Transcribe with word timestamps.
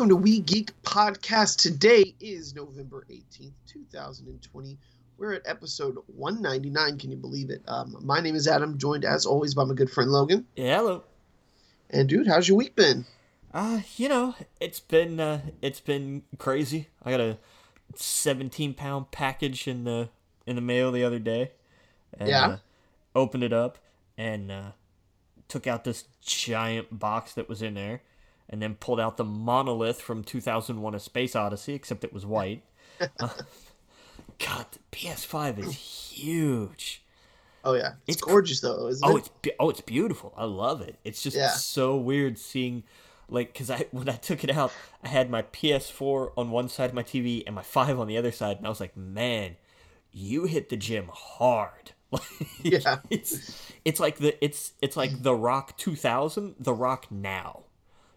Welcome 0.00 0.16
to 0.16 0.22
We 0.22 0.40
Geek 0.40 0.70
Podcast. 0.82 1.58
Today 1.58 2.14
is 2.20 2.54
November 2.54 3.04
18th, 3.10 3.52
2020. 3.66 4.78
We're 5.18 5.34
at 5.34 5.42
episode 5.44 5.98
199. 6.06 6.98
Can 6.98 7.10
you 7.10 7.18
believe 7.18 7.50
it? 7.50 7.60
Um, 7.68 7.94
my 8.00 8.18
name 8.18 8.34
is 8.34 8.48
Adam, 8.48 8.78
joined 8.78 9.04
as 9.04 9.26
always 9.26 9.52
by 9.54 9.64
my 9.64 9.74
good 9.74 9.90
friend 9.90 10.10
Logan. 10.10 10.46
Yeah, 10.56 10.78
hello. 10.78 11.04
And 11.90 12.08
dude, 12.08 12.28
how's 12.28 12.48
your 12.48 12.56
week 12.56 12.74
been? 12.74 13.04
Uh, 13.52 13.80
you 13.98 14.08
know, 14.08 14.36
it's 14.58 14.80
been 14.80 15.20
uh, 15.20 15.42
it's 15.60 15.80
been 15.80 16.22
crazy. 16.38 16.88
I 17.02 17.10
got 17.10 17.20
a 17.20 17.36
17 17.94 18.72
pound 18.72 19.10
package 19.10 19.68
in 19.68 19.84
the 19.84 20.08
in 20.46 20.56
the 20.56 20.62
mail 20.62 20.92
the 20.92 21.04
other 21.04 21.18
day. 21.18 21.50
And, 22.18 22.26
Yeah. 22.26 22.46
Uh, 22.46 22.56
opened 23.14 23.44
it 23.44 23.52
up 23.52 23.76
and 24.16 24.50
uh, 24.50 24.70
took 25.46 25.66
out 25.66 25.84
this 25.84 26.04
giant 26.22 26.98
box 26.98 27.34
that 27.34 27.50
was 27.50 27.60
in 27.60 27.74
there, 27.74 28.00
and 28.50 28.60
then 28.60 28.74
pulled 28.74 29.00
out 29.00 29.16
the 29.16 29.24
monolith 29.24 30.00
from 30.02 30.22
2001: 30.24 30.94
A 30.94 31.00
Space 31.00 31.34
Odyssey, 31.36 31.74
except 31.74 32.04
it 32.04 32.12
was 32.12 32.26
white. 32.26 32.62
Uh, 33.18 33.28
God, 34.38 34.66
the 34.72 34.78
PS5 34.92 35.58
is 35.58 35.74
huge. 35.74 37.02
Oh 37.64 37.74
yeah, 37.74 37.92
it's, 38.06 38.16
It's 38.16 38.22
gorgeous 38.22 38.60
though, 38.60 38.88
isn't 38.88 39.06
Oh, 39.06 39.16
it? 39.16 39.30
it's 39.44 39.56
oh, 39.60 39.70
it's 39.70 39.80
beautiful. 39.82 40.32
I 40.36 40.44
love 40.44 40.80
it. 40.80 40.96
It's 41.04 41.22
just 41.22 41.36
Yeah. 41.36 41.50
so 41.50 41.96
weird 41.96 42.38
seeing, 42.38 42.84
like, 43.28 43.52
cause 43.54 43.70
I 43.70 43.86
when 43.90 44.08
I 44.08 44.16
took 44.16 44.44
it 44.44 44.50
out, 44.50 44.72
I 45.04 45.08
had 45.08 45.30
my 45.30 45.42
PS4 45.42 46.32
on 46.38 46.50
one 46.50 46.68
side 46.68 46.90
of 46.90 46.94
my 46.94 47.02
TV 47.02 47.42
and 47.46 47.54
my 47.54 47.62
five 47.62 47.98
on 48.00 48.06
the 48.08 48.16
other 48.16 48.32
side, 48.32 48.56
and 48.56 48.66
I 48.66 48.70
was 48.70 48.80
like, 48.80 48.96
man, 48.96 49.56
you 50.12 50.44
hit 50.44 50.68
the 50.70 50.76
gym 50.76 51.10
hard. 51.12 51.92
Like, 52.12 52.22
Yeah. 52.62 52.98
it's 53.08 53.70
it's 53.84 54.00
like 54.00 54.16
the 54.16 54.42
it's 54.44 54.72
it's 54.82 54.96
like 54.96 55.22
the 55.22 55.34
Rock 55.34 55.76
2000, 55.76 56.56
the 56.58 56.74
Rock 56.74 57.06
now. 57.10 57.64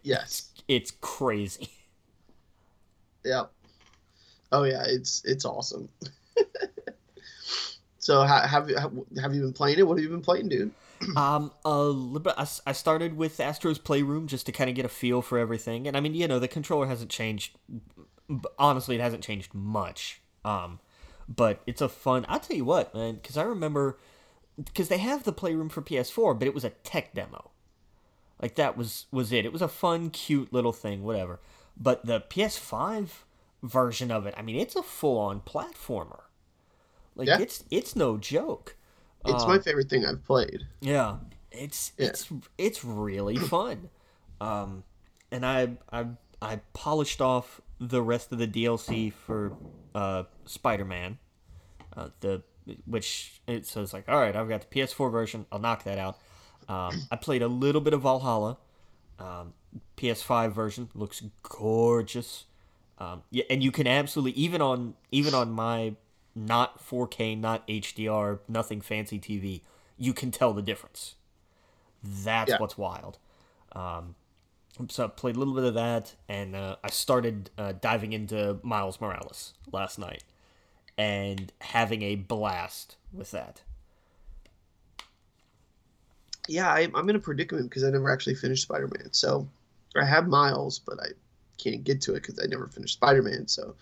Yes. 0.03 0.49
It's 0.67 0.91
crazy. 0.91 1.69
Yeah. 3.25 3.43
Oh 4.51 4.63
yeah, 4.63 4.83
it's 4.85 5.23
it's 5.23 5.45
awesome. 5.45 5.87
so 7.99 8.25
ha- 8.25 8.45
have 8.45 8.69
you 8.69 8.75
have, 8.75 8.91
have 9.21 9.33
you 9.33 9.39
been 9.39 9.53
playing 9.53 9.79
it? 9.79 9.87
What 9.87 9.97
have 9.97 10.03
you 10.03 10.09
been 10.09 10.21
playing, 10.21 10.49
dude? 10.49 10.71
Um, 11.17 11.51
a 11.65 11.79
little 11.79 12.19
bit. 12.19 12.33
I 12.37 12.71
started 12.73 13.17
with 13.17 13.39
Astro's 13.39 13.77
Playroom 13.77 14.27
just 14.27 14.45
to 14.45 14.51
kind 14.51 14.69
of 14.69 14.75
get 14.75 14.83
a 14.85 14.89
feel 14.89 15.21
for 15.21 15.37
everything, 15.37 15.87
and 15.87 15.95
I 15.97 15.99
mean, 15.99 16.13
you 16.13 16.27
know, 16.27 16.39
the 16.39 16.47
controller 16.47 16.87
hasn't 16.87 17.11
changed. 17.11 17.57
Honestly, 18.59 18.95
it 18.95 19.01
hasn't 19.01 19.23
changed 19.23 19.53
much. 19.53 20.21
Um, 20.43 20.79
but 21.27 21.61
it's 21.65 21.81
a 21.81 21.89
fun. 21.89 22.25
I'll 22.29 22.39
tell 22.39 22.57
you 22.57 22.65
what, 22.65 22.93
man, 22.93 23.15
because 23.15 23.37
I 23.37 23.43
remember 23.43 23.97
because 24.55 24.87
they 24.87 24.97
have 24.97 25.23
the 25.23 25.33
Playroom 25.33 25.69
for 25.69 25.81
PS4, 25.81 26.37
but 26.37 26.47
it 26.47 26.53
was 26.53 26.63
a 26.63 26.69
tech 26.69 27.13
demo. 27.13 27.51
Like 28.43 28.55
that 28.55 28.75
was 28.77 29.05
was 29.11 29.31
it. 29.31 29.45
It 29.45 29.53
was 29.53 29.61
a 29.63 29.67
fun, 29.69 30.09
cute 30.11 30.51
little 30.53 30.73
thing, 30.73 31.03
whatever. 31.03 31.39
But 31.77 32.05
the 32.05 32.19
PS5 32.19 33.07
version 33.63 34.11
of 34.11 34.25
it, 34.27 34.33
I 34.37 34.41
mean, 34.41 34.57
it's 34.57 34.75
a 34.75 34.83
full 34.83 35.17
on 35.17 35.39
platformer. 35.41 36.23
Like 37.15 37.29
Yeah. 37.29 37.39
it's 37.39 37.63
it's 37.71 37.95
no 37.95 38.17
joke. 38.17 38.75
It's 39.25 39.43
Um, 39.43 39.49
my 39.49 39.59
favorite 39.59 39.89
thing 39.89 40.05
I've 40.05 40.25
played. 40.25 40.67
yeah, 40.81 41.17
it's 41.51 41.93
Yeah. 41.97 42.07
it's 42.07 42.27
it's 42.57 42.83
really 42.83 43.37
fun. 43.37 43.89
Um, 44.41 44.83
and 45.31 45.45
I 45.45 45.77
I 45.91 46.07
I 46.41 46.57
polished 46.73 47.21
off 47.21 47.61
the 47.79 48.01
rest 48.01 48.33
of 48.33 48.39
the 48.39 48.47
DLC 48.47 49.13
for 49.13 49.55
uh 49.95 50.23
Spider-Man. 50.45 51.17
Uh, 51.95 52.09
the 52.19 52.43
which 52.85 53.41
it 53.47 53.65
says 53.65 53.93
like, 53.93 54.09
all 54.09 54.19
right, 54.19 54.35
I've 54.35 54.49
got 54.49 54.61
the 54.61 54.67
PS4 54.67 55.09
version. 55.11 55.45
I'll 55.51 55.59
knock 55.59 55.83
that 55.85 55.97
out. 55.97 56.17
Um, 56.69 57.03
I 57.11 57.15
played 57.15 57.41
a 57.41 57.47
little 57.47 57.81
bit 57.81 57.93
of 57.93 58.01
Valhalla. 58.01 58.57
Um, 59.19 59.53
PS5 59.97 60.51
version 60.51 60.89
looks 60.95 61.21
gorgeous. 61.43 62.45
Um, 62.99 63.23
yeah, 63.31 63.43
and 63.49 63.63
you 63.63 63.71
can 63.71 63.87
absolutely 63.87 64.31
even 64.39 64.61
on 64.61 64.95
even 65.11 65.33
on 65.33 65.51
my 65.51 65.95
not 66.35 66.79
4K, 66.83 67.37
not 67.37 67.67
HDR, 67.67 68.39
nothing 68.47 68.81
fancy 68.81 69.19
TV, 69.19 69.61
you 69.97 70.13
can 70.13 70.31
tell 70.31 70.53
the 70.53 70.61
difference. 70.61 71.15
That's 72.03 72.51
Yeah. 72.51 72.57
what's 72.57 72.77
wild. 72.77 73.17
Um, 73.73 74.15
so 74.89 75.05
I 75.05 75.07
played 75.07 75.35
a 75.35 75.39
little 75.39 75.53
bit 75.53 75.63
of 75.63 75.75
that, 75.75 76.15
and 76.27 76.55
uh, 76.55 76.77
I 76.83 76.89
started 76.89 77.51
uh, 77.57 77.73
diving 77.73 78.13
into 78.13 78.59
Miles 78.63 78.99
Morales 78.99 79.53
last 79.71 79.99
night, 79.99 80.23
and 80.97 81.51
having 81.61 82.01
a 82.01 82.15
blast 82.15 82.95
with 83.11 83.29
that. 83.31 83.61
Yeah, 86.47 86.69
I, 86.69 86.89
I'm 86.93 87.09
in 87.09 87.15
a 87.15 87.19
predicament 87.19 87.69
because 87.69 87.83
I 87.83 87.89
never 87.89 88.11
actually 88.11 88.35
finished 88.35 88.63
Spider-Man. 88.63 89.09
So 89.11 89.47
I 89.95 90.05
have 90.05 90.27
Miles, 90.27 90.79
but 90.79 90.99
I 90.99 91.07
can't 91.57 91.83
get 91.83 92.01
to 92.01 92.11
it 92.15 92.21
because 92.21 92.39
I 92.43 92.47
never 92.47 92.67
finished 92.67 92.95
Spider-Man. 92.95 93.47
So 93.47 93.75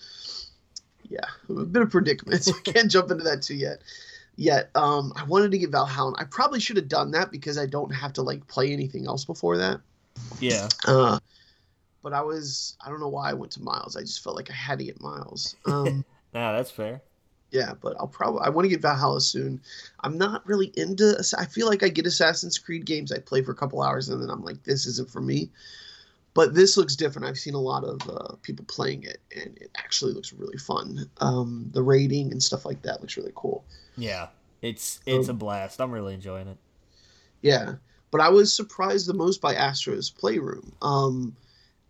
yeah, 1.10 1.26
I'm 1.50 1.58
a 1.58 1.66
bit 1.66 1.82
of 1.82 1.90
predicament. 1.90 2.42
So 2.44 2.54
I 2.56 2.72
can't 2.72 2.92
jump 2.92 3.12
into 3.12 3.24
that 3.26 3.42
too 3.42 3.56
yet. 3.56 3.82
Yet, 4.38 4.70
um, 4.76 5.14
I 5.16 5.24
wanted 5.26 5.52
to 5.52 5.58
get 5.58 5.72
Valhalla. 5.72 6.16
I 6.18 6.24
probably 6.24 6.60
should 6.60 6.78
have 6.78 6.88
done 6.88 7.12
that 7.12 7.32
because 7.32 7.58
I 7.58 7.66
don't 7.66 7.94
have 7.94 8.14
to 8.14 8.22
like 8.22 8.48
play 8.48 8.72
anything 8.72 9.06
else 9.06 9.26
before 9.26 9.58
that. 9.58 9.82
Yeah, 10.40 10.70
Uh, 10.88 11.20
but 12.02 12.14
I 12.14 12.22
was 12.22 12.78
I 12.84 12.90
don't 12.90 13.00
know 13.00 13.10
why 13.10 13.30
I 13.30 13.34
went 13.34 13.52
to 13.54 13.62
Miles. 13.62 13.96
I 13.96 14.02
just 14.02 14.24
felt 14.24 14.36
like 14.36 14.50
I 14.50 14.54
had 14.54 14.80
to 14.80 14.86
get 14.86 15.02
Miles. 15.02 15.56
Um, 15.66 16.06
nah, 16.34 16.54
that's 16.54 16.72
fair. 16.72 17.02
Yeah, 17.52 17.74
but 17.82 17.96
I'll 18.00 18.08
probably 18.08 18.42
I 18.44 18.50
want 18.50 18.66
to 18.66 18.70
get 18.70 18.82
Valhalla 18.82 19.22
soon. 19.22 19.62
I'm 20.02 20.18
not 20.18 20.46
really 20.48 20.72
into. 20.76 21.22
I 21.38 21.46
feel 21.46 21.68
like 21.68 21.84
I 21.84 21.90
get 21.90 22.06
Assassin's 22.08 22.58
Creed 22.58 22.86
games. 22.86 23.12
I 23.12 23.20
play 23.20 23.42
for 23.42 23.52
a 23.52 23.56
couple 23.56 23.82
hours 23.82 24.10
and 24.10 24.22
then 24.22 24.30
I'm 24.30 24.44
like, 24.44 24.64
this 24.64 24.86
isn't 24.86 25.10
for 25.10 25.22
me. 25.22 25.50
But 26.34 26.54
this 26.54 26.78
looks 26.78 26.96
different. 26.96 27.28
I've 27.28 27.38
seen 27.38 27.56
a 27.56 27.60
lot 27.60 27.84
of 27.84 28.00
uh, 28.10 28.36
people 28.42 28.64
playing 28.70 29.04
it, 29.04 29.20
and 29.36 29.58
it 29.58 29.70
actually 29.76 30.14
looks 30.14 30.32
really 30.32 30.58
fun. 30.58 31.10
Um, 31.18 31.70
the 31.74 31.84
rating 31.84 32.32
and 32.32 32.42
stuff 32.42 32.66
like 32.66 32.82
that 32.84 33.02
looks 33.02 33.18
really 33.18 33.34
cool. 33.36 33.66
Yeah, 33.98 34.28
it's 34.62 35.02
it's 35.06 35.28
a 35.28 35.32
Um, 35.32 35.38
blast. 35.38 35.82
I'm 35.82 35.92
really 35.92 36.14
enjoying 36.14 36.48
it. 36.48 36.58
Yeah, 37.42 37.76
but 38.12 38.22
I 38.22 38.30
was 38.30 38.54
surprised 38.54 39.08
the 39.08 39.14
most 39.14 39.42
by 39.42 39.56
Astro's 39.56 40.10
Playroom. 40.10 40.72
Um, 40.82 41.36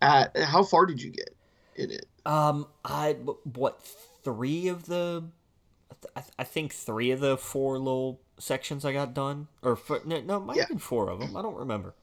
at 0.02 0.36
how 0.36 0.64
far 0.64 0.88
did 0.88 1.00
you 1.04 1.12
get 1.12 1.36
in 1.76 1.92
it? 1.92 2.08
Um, 2.26 2.66
I 2.84 3.14
what 3.54 3.80
three 4.24 4.70
of 4.70 4.88
the, 4.88 5.24
I, 6.16 6.22
th- 6.22 6.34
I 6.40 6.44
think 6.44 6.74
three 6.74 7.12
of 7.12 7.20
the 7.20 7.38
four 7.38 7.78
little 7.78 8.20
sections 8.40 8.86
I 8.86 8.94
got 8.94 9.14
done, 9.14 9.48
or 9.62 9.76
four, 9.76 10.02
no, 10.06 10.20
no, 10.22 10.38
it 10.38 10.40
might 10.42 10.56
Yeah. 10.58 10.64
have 10.64 10.70
been 10.70 10.80
four 10.80 11.10
of 11.10 11.20
them. 11.20 11.36
I 11.38 11.42
don't 11.42 11.56
remember. 11.56 11.94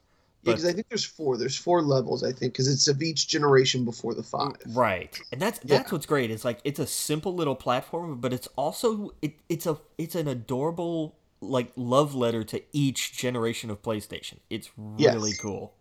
Yeah, 0.43 0.53
because 0.53 0.65
I 0.65 0.71
think 0.71 0.87
there's 0.87 1.03
four. 1.03 1.35
There's 1.37 1.57
four 1.57 1.81
levels. 1.81 2.23
I 2.23 2.31
think 2.31 2.53
because 2.53 2.69
it's 2.69 2.87
of 2.87 3.01
each 3.01 3.27
generation 3.27 3.83
before 3.83 4.13
the 4.13 4.23
five. 4.23 4.55
Right, 4.67 5.19
and 5.33 5.41
that's 5.41 5.59
Yeah. 5.65 5.79
that's 5.79 5.91
what's 5.91 6.05
great. 6.05 6.31
It's 6.31 6.45
like 6.45 6.59
it's 6.63 6.79
a 6.79 6.87
simple 6.87 7.35
little 7.35 7.55
platform, 7.55 8.21
but 8.21 8.31
it's 8.31 8.47
also 8.55 9.13
it, 9.21 9.33
it's 9.49 9.65
a 9.65 9.77
it's 9.97 10.15
an 10.15 10.29
adorable 10.29 11.15
like 11.41 11.71
love 11.75 12.15
letter 12.15 12.43
to 12.45 12.61
each 12.71 13.17
generation 13.17 13.69
of 13.69 13.81
PlayStation. 13.81 14.35
It's 14.49 14.69
really 14.77 15.31
Yes. 15.31 15.39
cool. 15.39 15.73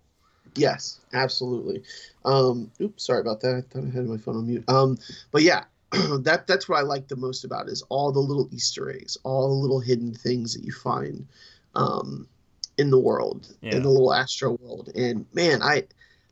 Yes, 0.57 0.99
absolutely. 1.12 1.83
Um, 2.25 2.71
oops, 2.81 3.05
sorry 3.07 3.21
about 3.21 3.41
that. 3.43 3.55
I 3.55 3.61
thought 3.61 3.84
I 3.87 3.91
had 3.91 4.07
my 4.07 4.17
phone 4.17 4.37
on 4.39 4.47
mute. 4.47 4.65
Um, 4.69 4.99
but 5.31 5.42
yeah, 5.42 5.65
that 6.21 6.47
that's 6.47 6.69
what 6.69 6.79
I 6.79 6.83
like 6.83 7.09
the 7.09 7.17
most 7.17 7.45
about 7.45 7.69
it 7.69 7.73
is 7.73 7.83
all 7.89 8.13
the 8.13 8.21
little 8.21 8.49
Easter 8.53 8.91
eggs, 8.91 9.17
all 9.23 9.49
the 9.49 9.55
little 9.55 9.81
hidden 9.81 10.13
things 10.15 10.55
that 10.55 10.65
you 10.65 10.73
find 10.73 11.27
um, 11.75 12.29
in 12.77 12.91
the 12.91 12.99
world, 12.99 13.55
Yeah. 13.63 13.77
in 13.77 13.83
the 13.83 13.89
little 13.89 14.13
Astro 14.13 14.59
world. 14.61 14.91
And 14.95 15.25
man, 15.33 15.63
I 15.63 15.85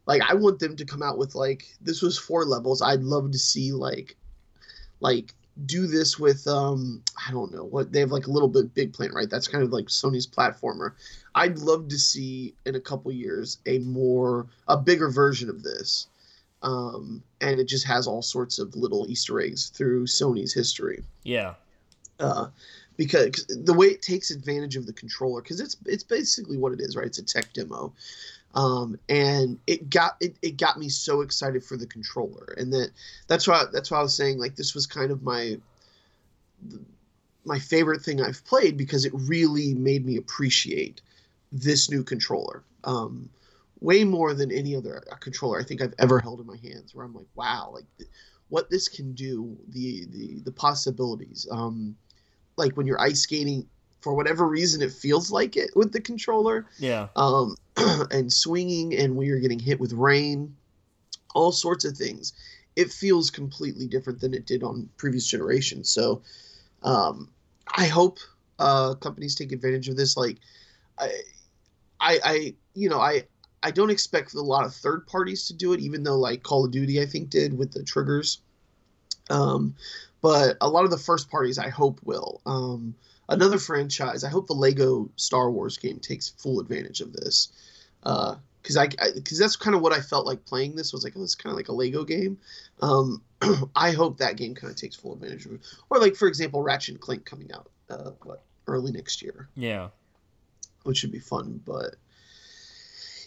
like 0.06 0.22
I 0.22 0.34
want 0.34 0.58
them 0.58 0.76
to 0.76 0.84
come 0.84 1.02
out 1.02 1.18
with 1.18 1.34
like 1.34 1.66
this 1.80 2.02
was 2.02 2.18
four 2.18 2.44
levels. 2.44 2.82
I'd 2.82 3.02
love 3.02 3.30
to 3.32 3.38
see 3.38 3.72
like 3.72 4.16
like 5.00 5.34
do 5.64 5.86
this 5.86 6.18
with 6.18 6.46
um 6.46 7.02
I 7.26 7.32
don't 7.32 7.52
know 7.52 7.64
what 7.64 7.92
they 7.92 8.00
have 8.00 8.12
like 8.12 8.26
a 8.26 8.30
LittleBigPlanet, 8.30 9.12
right? 9.12 9.30
That's 9.30 9.48
kind 9.48 9.64
of 9.64 9.72
like 9.72 9.86
Sony's 9.86 10.26
platformer. 10.26 10.92
I'd 11.34 11.58
love 11.58 11.88
to 11.88 11.98
see 11.98 12.54
in 12.66 12.74
a 12.74 12.80
couple 12.80 13.10
years 13.10 13.58
a 13.66 13.78
more 13.78 14.46
a 14.68 14.76
bigger 14.76 15.08
version 15.08 15.48
of 15.48 15.62
this. 15.62 16.08
Um, 16.62 17.22
and 17.40 17.60
it 17.60 17.68
just 17.68 17.86
has 17.86 18.06
all 18.06 18.22
sorts 18.22 18.58
of 18.58 18.74
little 18.74 19.06
Easter 19.08 19.40
eggs 19.40 19.68
through 19.68 20.06
Sony's 20.06 20.52
history. 20.54 21.04
Yeah, 21.22 21.54
Uh, 22.18 22.48
because 22.96 23.44
'cause 23.44 23.46
the 23.64 23.74
way 23.74 23.88
it 23.88 24.00
takes 24.02 24.30
advantage 24.30 24.74
of 24.76 24.86
the 24.86 24.92
controller, 24.92 25.42
because 25.42 25.60
it's 25.60 25.76
it's 25.84 26.02
basically 26.02 26.56
what 26.56 26.72
it 26.72 26.80
is, 26.80 26.96
right? 26.96 27.06
It's 27.06 27.18
a 27.18 27.22
tech 27.22 27.52
demo. 27.52 27.92
um, 28.54 28.98
and 29.10 29.58
it 29.66 29.90
got 29.90 30.16
it, 30.20 30.34
it 30.40 30.56
got 30.56 30.78
me 30.78 30.88
so 30.88 31.20
excited 31.20 31.62
for 31.62 31.76
the 31.76 31.86
controller, 31.86 32.54
and 32.56 32.72
that 32.72 32.90
that's 33.26 33.46
why 33.46 33.64
that's 33.70 33.90
why 33.90 33.98
I 33.98 34.02
was 34.02 34.16
saying 34.16 34.38
like 34.38 34.56
this 34.56 34.74
was 34.74 34.86
kind 34.86 35.10
of 35.10 35.22
my 35.22 35.58
my 37.44 37.58
favorite 37.58 38.00
thing 38.02 38.20
I've 38.20 38.44
played 38.44 38.76
because 38.76 39.04
it 39.04 39.12
really 39.14 39.74
made 39.74 40.04
me 40.04 40.16
appreciate 40.16 41.00
this 41.52 41.90
new 41.90 42.02
controller. 42.02 42.62
Um, 42.84 43.28
way 43.86 44.02
more 44.02 44.34
than 44.34 44.50
any 44.50 44.74
other 44.74 45.00
controller 45.20 45.60
I 45.60 45.62
think 45.62 45.80
I've 45.80 45.94
ever 46.00 46.18
held 46.18 46.40
in 46.40 46.46
my 46.46 46.56
hands. 46.56 46.92
Where 46.92 47.06
I'm 47.06 47.14
like, 47.14 47.28
wow, 47.36 47.70
like 47.72 47.86
what 48.48 48.68
this 48.68 48.88
can 48.88 49.12
do, 49.12 49.56
the 49.68 50.06
the 50.10 50.40
the 50.40 50.52
possibilities. 50.52 51.46
Um, 51.50 51.96
like 52.56 52.76
when 52.76 52.86
you're 52.86 53.00
ice 53.00 53.20
skating, 53.20 53.68
for 54.00 54.14
whatever 54.14 54.48
reason, 54.48 54.82
it 54.82 54.90
feels 54.90 55.30
like 55.30 55.56
it 55.56 55.70
with 55.76 55.92
the 55.92 56.00
controller. 56.00 56.66
Yeah. 56.78 57.06
Um, 57.14 57.54
and 58.10 58.32
swinging, 58.32 58.96
and 58.96 59.14
when 59.14 59.28
you're 59.28 59.38
getting 59.38 59.60
hit 59.60 59.78
with 59.78 59.92
rain, 59.92 60.56
all 61.34 61.52
sorts 61.52 61.84
of 61.84 61.96
things. 61.96 62.32
It 62.74 62.90
feels 62.90 63.30
completely 63.30 63.86
different 63.86 64.20
than 64.20 64.34
it 64.34 64.46
did 64.46 64.62
on 64.62 64.90
previous 64.96 65.26
generations. 65.26 65.88
So, 65.88 66.22
um, 66.82 67.30
I 67.74 67.86
hope 67.86 68.18
uh, 68.58 68.94
companies 68.94 69.34
take 69.34 69.52
advantage 69.52 69.88
of 69.88 69.96
this. 69.96 70.16
Like, 70.16 70.38
I, 70.98 71.10
I, 72.00 72.20
I, 72.24 72.54
you 72.74 72.90
know, 72.90 73.00
I, 73.00 73.24
I 73.62 73.70
don't 73.70 73.90
expect 73.90 74.34
a 74.34 74.40
lot 74.40 74.64
of 74.64 74.74
third 74.74 75.06
parties 75.06 75.48
to 75.48 75.54
do 75.54 75.72
it, 75.72 75.80
even 75.80 76.02
though 76.02 76.18
like 76.18 76.42
Call 76.42 76.64
of 76.64 76.70
Duty, 76.70 77.00
I 77.00 77.06
think, 77.06 77.30
did 77.30 77.56
with 77.56 77.72
the 77.72 77.82
triggers. 77.82 78.40
Um, 79.30 79.74
but 80.20 80.56
a 80.60 80.68
lot 80.68 80.84
of 80.84 80.90
the 80.90 80.98
first 80.98 81.30
parties, 81.30 81.58
I 81.58 81.68
hope, 81.68 82.00
will. 82.04 82.40
Um, 82.46 82.94
another 83.28 83.58
franchise, 83.58 84.24
I 84.24 84.28
hope 84.28 84.46
the 84.46 84.54
Lego 84.54 85.10
Star 85.16 85.50
Wars 85.50 85.78
game 85.78 85.98
takes 85.98 86.28
full 86.28 86.60
advantage 86.60 87.00
of 87.00 87.12
this. 87.12 87.48
Because 88.02 88.76
uh, 88.76 88.82
I, 88.82 89.10
because 89.14 89.38
that's 89.38 89.56
kind 89.56 89.74
of 89.74 89.82
what 89.82 89.92
I 89.92 90.00
felt 90.00 90.26
like 90.26 90.44
playing 90.44 90.76
this 90.76 90.92
was 90.92 91.04
like, 91.04 91.14
oh, 91.16 91.22
it's 91.22 91.34
kind 91.34 91.52
of 91.52 91.56
like 91.56 91.68
a 91.68 91.72
Lego 91.72 92.04
game. 92.04 92.38
Um, 92.80 93.22
I 93.76 93.92
hope 93.92 94.18
that 94.18 94.36
game 94.36 94.54
kind 94.54 94.70
of 94.70 94.76
takes 94.76 94.96
full 94.96 95.14
advantage 95.14 95.46
of 95.46 95.54
it. 95.54 95.60
Or 95.90 95.98
like, 95.98 96.16
for 96.16 96.28
example, 96.28 96.62
Ratchet 96.62 96.94
and 96.94 97.00
Clank 97.00 97.24
coming 97.24 97.50
out, 97.52 97.70
uh, 97.90 98.10
what, 98.22 98.42
early 98.66 98.92
next 98.92 99.22
year. 99.22 99.48
Yeah. 99.54 99.88
Which 100.84 100.98
should 100.98 101.12
be 101.12 101.18
fun, 101.18 101.60
but 101.64 101.96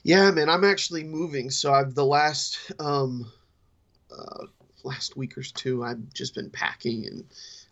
yeah, 0.04 0.32
man, 0.32 0.50
I'm 0.50 0.64
actually 0.64 1.04
moving. 1.04 1.50
So 1.50 1.74
I've 1.74 1.96
the 1.96 2.06
last 2.06 2.72
um, 2.80 3.32
uh, 4.12 4.46
last 4.84 5.18
week 5.18 5.38
or 5.38 5.44
two, 5.44 5.84
I've 5.84 6.14
just 6.14 6.36
been 6.36 6.50
packing 6.50 7.06
and 7.06 7.24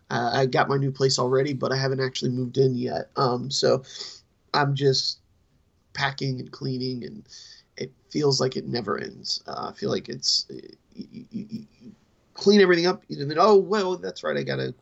uh, 0.10 0.32
I 0.34 0.46
got 0.46 0.70
my 0.70 0.78
new 0.78 0.92
place 0.92 1.20
already, 1.20 1.54
but 1.54 1.72
I 1.72 1.78
haven't 1.78 2.00
actually 2.00 2.32
moved 2.32 2.58
in 2.58 2.76
yet. 2.76 3.10
Um, 3.16 3.52
so 3.52 3.84
I'm 4.54 4.76
just 4.76 5.20
packing 5.94 6.40
and 6.40 6.52
cleaning, 6.52 7.04
and 7.04 7.24
it 7.76 7.92
feels 8.10 8.40
like 8.40 8.56
it 8.56 8.68
never 8.68 8.98
ends. 8.98 9.44
Uh, 9.48 9.70
I 9.70 9.74
feel 9.74 9.90
like 9.90 10.08
it's 10.08 10.46
you, 10.94 11.26
you, 11.32 11.46
you 11.50 11.66
clean 12.34 12.62
everything 12.62 12.88
up, 12.88 13.04
and 13.10 13.30
then 13.30 13.38
oh 13.40 13.56
well, 13.56 13.98
that's 13.98 14.24
right, 14.24 14.38
I 14.38 14.44
gotta 14.44 14.74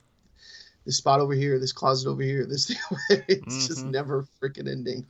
this 0.85 0.97
spot 0.97 1.19
over 1.19 1.33
here, 1.33 1.57
this 1.59 1.71
closet 1.71 2.07
over 2.07 2.21
here, 2.21 2.45
this 2.45 2.67
thing. 2.67 2.77
it's 3.27 3.41
mm-hmm. 3.41 3.67
just 3.67 3.85
never 3.85 4.27
freaking 4.39 4.69
ending. 4.69 5.05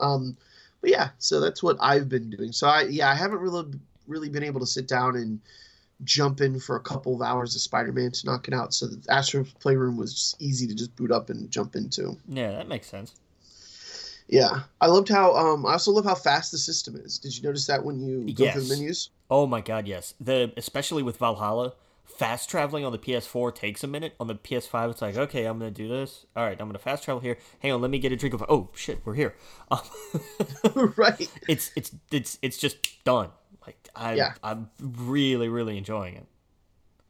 Um, 0.00 0.36
but 0.84 0.90
yeah, 0.90 1.08
so 1.18 1.40
that's 1.40 1.62
what 1.62 1.78
I've 1.80 2.10
been 2.10 2.28
doing. 2.28 2.52
So 2.52 2.68
I 2.68 2.82
yeah, 2.82 3.10
I 3.10 3.14
haven't 3.14 3.38
really 3.38 3.64
really 4.06 4.28
been 4.28 4.44
able 4.44 4.60
to 4.60 4.66
sit 4.66 4.86
down 4.86 5.16
and 5.16 5.40
jump 6.02 6.42
in 6.42 6.60
for 6.60 6.76
a 6.76 6.80
couple 6.80 7.14
of 7.14 7.22
hours 7.22 7.54
of 7.54 7.62
Spider-Man 7.62 8.10
to 8.10 8.26
knock 8.26 8.48
it 8.48 8.52
out. 8.52 8.74
So 8.74 8.88
the 8.88 9.02
Astro 9.10 9.46
Playroom 9.60 9.96
was 9.96 10.12
just 10.12 10.42
easy 10.42 10.66
to 10.66 10.74
just 10.74 10.94
boot 10.94 11.10
up 11.10 11.30
and 11.30 11.50
jump 11.50 11.74
into. 11.74 12.18
Yeah, 12.28 12.50
that 12.52 12.68
makes 12.68 12.86
sense. 12.86 13.14
Yeah, 14.28 14.64
I 14.78 14.88
loved 14.88 15.08
how. 15.08 15.34
Um, 15.34 15.64
I 15.64 15.72
also 15.72 15.90
love 15.90 16.04
how 16.04 16.14
fast 16.14 16.52
the 16.52 16.58
system 16.58 16.96
is. 16.96 17.18
Did 17.18 17.34
you 17.34 17.42
notice 17.42 17.66
that 17.68 17.82
when 17.82 17.98
you 17.98 18.34
go 18.34 18.44
yes. 18.44 18.52
through 18.52 18.64
the 18.64 18.76
menus? 18.76 19.08
Oh 19.30 19.46
my 19.46 19.62
god, 19.62 19.88
yes. 19.88 20.12
The 20.20 20.52
especially 20.58 21.02
with 21.02 21.16
Valhalla, 21.16 21.72
fast 22.04 22.48
traveling 22.48 22.84
on 22.84 22.92
the 22.92 22.98
PS4 22.98 23.54
takes 23.54 23.82
a 23.82 23.86
minute. 23.86 24.14
On 24.20 24.26
the 24.26 24.34
PS5, 24.34 24.90
it's 24.90 25.02
like, 25.02 25.16
okay, 25.16 25.44
I'm 25.44 25.58
gonna 25.58 25.70
do 25.70 25.88
this. 25.88 26.26
All 26.36 26.44
right, 26.44 26.58
I'm 26.60 26.68
gonna 26.68 26.78
fast 26.78 27.04
travel 27.04 27.20
here. 27.20 27.38
Hang 27.60 27.72
on, 27.72 27.80
let 27.80 27.90
me 27.90 27.98
get 27.98 28.12
a 28.12 28.16
drink 28.16 28.34
of. 28.34 28.44
Oh 28.48 28.70
shit, 28.74 29.00
we're 29.04 29.14
here. 29.14 29.34
Um, 29.70 30.94
right. 30.96 31.28
It's 31.48 31.70
it's 31.74 31.92
it's 32.10 32.38
it's 32.42 32.58
just 32.58 33.04
done. 33.04 33.30
Like 33.66 33.88
I 33.96 34.14
yeah. 34.14 34.34
I'm 34.42 34.70
really 34.80 35.48
really 35.48 35.78
enjoying 35.78 36.14
it. 36.16 36.26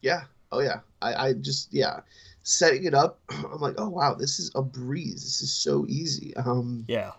Yeah. 0.00 0.22
Oh 0.52 0.60
yeah. 0.60 0.80
I 1.02 1.28
I 1.28 1.32
just 1.34 1.72
yeah. 1.72 2.00
Setting 2.42 2.84
it 2.84 2.94
up, 2.94 3.20
I'm 3.30 3.60
like, 3.60 3.74
oh 3.78 3.88
wow, 3.88 4.14
this 4.14 4.38
is 4.38 4.50
a 4.54 4.62
breeze. 4.62 5.22
This 5.22 5.40
is 5.42 5.52
so 5.52 5.84
easy. 5.88 6.36
Um. 6.36 6.84
Yeah. 6.88 7.12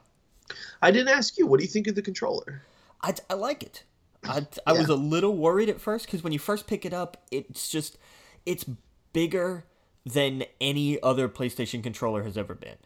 I 0.81 0.92
didn't 0.92 1.10
ask 1.10 1.38
you. 1.38 1.48
What 1.48 1.60
do 1.60 1.66
you 1.66 1.72
think 1.72 1.88
of 1.88 1.95
the 1.95 2.01
controller? 2.01 2.63
I, 3.01 3.13
I 3.30 3.33
like 3.33 3.63
it. 3.63 3.83
I, 4.30 4.48
I 4.66 4.74
yeah. 4.74 4.80
was 4.80 4.89
a 4.89 4.95
little 4.95 5.36
worried 5.36 5.69
at 5.69 5.80
first 5.80 6.06
because 6.06 6.24
when 6.24 6.33
you 6.33 6.39
first 6.39 6.68
pick 6.68 6.86
it 6.86 6.94
up, 6.94 7.25
it's 7.31 7.69
just 7.69 7.98
it's 8.45 8.66
bigger 9.13 9.66
than 10.06 10.44
any 10.62 11.01
other 11.01 11.27
PlayStation 11.27 11.81
controller 11.81 12.24
has 12.24 12.38
ever 12.38 12.54
been. 12.54 12.77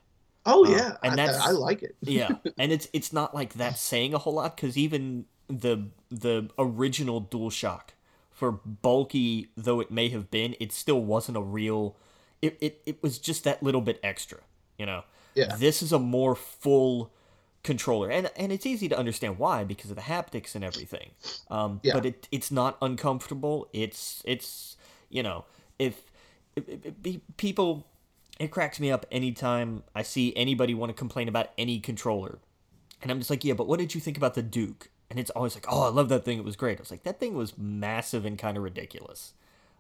Oh 0.46 0.66
uh, 0.66 0.70
yeah, 0.70 0.98
and 1.04 1.18
that's 1.18 1.38
I, 1.38 1.50
I 1.50 1.52
like 1.52 1.84
it. 1.84 1.96
yeah, 2.02 2.30
and 2.58 2.72
it's 2.72 2.88
it's 2.94 3.12
not 3.12 3.36
like 3.36 3.54
that 3.56 3.78
saying 3.78 4.14
a 4.14 4.18
whole 4.18 4.34
lot 4.34 4.56
because 4.56 4.78
even 4.78 5.26
the 5.48 5.90
the 6.10 6.50
original 6.58 7.22
DualShock, 7.22 7.90
for 8.32 8.52
bulky 8.52 9.50
though 9.58 9.80
it 9.80 9.92
may 9.92 10.10
have 10.10 10.32
been, 10.32 10.56
it 10.60 10.72
still 10.72 11.02
wasn't 11.02 11.38
a 11.38 11.42
real. 11.42 11.98
It 12.42 12.58
it, 12.62 12.82
it 12.86 13.04
was 13.04 13.20
just 13.20 13.44
that 13.44 13.62
little 13.62 13.82
bit 13.82 14.00
extra, 14.02 14.40
you 14.78 14.86
know. 14.86 15.04
Yeah. 15.36 15.56
This 15.56 15.84
is 15.84 15.92
a 15.92 16.00
more 16.00 16.36
full 16.36 17.12
controller, 17.64 18.10
and 18.10 18.30
and 18.36 18.52
it's 18.52 18.66
easy 18.66 18.88
to 18.90 18.98
understand 18.98 19.38
why 19.38 19.64
because 19.64 19.90
of 19.90 19.96
the 19.96 20.04
haptics 20.04 20.56
and 20.56 20.64
everything. 20.64 21.12
Um, 21.50 21.80
yeah. 21.84 21.94
But 21.94 22.06
it 22.06 22.28
it's 22.32 22.52
not 22.52 22.78
uncomfortable. 22.82 23.70
It's 23.74 24.22
it's 24.26 24.78
you 25.10 25.24
know 25.24 25.46
if, 25.78 26.02
if, 26.56 26.64
if 27.04 27.18
people 27.38 27.88
it 28.40 28.52
cracks 28.52 28.80
me 28.80 28.90
up 28.90 29.06
anytime 29.12 29.84
I 29.94 30.02
see 30.02 30.36
anybody 30.36 30.74
want 30.74 30.90
to 30.90 30.94
complain 30.94 31.28
about 31.28 31.50
any 31.58 31.80
controller. 31.80 32.40
And 33.02 33.12
I'm 33.12 33.20
just 33.20 33.30
like, 33.30 33.44
yeah, 33.44 33.54
but 33.54 33.68
what 33.68 33.80
did 33.80 33.94
you 33.94 34.02
think 34.02 34.18
about 34.18 34.34
the 34.34 34.42
Duke? 34.42 34.90
And 35.10 35.20
it's 35.20 35.30
always 35.32 35.56
like, 35.56 35.66
oh, 35.70 35.84
I 35.84 35.90
love 35.90 36.10
that 36.10 36.24
thing. 36.24 36.38
It 36.38 36.46
was 36.46 36.56
great. 36.56 36.78
I 36.78 36.82
was 36.82 36.92
like, 36.92 37.04
that 37.04 37.20
thing 37.20 37.34
was 37.34 37.58
massive 37.58 38.26
and 38.26 38.38
kind 38.38 38.56
of 38.58 38.64
ridiculous. 38.64 39.34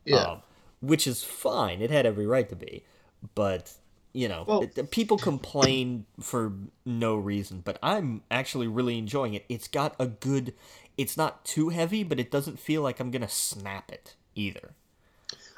Yeah. 0.03 0.23
Um, 0.23 0.41
which 0.81 1.07
is 1.07 1.23
fine. 1.23 1.81
It 1.81 1.91
had 1.91 2.05
every 2.05 2.25
right 2.25 2.47
to 2.49 2.55
be. 2.55 2.83
But 3.35 3.73
you 4.13 4.27
know, 4.27 4.43
well, 4.47 4.63
it, 4.63 4.91
people 4.91 5.17
complain 5.17 6.05
for 6.19 6.53
no 6.85 7.15
reason, 7.15 7.61
but 7.63 7.77
I'm 7.83 8.23
actually 8.31 8.67
really 8.67 8.97
enjoying 8.97 9.33
it. 9.33 9.45
It's 9.49 9.67
got 9.67 9.95
a 9.99 10.07
good, 10.07 10.53
it's 10.97 11.15
not 11.15 11.45
too 11.45 11.69
heavy, 11.69 12.03
but 12.03 12.19
it 12.19 12.31
doesn't 12.31 12.59
feel 12.59 12.81
like 12.81 12.99
I'm 12.99 13.11
gonna 13.11 13.29
snap 13.29 13.91
it 13.91 14.15
either. 14.35 14.71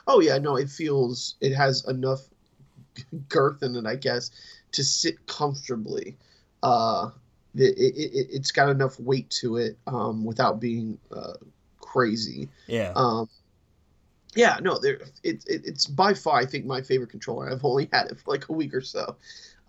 Oh 0.08 0.20
yeah, 0.20 0.38
no, 0.38 0.58
it 0.58 0.70
feels 0.70 1.36
it 1.42 1.54
has 1.56 1.86
enough 1.88 2.22
girth 3.30 3.64
in 3.64 3.76
it, 3.76 3.86
I 3.86 3.96
guess, 3.96 4.32
to 4.74 4.84
sit 4.84 5.26
comfortably. 5.28 6.18
Uh, 6.64 7.10
it, 7.56 7.78
it, 7.78 8.30
it 8.32 8.38
has 8.38 8.52
got 8.52 8.70
enough 8.70 9.00
weight 9.00 9.30
to 9.42 9.58
it 9.58 9.78
um, 9.88 10.26
without 10.26 10.60
being 10.60 10.98
uh, 11.16 11.34
crazy. 11.80 12.50
Yeah. 12.68 12.94
Um, 12.96 13.30
yeah, 14.36 14.58
no, 14.62 14.80
there 14.80 15.00
it, 15.24 15.44
it, 15.46 15.62
it's 15.66 15.88
by 15.88 16.14
far 16.14 16.40
I 16.40 16.46
think 16.46 16.66
my 16.66 16.82
favorite 16.82 17.10
controller. 17.10 17.50
I've 17.50 17.66
only 17.66 17.90
had 17.92 18.08
it 18.08 18.20
for 18.20 18.32
like 18.32 18.50
a 18.50 18.54
week 18.54 18.74
or 18.74 18.82
so. 18.82 19.16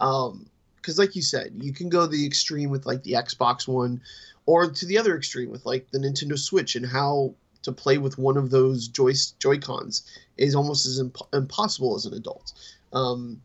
Um, 0.00 0.46
because 0.76 0.98
like 0.98 1.14
you 1.14 1.22
said, 1.22 1.52
you 1.54 1.72
can 1.72 1.88
go 1.88 2.06
the 2.06 2.26
extreme 2.26 2.70
with 2.70 2.86
like 2.86 3.04
the 3.04 3.12
Xbox 3.12 3.68
One, 3.68 4.00
or 4.46 4.68
to 4.68 4.86
the 4.86 4.98
other 4.98 5.16
extreme 5.16 5.50
with 5.50 5.64
like 5.64 5.90
the 5.92 5.98
Nintendo 5.98 6.36
Switch, 6.36 6.74
and 6.74 6.84
how 6.84 7.34
to 7.62 7.70
play 7.70 7.98
with 7.98 8.18
one 8.18 8.36
of 8.36 8.50
those 8.50 8.88
joy 8.88 9.12
Joy 9.38 9.58
Cons 9.58 10.02
is 10.36 10.56
almost 10.56 10.86
as 10.86 10.98
imp- 10.98 11.28
impossible 11.32 11.94
as 11.94 12.06
an 12.06 12.14
adult. 12.14 12.52
Um, 12.92 13.40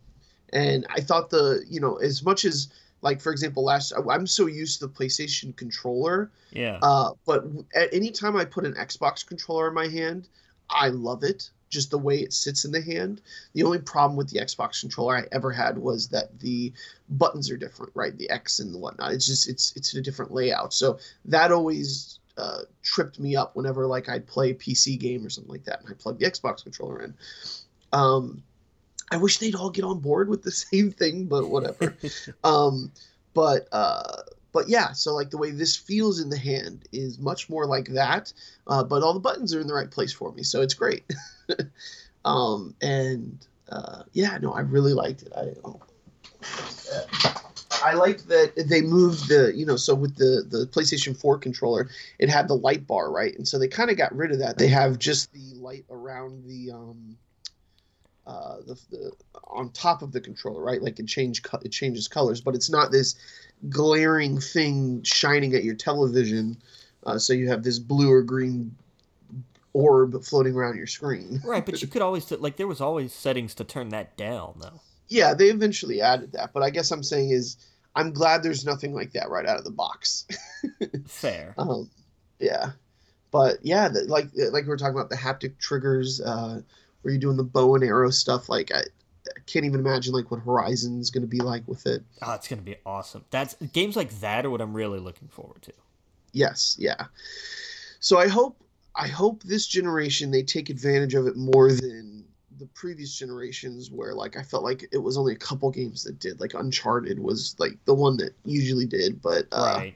and 0.51 0.85
I 0.89 1.01
thought 1.01 1.29
the 1.29 1.63
you 1.69 1.79
know 1.79 1.97
as 1.97 2.23
much 2.23 2.45
as 2.45 2.69
like 3.01 3.21
for 3.21 3.31
example 3.31 3.63
last 3.63 3.93
i'm 4.09 4.25
so 4.25 4.47
used 4.47 4.79
to 4.79 4.87
the 4.87 4.91
playstation 4.91 5.55
controller 5.55 6.31
yeah 6.51 6.79
uh, 6.81 7.11
but 7.25 7.45
at 7.75 7.93
any 7.93 8.09
time 8.09 8.35
i 8.35 8.43
put 8.43 8.65
an 8.65 8.73
xbox 8.73 9.25
controller 9.25 9.67
in 9.67 9.73
my 9.73 9.87
hand 9.87 10.27
I 10.69 10.89
love 10.89 11.23
it, 11.23 11.49
just 11.69 11.91
the 11.91 11.97
way 11.97 12.19
it 12.19 12.33
sits 12.33 12.65
in 12.65 12.71
the 12.71 12.81
hand. 12.81 13.21
The 13.53 13.63
only 13.63 13.79
problem 13.79 14.17
with 14.17 14.29
the 14.29 14.39
Xbox 14.39 14.81
controller 14.81 15.17
I 15.17 15.27
ever 15.31 15.51
had 15.51 15.77
was 15.77 16.07
that 16.09 16.39
the 16.39 16.73
buttons 17.09 17.49
are 17.51 17.57
different, 17.57 17.91
right? 17.95 18.17
The 18.17 18.29
X 18.29 18.59
and 18.59 18.73
the 18.73 18.77
whatnot. 18.77 19.13
It's 19.13 19.25
just 19.25 19.49
it's 19.49 19.73
it's 19.75 19.93
a 19.93 20.01
different 20.01 20.31
layout. 20.31 20.73
So 20.73 20.99
that 21.25 21.51
always 21.51 22.19
uh, 22.37 22.61
tripped 22.83 23.19
me 23.19 23.35
up 23.35 23.55
whenever 23.55 23.87
like 23.87 24.09
I'd 24.09 24.27
play 24.27 24.51
a 24.51 24.55
PC 24.55 24.99
game 24.99 25.25
or 25.25 25.29
something 25.29 25.51
like 25.51 25.65
that, 25.65 25.81
and 25.81 25.89
I 25.89 25.93
plug 25.93 26.19
the 26.19 26.25
Xbox 26.25 26.63
controller 26.63 27.01
in. 27.01 27.13
Um, 27.93 28.43
I 29.09 29.17
wish 29.17 29.37
they'd 29.37 29.55
all 29.55 29.69
get 29.69 29.85
on 29.85 29.99
board 29.99 30.29
with 30.29 30.43
the 30.43 30.51
same 30.71 30.91
thing, 30.91 31.25
but 31.25 31.49
whatever. 31.49 31.95
um, 32.43 32.91
but 33.33 33.67
uh, 33.71 34.23
but 34.57 34.69
yeah, 34.69 34.91
so 34.91 35.13
like 35.13 35.29
the 35.29 35.37
way 35.37 35.51
this 35.51 35.75
feels 35.75 36.19
in 36.19 36.31
the 36.31 36.37
hand 36.37 36.89
is 36.91 37.19
much 37.19 37.47
more 37.47 37.67
like 37.67 37.89
that, 37.89 38.33
uh, 38.65 38.83
but 38.83 39.03
all 39.03 39.13
the 39.13 39.19
buttons 39.19 39.53
are 39.53 39.61
in 39.61 39.67
the 39.67 39.73
right 39.73 39.91
place 39.91 40.11
for 40.11 40.31
me, 40.31 40.41
so 40.41 40.63
it's 40.63 40.73
great. 40.73 41.03
um, 42.25 42.73
and 42.81 43.37
uh, 43.69 44.01
yeah, 44.13 44.35
no, 44.41 44.51
I 44.51 44.61
really 44.61 44.93
liked 44.93 45.21
it. 45.21 45.31
I, 45.37 45.53
oh, 45.63 45.79
I 47.83 47.93
liked 47.93 48.29
that 48.29 48.53
they 48.67 48.81
moved 48.81 49.29
the 49.29 49.53
you 49.55 49.63
know 49.63 49.75
so 49.75 49.93
with 49.93 50.15
the 50.15 50.43
the 50.49 50.65
PlayStation 50.65 51.15
4 51.15 51.37
controller 51.37 51.91
it 52.17 52.27
had 52.27 52.47
the 52.47 52.55
light 52.55 52.87
bar 52.87 53.11
right 53.11 53.37
and 53.37 53.47
so 53.47 53.59
they 53.59 53.67
kind 53.67 53.91
of 53.91 53.97
got 53.97 54.15
rid 54.15 54.31
of 54.31 54.39
that 54.39 54.57
they 54.57 54.69
have 54.69 54.97
just 54.97 55.31
the 55.33 55.53
light 55.59 55.85
around 55.91 56.45
the 56.47 56.71
um 56.71 57.15
uh 58.25 58.57
the, 58.65 58.79
the 58.89 59.11
on 59.43 59.69
top 59.69 60.01
of 60.01 60.11
the 60.11 60.19
controller 60.19 60.61
right 60.61 60.81
like 60.81 60.99
it 60.99 61.07
change 61.07 61.43
it 61.63 61.69
changes 61.69 62.07
colors 62.07 62.41
but 62.41 62.55
it's 62.55 62.69
not 62.69 62.91
this 62.91 63.15
glaring 63.69 64.39
thing 64.39 65.01
shining 65.03 65.53
at 65.53 65.63
your 65.63 65.75
television 65.75 66.57
uh, 67.05 67.17
so 67.17 67.33
you 67.33 67.47
have 67.47 67.63
this 67.63 67.79
blue 67.79 68.11
or 68.11 68.21
green 68.21 68.75
orb 69.73 70.23
floating 70.23 70.55
around 70.55 70.77
your 70.77 70.87
screen 70.87 71.41
right 71.45 71.65
but 71.65 71.81
you 71.81 71.87
could 71.87 72.01
always 72.01 72.29
like 72.31 72.57
there 72.57 72.67
was 72.67 72.81
always 72.81 73.13
settings 73.13 73.53
to 73.53 73.63
turn 73.63 73.89
that 73.89 74.15
down 74.15 74.53
though 74.59 74.79
yeah, 75.09 75.33
they 75.33 75.45
eventually 75.45 76.01
added 76.01 76.33
that, 76.33 76.53
but 76.53 76.63
I 76.63 76.69
guess 76.69 76.91
I'm 76.91 77.03
saying 77.03 77.29
is 77.31 77.57
I'm 77.95 78.11
glad 78.11 78.43
there's 78.43 78.65
nothing 78.65 78.93
like 78.93 79.13
that 79.13 79.29
right 79.29 79.45
out 79.45 79.57
of 79.57 79.63
the 79.63 79.71
box. 79.71 80.25
Fair. 81.07 81.55
Um, 81.57 81.89
yeah, 82.39 82.71
but 83.31 83.57
yeah, 83.61 83.87
the, 83.87 84.03
like 84.03 84.27
like 84.35 84.63
we 84.63 84.69
were 84.69 84.77
talking 84.77 84.95
about 84.95 85.09
the 85.09 85.15
haptic 85.15 85.57
triggers, 85.59 86.21
uh, 86.21 86.61
where 87.01 87.13
you're 87.13 87.21
doing 87.21 87.37
the 87.37 87.43
bow 87.43 87.75
and 87.75 87.83
arrow 87.83 88.09
stuff. 88.09 88.49
Like 88.49 88.71
I, 88.73 88.79
I 88.79 88.83
can't 89.47 89.65
even 89.65 89.79
imagine 89.79 90.13
like 90.13 90.29
what 90.29 90.41
Horizon's 90.41 91.09
going 91.09 91.21
to 91.21 91.27
be 91.27 91.39
like 91.39 91.67
with 91.67 91.85
it. 91.87 92.03
Oh, 92.21 92.33
it's 92.33 92.47
going 92.47 92.59
to 92.59 92.65
be 92.65 92.75
awesome. 92.85 93.25
That's 93.31 93.55
games 93.73 93.95
like 93.95 94.11
that 94.19 94.45
are 94.45 94.49
what 94.49 94.61
I'm 94.61 94.73
really 94.73 94.99
looking 94.99 95.27
forward 95.27 95.61
to. 95.63 95.73
Yes, 96.33 96.75
yeah. 96.77 97.05
So 97.99 98.19
I 98.19 98.27
hope 98.27 98.61
I 98.95 99.07
hope 99.07 99.43
this 99.43 99.65
generation 99.67 100.31
they 100.31 100.43
take 100.43 100.69
advantage 100.69 101.15
of 101.15 101.27
it 101.27 101.35
more 101.35 101.71
than 101.71 102.25
the 102.59 102.65
previous 102.67 103.17
generations 103.17 103.91
where 103.91 104.13
like 104.13 104.37
I 104.37 104.43
felt 104.43 104.63
like 104.63 104.87
it 104.91 104.97
was 104.97 105.17
only 105.17 105.33
a 105.33 105.37
couple 105.37 105.69
games 105.71 106.03
that 106.03 106.19
did. 106.19 106.39
Like 106.39 106.53
Uncharted 106.53 107.19
was 107.19 107.55
like 107.59 107.77
the 107.85 107.93
one 107.93 108.17
that 108.17 108.33
usually 108.45 108.85
did, 108.85 109.21
but 109.21 109.47
uh, 109.51 109.75
right. 109.77 109.95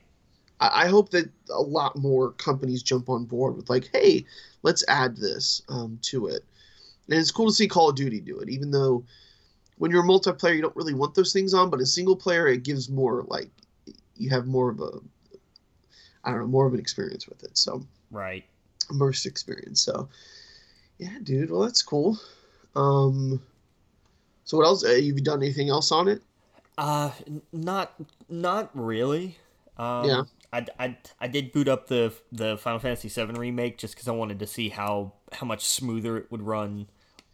I, 0.60 0.84
I 0.84 0.88
hope 0.88 1.10
that 1.10 1.29
a 1.50 1.62
lot 1.62 1.96
more 1.96 2.31
companies 2.34 2.84
jump 2.84 3.10
on 3.10 3.25
board 3.25 3.55
with 3.55 3.70
like, 3.70 3.89
hey, 3.91 4.25
let's 4.63 4.84
add 4.88 5.17
this 5.17 5.62
um, 5.70 6.00
to 6.03 6.27
it. 6.27 6.43
And 7.10 7.20
it's 7.20 7.31
cool 7.31 7.48
to 7.48 7.53
see 7.53 7.67
Call 7.67 7.89
of 7.89 7.96
Duty 7.96 8.22
do 8.22 8.39
it, 8.39 8.50
even 8.50 8.72
though 8.72 9.03
when 9.81 9.89
you're 9.89 10.03
a 10.03 10.07
multiplayer, 10.07 10.55
you 10.55 10.61
don't 10.61 10.75
really 10.75 10.93
want 10.93 11.15
those 11.15 11.33
things 11.33 11.55
on, 11.55 11.71
but 11.71 11.81
a 11.81 11.85
single 11.88 12.15
player, 12.15 12.47
it 12.47 12.61
gives 12.61 12.88
more 12.88 13.25
like 13.29 13.50
you 14.15 14.29
have 14.29 14.45
more 14.45 14.69
of 14.69 14.79
a 14.79 14.91
I 16.23 16.29
don't 16.29 16.41
know, 16.41 16.47
more 16.47 16.67
of 16.67 16.75
an 16.75 16.79
experience 16.79 17.27
with 17.27 17.43
it. 17.43 17.57
So 17.57 17.83
right, 18.11 18.45
immersed 18.91 19.25
experience. 19.25 19.81
So 19.81 20.07
yeah, 21.00 21.17
dude. 21.23 21.50
Well, 21.50 21.61
that's 21.61 21.81
cool. 21.81 22.19
Um, 22.75 23.41
so 24.43 24.57
what 24.57 24.67
else? 24.67 24.83
Have 24.83 24.91
uh, 24.91 24.97
you 24.97 25.15
done 25.15 25.41
anything 25.41 25.69
else 25.69 25.91
on 25.91 26.07
it? 26.07 26.21
Uh, 26.77 27.09
not 27.51 27.95
not 28.29 28.69
really. 28.75 29.39
Um, 29.77 30.05
yeah. 30.05 30.23
I, 30.53 30.65
I, 30.77 30.97
I 31.19 31.27
did 31.27 31.51
boot 31.53 31.67
up 31.67 31.88
the 31.88 32.13
the 32.31 32.55
Final 32.59 32.77
Fantasy 32.77 33.09
VII 33.09 33.33
remake 33.33 33.79
just 33.79 33.95
because 33.95 34.07
I 34.07 34.11
wanted 34.11 34.38
to 34.38 34.45
see 34.45 34.69
how 34.69 35.13
how 35.31 35.47
much 35.47 35.65
smoother 35.65 36.17
it 36.17 36.31
would 36.31 36.43
run 36.43 36.85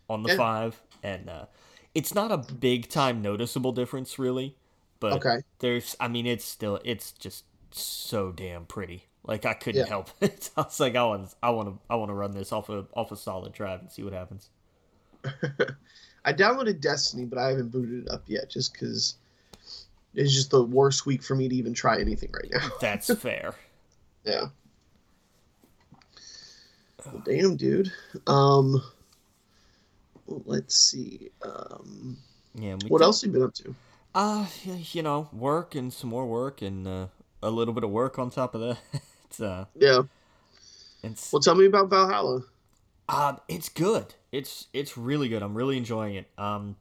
on 0.09 0.23
the 0.23 0.29
yeah. 0.29 0.37
five, 0.37 0.81
and 1.03 1.29
uh, 1.29 1.45
it's 1.97 2.13
not 2.13 2.31
a 2.31 2.37
big 2.37 2.89
time 2.89 3.23
noticeable 3.23 3.71
difference 3.71 4.19
really, 4.19 4.55
but 4.99 5.13
okay. 5.13 5.37
there's 5.57 5.95
I 5.99 6.07
mean 6.07 6.27
it's 6.27 6.45
still 6.45 6.79
it's 6.85 7.11
just 7.11 7.43
so 7.71 8.31
damn 8.31 8.65
pretty. 8.65 9.07
Like 9.23 9.45
I 9.45 9.55
couldn't 9.55 9.81
yeah. 9.81 9.87
help 9.87 10.11
it. 10.21 10.51
I 10.55 10.61
was 10.61 10.79
like 10.79 10.95
I 10.95 11.03
want 11.03 11.33
I 11.41 11.49
want 11.49 11.69
to 11.69 11.79
I 11.89 11.95
want 11.95 12.09
to 12.09 12.13
run 12.13 12.31
this 12.31 12.51
off 12.51 12.69
a 12.69 12.85
off 12.93 13.11
a 13.11 13.15
solid 13.15 13.51
drive 13.51 13.79
and 13.79 13.91
see 13.91 14.03
what 14.03 14.13
happens. 14.13 14.51
I 16.23 16.33
downloaded 16.33 16.81
Destiny, 16.81 17.25
but 17.25 17.39
I 17.39 17.49
haven't 17.49 17.69
booted 17.69 18.03
it 18.03 18.11
up 18.11 18.23
yet, 18.27 18.47
just 18.47 18.73
because 18.73 19.15
it's 20.13 20.33
just 20.33 20.51
the 20.51 20.63
worst 20.63 21.07
week 21.07 21.23
for 21.23 21.35
me 21.35 21.49
to 21.49 21.55
even 21.55 21.73
try 21.73 21.99
anything 21.99 22.29
right 22.31 22.51
now. 22.51 22.69
That's 22.79 23.11
fair. 23.15 23.55
Yeah. 24.23 24.47
Well, 27.03 27.23
damn, 27.25 27.55
dude. 27.55 27.91
Um, 28.27 28.83
let's 30.27 30.75
see. 30.75 31.31
Um, 31.41 32.17
yeah. 32.55 32.75
what 32.87 33.01
else 33.01 33.21
have 33.21 33.29
you 33.29 33.33
been 33.33 33.43
up 33.43 33.53
to? 33.55 33.75
Uh, 34.15 34.47
you 34.91 35.03
know, 35.03 35.29
work 35.31 35.75
and 35.75 35.91
some 35.93 36.09
more 36.09 36.25
work 36.25 36.61
and 36.61 36.87
uh, 36.87 37.07
a 37.43 37.49
little 37.49 37.73
bit 37.73 37.83
of 37.83 37.89
work 37.89 38.17
on 38.17 38.29
top 38.29 38.55
of 38.55 38.61
that. 38.61 38.77
it's, 39.25 39.39
uh, 39.39 39.65
yeah. 39.75 40.01
It's, 41.03 41.31
well, 41.31 41.39
tell 41.39 41.55
me 41.55 41.65
about 41.65 41.89
Valhalla. 41.89 42.43
Um, 43.09 43.39
it's 43.47 43.69
good. 43.69 44.15
It's 44.31 44.67
it's 44.73 44.97
really 44.97 45.29
good. 45.29 45.41
I'm 45.41 45.55
really 45.55 45.77
enjoying 45.77 46.15
it. 46.15 46.27
Um, 46.37 46.75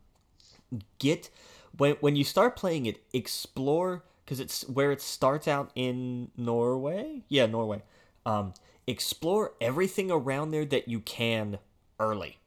get 0.98 1.30
when 1.76 1.94
when 2.00 2.16
you 2.16 2.24
start 2.24 2.56
playing 2.56 2.86
it, 2.86 3.00
explore 3.12 4.02
because 4.24 4.40
it's 4.40 4.68
where 4.68 4.90
it 4.90 5.00
starts 5.00 5.46
out 5.46 5.70
in 5.76 6.30
Norway. 6.36 7.22
Yeah, 7.28 7.46
Norway. 7.46 7.82
Um, 8.24 8.54
explore 8.88 9.52
everything 9.60 10.10
around 10.10 10.50
there 10.50 10.64
that 10.64 10.88
you 10.88 10.98
can 10.98 11.58
early. 12.00 12.38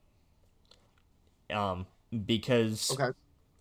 Um, 1.52 1.88
because 2.26 2.92
okay. 2.92 3.18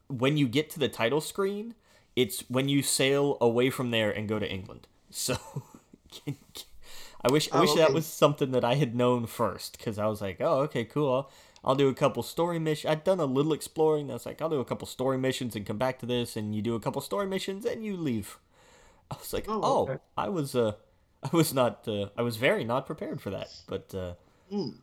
when 0.08 0.36
you 0.36 0.48
get 0.48 0.70
to 0.70 0.78
the 0.78 0.88
title 0.88 1.20
screen, 1.20 1.74
it's 2.16 2.40
when 2.48 2.68
you 2.68 2.82
sail 2.82 3.38
away 3.40 3.70
from 3.70 3.90
there 3.90 4.10
and 4.10 4.28
go 4.28 4.38
to 4.38 4.50
England. 4.50 4.88
So 5.10 5.36
I 6.26 7.30
wish 7.30 7.50
I 7.52 7.60
wish 7.60 7.70
okay. 7.70 7.80
that 7.80 7.92
was 7.92 8.06
something 8.06 8.52
that 8.52 8.64
I 8.64 8.74
had 8.74 8.94
known 8.94 9.26
first 9.26 9.78
because 9.78 9.98
I 9.98 10.06
was 10.06 10.20
like, 10.20 10.40
oh, 10.40 10.60
okay, 10.60 10.84
cool. 10.84 11.12
I'll, 11.12 11.30
I'll 11.64 11.74
do 11.74 11.88
a 11.88 11.94
couple 11.94 12.22
story 12.22 12.58
missions. 12.58 12.90
I'd 12.90 13.04
done 13.04 13.20
a 13.20 13.24
little 13.24 13.52
exploring. 13.52 14.06
That's 14.06 14.26
like 14.26 14.40
I'll 14.40 14.48
do 14.48 14.60
a 14.60 14.64
couple 14.64 14.86
story 14.86 15.18
missions 15.18 15.56
and 15.56 15.66
come 15.66 15.78
back 15.78 15.98
to 16.00 16.06
this, 16.06 16.36
and 16.36 16.54
you 16.54 16.62
do 16.62 16.74
a 16.74 16.80
couple 16.80 17.00
story 17.02 17.26
missions 17.26 17.64
and 17.64 17.84
you 17.84 17.96
leave. 17.96 18.38
I 19.10 19.16
was 19.16 19.32
like, 19.32 19.46
oh, 19.48 19.60
oh 19.62 19.82
okay. 19.82 19.98
I 20.16 20.28
was 20.28 20.54
uh, 20.54 20.72
I 21.22 21.30
was 21.32 21.52
not 21.52 21.86
uh, 21.88 22.06
I 22.16 22.22
was 22.22 22.36
very 22.36 22.64
not 22.64 22.86
prepared 22.86 23.20
for 23.20 23.30
that, 23.30 23.48
but 23.66 23.94
uh, 23.94 24.14
mm. 24.52 24.74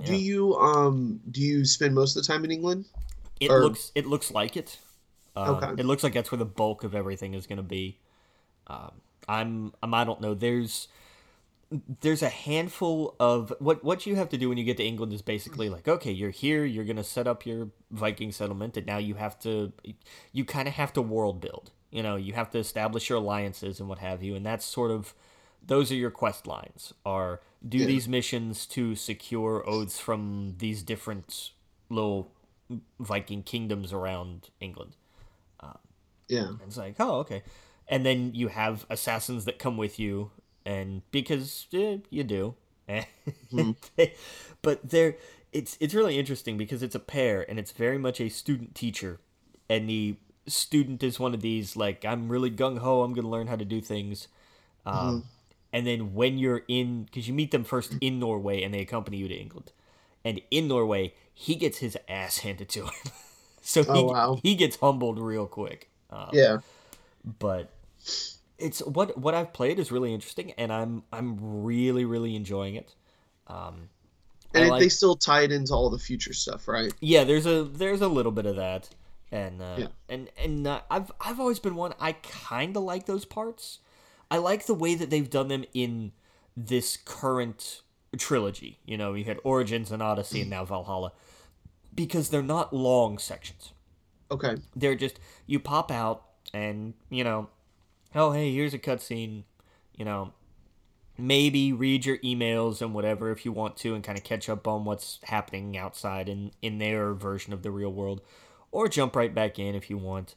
Yeah. 0.00 0.06
do 0.06 0.16
you 0.16 0.54
um 0.56 1.20
do 1.30 1.40
you 1.40 1.64
spend 1.64 1.94
most 1.94 2.16
of 2.16 2.22
the 2.22 2.26
time 2.26 2.44
in 2.44 2.50
England? 2.50 2.86
It 3.40 3.50
or... 3.50 3.60
looks 3.62 3.92
it 3.94 4.06
looks 4.06 4.30
like 4.30 4.56
it. 4.56 4.78
Uh, 5.36 5.52
okay. 5.52 5.80
It 5.80 5.86
looks 5.86 6.04
like 6.04 6.14
that's 6.14 6.30
where 6.30 6.38
the 6.38 6.44
bulk 6.44 6.84
of 6.84 6.94
everything 6.94 7.34
is 7.34 7.48
going 7.48 7.56
to 7.56 7.64
be. 7.64 7.98
Um, 8.68 8.92
I'm, 9.28 9.72
I'm 9.82 9.92
I 9.92 10.04
don't 10.04 10.20
know. 10.20 10.32
There's 10.32 10.86
there's 12.00 12.22
a 12.22 12.28
handful 12.28 13.16
of 13.18 13.52
what 13.58 13.82
what 13.82 14.06
you 14.06 14.16
have 14.16 14.28
to 14.28 14.38
do 14.38 14.48
when 14.48 14.58
you 14.58 14.64
get 14.64 14.76
to 14.76 14.84
England 14.84 15.12
is 15.12 15.22
basically 15.22 15.68
like 15.68 15.88
okay 15.88 16.12
you're 16.12 16.30
here 16.30 16.64
you're 16.64 16.84
gonna 16.84 17.02
set 17.02 17.26
up 17.26 17.44
your 17.44 17.70
Viking 17.90 18.30
settlement 18.30 18.76
and 18.76 18.86
now 18.86 18.98
you 18.98 19.14
have 19.14 19.38
to 19.40 19.72
you 20.32 20.44
kind 20.44 20.68
of 20.68 20.74
have 20.74 20.92
to 20.92 21.02
world 21.02 21.40
build 21.40 21.72
you 21.90 22.02
know 22.02 22.16
you 22.16 22.34
have 22.34 22.50
to 22.50 22.58
establish 22.58 23.08
your 23.08 23.18
alliances 23.18 23.80
and 23.80 23.88
what 23.88 23.98
have 23.98 24.22
you 24.22 24.36
and 24.36 24.46
that's 24.46 24.64
sort 24.64 24.90
of 24.90 25.14
those 25.66 25.90
are 25.90 25.96
your 25.96 26.10
quest 26.10 26.46
lines 26.46 26.92
are 27.04 27.40
do 27.66 27.78
yeah. 27.78 27.86
these 27.86 28.06
missions 28.06 28.66
to 28.66 28.94
secure 28.94 29.68
oaths 29.68 29.98
from 29.98 30.54
these 30.58 30.82
different 30.82 31.50
little 31.90 32.30
Viking 32.98 33.42
kingdoms 33.42 33.92
around 33.92 34.50
England 34.60 34.96
um, 35.60 35.78
yeah 36.28 36.48
it's 36.66 36.76
like 36.76 36.96
oh 36.98 37.16
okay 37.18 37.42
and 37.88 38.04
then 38.04 38.34
you 38.34 38.48
have 38.48 38.86
assassins 38.88 39.44
that 39.44 39.58
come 39.58 39.76
with 39.76 39.98
you 39.98 40.30
and 40.64 41.02
because 41.10 41.66
eh, 41.72 41.98
you 42.10 42.24
do. 42.24 42.54
mm-hmm. 42.88 43.72
but 44.62 44.88
they're 44.88 45.16
it's 45.52 45.76
it's 45.80 45.94
really 45.94 46.18
interesting 46.18 46.58
because 46.58 46.82
it's 46.82 46.94
a 46.94 47.00
pair 47.00 47.48
and 47.48 47.58
it's 47.58 47.72
very 47.72 47.96
much 47.96 48.20
a 48.20 48.28
student 48.28 48.74
teacher 48.74 49.20
and 49.68 49.88
the 49.88 50.16
student 50.46 51.02
is 51.02 51.18
one 51.18 51.32
of 51.32 51.40
these 51.40 51.76
like 51.76 52.04
I'm 52.04 52.28
really 52.28 52.50
gung 52.50 52.78
ho 52.78 53.02
I'm 53.02 53.14
gonna 53.14 53.28
learn 53.28 53.46
how 53.46 53.56
to 53.56 53.64
do 53.64 53.80
things 53.80 54.28
um, 54.84 54.96
mm-hmm. 54.96 55.28
And 55.74 55.86
then 55.86 56.14
when 56.14 56.38
you're 56.38 56.62
in 56.68 57.04
because 57.04 57.28
you 57.28 57.34
meet 57.34 57.50
them 57.50 57.64
first 57.64 57.94
in 58.00 58.18
Norway 58.18 58.62
and 58.62 58.72
they 58.72 58.80
accompany 58.80 59.18
you 59.18 59.28
to 59.28 59.34
England 59.34 59.72
and 60.24 60.40
in 60.50 60.68
Norway 60.68 61.12
he 61.34 61.54
gets 61.54 61.78
his 61.78 61.98
ass 62.08 62.38
handed 62.38 62.70
to 62.70 62.84
him 62.84 62.94
so 63.60 63.82
he, 63.82 63.90
oh, 63.90 64.04
wow. 64.04 64.40
he 64.42 64.54
gets 64.54 64.76
humbled 64.76 65.18
real 65.18 65.46
quick 65.46 65.90
um, 66.10 66.30
yeah 66.32 66.58
but 67.38 67.70
it's 68.58 68.80
what 68.80 69.16
what 69.18 69.34
I've 69.34 69.52
played 69.52 69.78
is 69.78 69.90
really 69.90 70.14
interesting, 70.14 70.52
and 70.52 70.72
I'm 70.72 71.02
I'm 71.12 71.64
really 71.64 72.04
really 72.04 72.36
enjoying 72.36 72.76
it. 72.76 72.94
Um, 73.46 73.88
and 74.54 74.70
like, 74.70 74.80
they 74.80 74.88
still 74.88 75.16
tie 75.16 75.42
it 75.42 75.52
into 75.52 75.72
all 75.72 75.90
the 75.90 75.98
future 75.98 76.32
stuff, 76.32 76.68
right? 76.68 76.92
Yeah, 77.00 77.24
there's 77.24 77.46
a 77.46 77.64
there's 77.64 78.00
a 78.00 78.08
little 78.08 78.32
bit 78.32 78.46
of 78.46 78.56
that, 78.56 78.88
and 79.32 79.60
uh, 79.60 79.76
yeah. 79.78 79.86
and 80.08 80.30
and 80.36 80.66
uh, 80.66 80.80
I've 80.90 81.10
I've 81.20 81.40
always 81.40 81.58
been 81.58 81.74
one 81.74 81.94
I 82.00 82.12
kind 82.12 82.76
of 82.76 82.82
like 82.84 83.06
those 83.06 83.24
parts. 83.24 83.80
I 84.30 84.38
like 84.38 84.66
the 84.66 84.74
way 84.74 84.94
that 84.94 85.10
they've 85.10 85.28
done 85.28 85.48
them 85.48 85.64
in 85.74 86.12
this 86.56 86.96
current 86.96 87.82
trilogy. 88.16 88.78
You 88.84 88.96
know, 88.96 89.14
you 89.14 89.24
had 89.24 89.38
Origins 89.44 89.90
and 89.90 90.02
Odyssey, 90.02 90.42
and 90.42 90.50
now 90.50 90.64
Valhalla, 90.64 91.12
because 91.94 92.30
they're 92.30 92.42
not 92.42 92.72
long 92.72 93.18
sections. 93.18 93.72
Okay. 94.30 94.56
They're 94.74 94.94
just 94.94 95.18
you 95.46 95.60
pop 95.60 95.90
out, 95.90 96.24
and 96.52 96.94
you 97.10 97.24
know 97.24 97.48
oh 98.14 98.30
hey 98.30 98.54
here's 98.54 98.72
a 98.72 98.78
cutscene 98.78 99.42
you 99.96 100.04
know 100.04 100.32
maybe 101.18 101.72
read 101.72 102.06
your 102.06 102.18
emails 102.18 102.80
and 102.80 102.94
whatever 102.94 103.30
if 103.30 103.44
you 103.44 103.52
want 103.52 103.76
to 103.76 103.94
and 103.94 104.04
kind 104.04 104.16
of 104.16 104.24
catch 104.24 104.48
up 104.48 104.66
on 104.66 104.84
what's 104.84 105.18
happening 105.24 105.76
outside 105.76 106.28
in 106.28 106.52
in 106.62 106.78
their 106.78 107.12
version 107.12 107.52
of 107.52 107.62
the 107.62 107.70
real 107.70 107.92
world 107.92 108.20
or 108.70 108.88
jump 108.88 109.16
right 109.16 109.34
back 109.34 109.58
in 109.58 109.74
if 109.74 109.90
you 109.90 109.98
want 109.98 110.34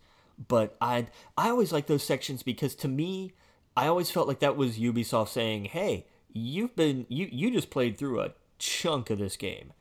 but 0.48 0.75
I 0.79 1.08
I 1.38 1.50
always 1.50 1.72
like 1.72 1.88
those 1.88 2.03
sections 2.03 2.44
because 2.44 2.75
to 2.75 2.88
me, 2.88 3.34
I 3.77 3.88
always 3.88 4.12
felt 4.12 4.27
like 4.27 4.39
that 4.39 4.57
was 4.57 4.77
Ubisoft 4.77 5.29
saying, 5.29 5.65
"Hey, 5.65 6.05
you've 6.34 6.75
been 6.75 7.05
you 7.10 7.29
you 7.31 7.51
just 7.51 7.69
played 7.69 7.98
through 7.98 8.22
a 8.22 8.31
chunk 8.60 9.10
of 9.10 9.19
this 9.19 9.38
game. 9.38 9.72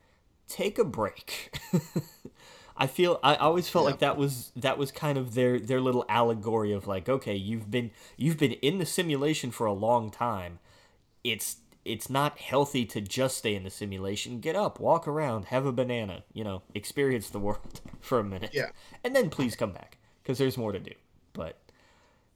Take 0.47 0.77
a 0.79 0.85
break." 0.85 1.57
I 2.79 2.85
feel 2.85 3.19
I 3.23 3.35
always 3.35 3.67
felt 3.67 3.85
Yeah. 3.85 3.89
like 3.91 3.99
that 3.99 4.17
was 4.17 4.51
that 4.55 4.77
was 4.77 4.91
kind 4.91 5.17
of 5.17 5.33
their 5.33 5.59
their 5.59 5.81
little 5.81 6.05
allegory 6.07 6.71
of 6.71 6.85
like, 6.87 7.09
okay, 7.09 7.35
you've 7.35 7.71
been 7.71 7.89
you've 8.17 8.37
been 8.37 8.51
in 8.53 8.77
the 8.77 8.85
simulation 8.85 9.49
for 9.51 9.65
a 9.65 9.73
long 9.73 10.11
time. 10.11 10.59
It's 11.23 11.57
it's 11.83 12.09
not 12.09 12.37
healthy 12.37 12.85
to 12.85 13.01
just 13.01 13.37
stay 13.37 13.55
in 13.55 13.63
the 13.63 13.69
simulation. 13.71 14.39
Get 14.41 14.55
up, 14.55 14.79
walk 14.79 15.07
around, 15.07 15.45
have 15.45 15.65
a 15.65 15.71
banana, 15.71 16.23
you 16.33 16.43
know, 16.43 16.61
experience 16.75 17.29
the 17.29 17.39
world 17.39 17.81
for 17.99 18.19
a 18.19 18.23
minute. 18.23 18.51
Yeah. 18.53 18.69
And 19.03 19.15
then 19.15 19.29
please 19.31 19.55
come 19.55 19.71
back 19.71 19.97
because 20.21 20.37
there's 20.37 20.57
more 20.57 20.71
to 20.73 20.79
do. 20.79 20.91
But 21.33 21.57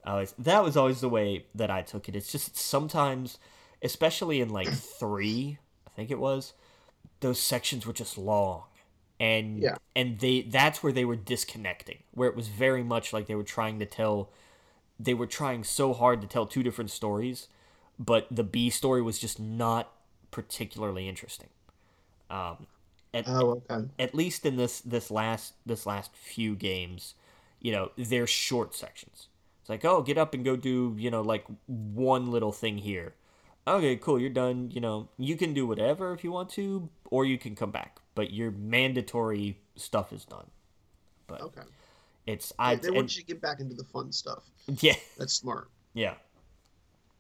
always 0.05 0.34
that 0.39 0.63
was 0.63 0.77
always 0.77 1.01
the 1.01 1.10
way 1.10 1.46
that 1.55 1.70
I 1.72 1.81
took 1.81 2.10
it. 2.10 2.15
It's 2.15 2.31
just 2.31 2.58
sometimes, 2.58 3.38
especially 3.81 4.41
in 4.41 4.50
like 4.50 4.72
three, 4.74 5.58
I 5.88 5.89
think 5.91 6.12
it 6.12 6.20
was, 6.20 6.53
those 7.22 7.39
sections 7.39 7.86
were 7.86 7.93
just 7.93 8.17
long, 8.17 8.63
and 9.20 9.67
Yeah. 9.67 9.77
and 9.96 10.20
they 10.20 10.41
that's 10.43 10.84
where 10.84 10.93
they 10.93 11.05
were 11.05 11.15
disconnecting, 11.15 12.00
where 12.13 12.29
it 12.29 12.36
was 12.36 12.48
very 12.50 12.84
much 12.84 13.13
like 13.13 13.27
they 13.27 13.36
were 13.36 13.43
trying 13.43 13.79
to 13.79 13.86
tell, 13.86 14.31
they 15.00 15.13
were 15.15 15.27
trying 15.27 15.63
so 15.63 15.93
hard 15.93 16.22
to 16.22 16.27
tell 16.27 16.46
two 16.48 16.63
different 16.63 16.91
stories, 16.91 17.48
but 18.00 18.27
the 18.31 18.43
B 18.43 18.70
story 18.70 19.01
was 19.01 19.20
just 19.20 19.39
not 19.39 19.91
particularly 20.31 21.10
interesting. 21.10 21.50
Um, 22.29 22.67
at, 23.13 23.25
Oh, 23.25 23.63
okay. 23.70 23.89
at 24.00 24.15
least 24.15 24.46
in 24.46 24.58
this 24.58 24.81
this 24.81 25.12
last 25.12 25.53
this 25.65 25.86
last 25.86 26.15
few 26.15 26.55
games, 26.55 27.15
you 27.62 27.72
know, 27.72 27.91
they're 27.98 28.27
short 28.27 28.75
sections. 28.75 29.27
It's 29.62 29.70
like, 29.70 29.86
oh, 29.86 30.01
get 30.01 30.18
up 30.18 30.34
and 30.34 30.44
go 30.44 30.56
do, 30.56 30.96
you 30.98 31.10
know, 31.10 31.22
like 31.22 31.46
one 31.68 32.32
little 32.32 32.51
thing 32.51 32.80
here. 32.80 33.13
Okay, 33.68 33.96
cool, 33.96 34.20
you're 34.20 34.30
done. 34.32 34.72
You 34.74 34.82
know, 34.82 35.08
you 35.18 35.36
can 35.38 35.53
do 35.53 35.68
whatever 35.68 36.13
if 36.13 36.24
you 36.24 36.32
want 36.32 36.50
to, 36.51 36.89
or 37.12 37.25
you 37.25 37.38
can 37.38 37.56
come 37.56 37.70
back. 37.72 38.00
But 38.15 38.34
your 38.34 38.50
mandatory 38.51 39.60
stuff 39.75 40.12
is 40.12 40.25
done. 40.25 40.48
But 41.27 41.41
Okay. 41.41 41.62
it's 42.25 42.51
I 42.60 42.75
they 42.75 42.88
and- 42.88 42.96
want 42.98 43.15
you 43.15 43.22
to 43.22 43.27
get 43.27 43.39
back 43.41 43.60
into 43.60 43.75
the 43.75 43.84
fun 43.86 44.12
stuff. 44.12 44.44
yeah 44.68 44.96
That's 45.18 45.34
smart. 45.34 45.70
yeah. 45.94 46.15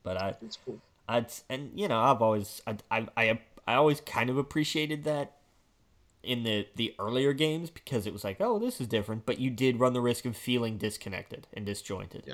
But 0.03 0.17
I 0.17 0.35
That's 0.41 0.57
cool. 0.65 0.79
I'd 1.07 1.27
and 1.49 1.71
you 1.79 1.87
know 1.87 1.99
I've 1.99 2.21
always 2.21 2.61
I 2.65 2.77
I 2.89 3.07
I, 3.15 3.39
I 3.67 3.73
always 3.75 4.01
kind 4.01 4.29
of 4.31 4.37
appreciated 4.37 5.03
that 5.03 5.37
in 6.23 6.43
the 6.43 6.67
the 6.75 6.93
earlier 6.99 7.33
games 7.33 7.69
because 7.69 8.05
it 8.05 8.13
was 8.13 8.23
like 8.23 8.37
oh 8.39 8.59
this 8.59 8.79
is 8.79 8.87
different 8.87 9.25
but 9.25 9.39
you 9.39 9.49
did 9.49 9.79
run 9.79 9.93
the 9.93 10.01
risk 10.01 10.25
of 10.25 10.35
feeling 10.37 10.77
disconnected 10.77 11.47
and 11.53 11.65
disjointed 11.65 12.23
Yeah. 12.27 12.33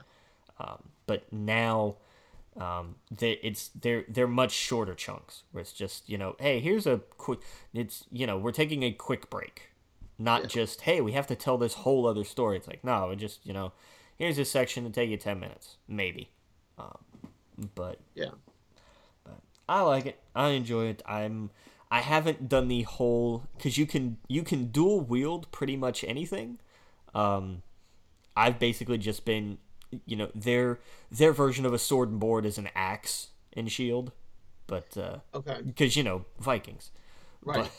um, 0.59 0.83
but 1.05 1.31
now 1.31 1.95
um, 2.57 2.95
they, 3.11 3.33
it's 3.43 3.69
they're 3.79 4.03
they're 4.09 4.27
much 4.27 4.51
shorter 4.51 4.95
chunks 4.95 5.43
where 5.51 5.61
it's 5.61 5.71
just 5.73 6.09
you 6.09 6.17
know 6.17 6.35
hey 6.39 6.59
here's 6.59 6.87
a 6.87 7.01
quick 7.17 7.39
it's 7.73 8.05
you 8.11 8.25
know 8.27 8.37
we're 8.37 8.51
taking 8.51 8.83
a 8.83 8.91
quick 8.91 9.29
break 9.29 9.69
not 10.19 10.41
Yeah. 10.41 10.47
just 10.47 10.81
hey 10.81 10.99
we 11.01 11.11
have 11.13 11.27
to 11.27 11.35
tell 11.35 11.57
this 11.57 11.75
whole 11.75 12.07
other 12.07 12.23
story 12.23 12.57
it's 12.57 12.67
like 12.67 12.83
no 12.83 13.11
it 13.11 13.17
just 13.17 13.45
you 13.45 13.53
know 13.53 13.71
here's 14.17 14.35
this 14.37 14.49
section 14.49 14.83
to 14.83 14.89
take 14.89 15.09
you 15.09 15.17
10 15.17 15.39
minutes 15.39 15.77
maybe 15.87 16.29
um, 16.79 16.97
but 17.75 17.99
Yeah. 18.15 18.31
But 19.23 19.39
I 19.69 19.81
like 19.81 20.05
it. 20.05 20.19
I 20.35 20.49
enjoy 20.49 20.85
it. 20.87 21.01
I'm 21.05 21.49
I 21.89 22.01
haven't 22.01 22.49
done 22.49 22.67
the 22.67 22.83
whole 22.83 23.43
cuz 23.59 23.77
you 23.77 23.85
can 23.85 24.17
you 24.27 24.43
can 24.43 24.67
dual 24.67 25.01
wield 25.01 25.51
pretty 25.51 25.77
much 25.77 26.03
anything. 26.03 26.59
Um 27.13 27.63
I've 28.35 28.59
basically 28.59 28.97
just 28.97 29.25
been 29.25 29.57
you 30.05 30.15
know 30.15 30.31
their 30.35 30.79
their 31.11 31.31
version 31.33 31.65
of 31.65 31.73
a 31.73 31.79
sword 31.79 32.09
and 32.09 32.19
board 32.19 32.45
is 32.45 32.57
an 32.57 32.69
axe 32.75 33.29
and 33.53 33.71
shield. 33.71 34.11
But 34.67 34.97
uh 34.97 35.19
Okay. 35.33 35.61
cuz 35.75 35.95
you 35.95 36.03
know 36.03 36.25
Vikings. 36.39 36.91
Right. 37.41 37.63
But 37.63 37.71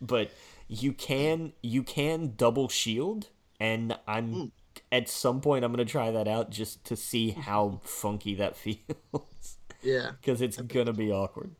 but 0.00 0.30
you 0.68 0.92
can 0.92 1.52
you 1.62 1.82
can 1.82 2.34
double 2.36 2.68
shield 2.68 3.28
and 3.58 3.98
I'm 4.06 4.32
Hmm. 4.32 4.44
at 4.92 5.08
some 5.08 5.40
point 5.40 5.64
I'm 5.64 5.72
going 5.72 5.84
to 5.84 5.90
try 5.90 6.10
that 6.12 6.28
out 6.28 6.50
just 6.50 6.84
to 6.84 6.94
see 6.96 7.30
how 7.30 7.80
funky 7.82 8.34
that 8.36 8.56
feels 8.64 9.58
yeah. 9.82 10.12
because 10.20 10.40
it's 10.40 10.58
gonna 10.58 10.92
be 10.92 11.10
awkward. 11.10 11.54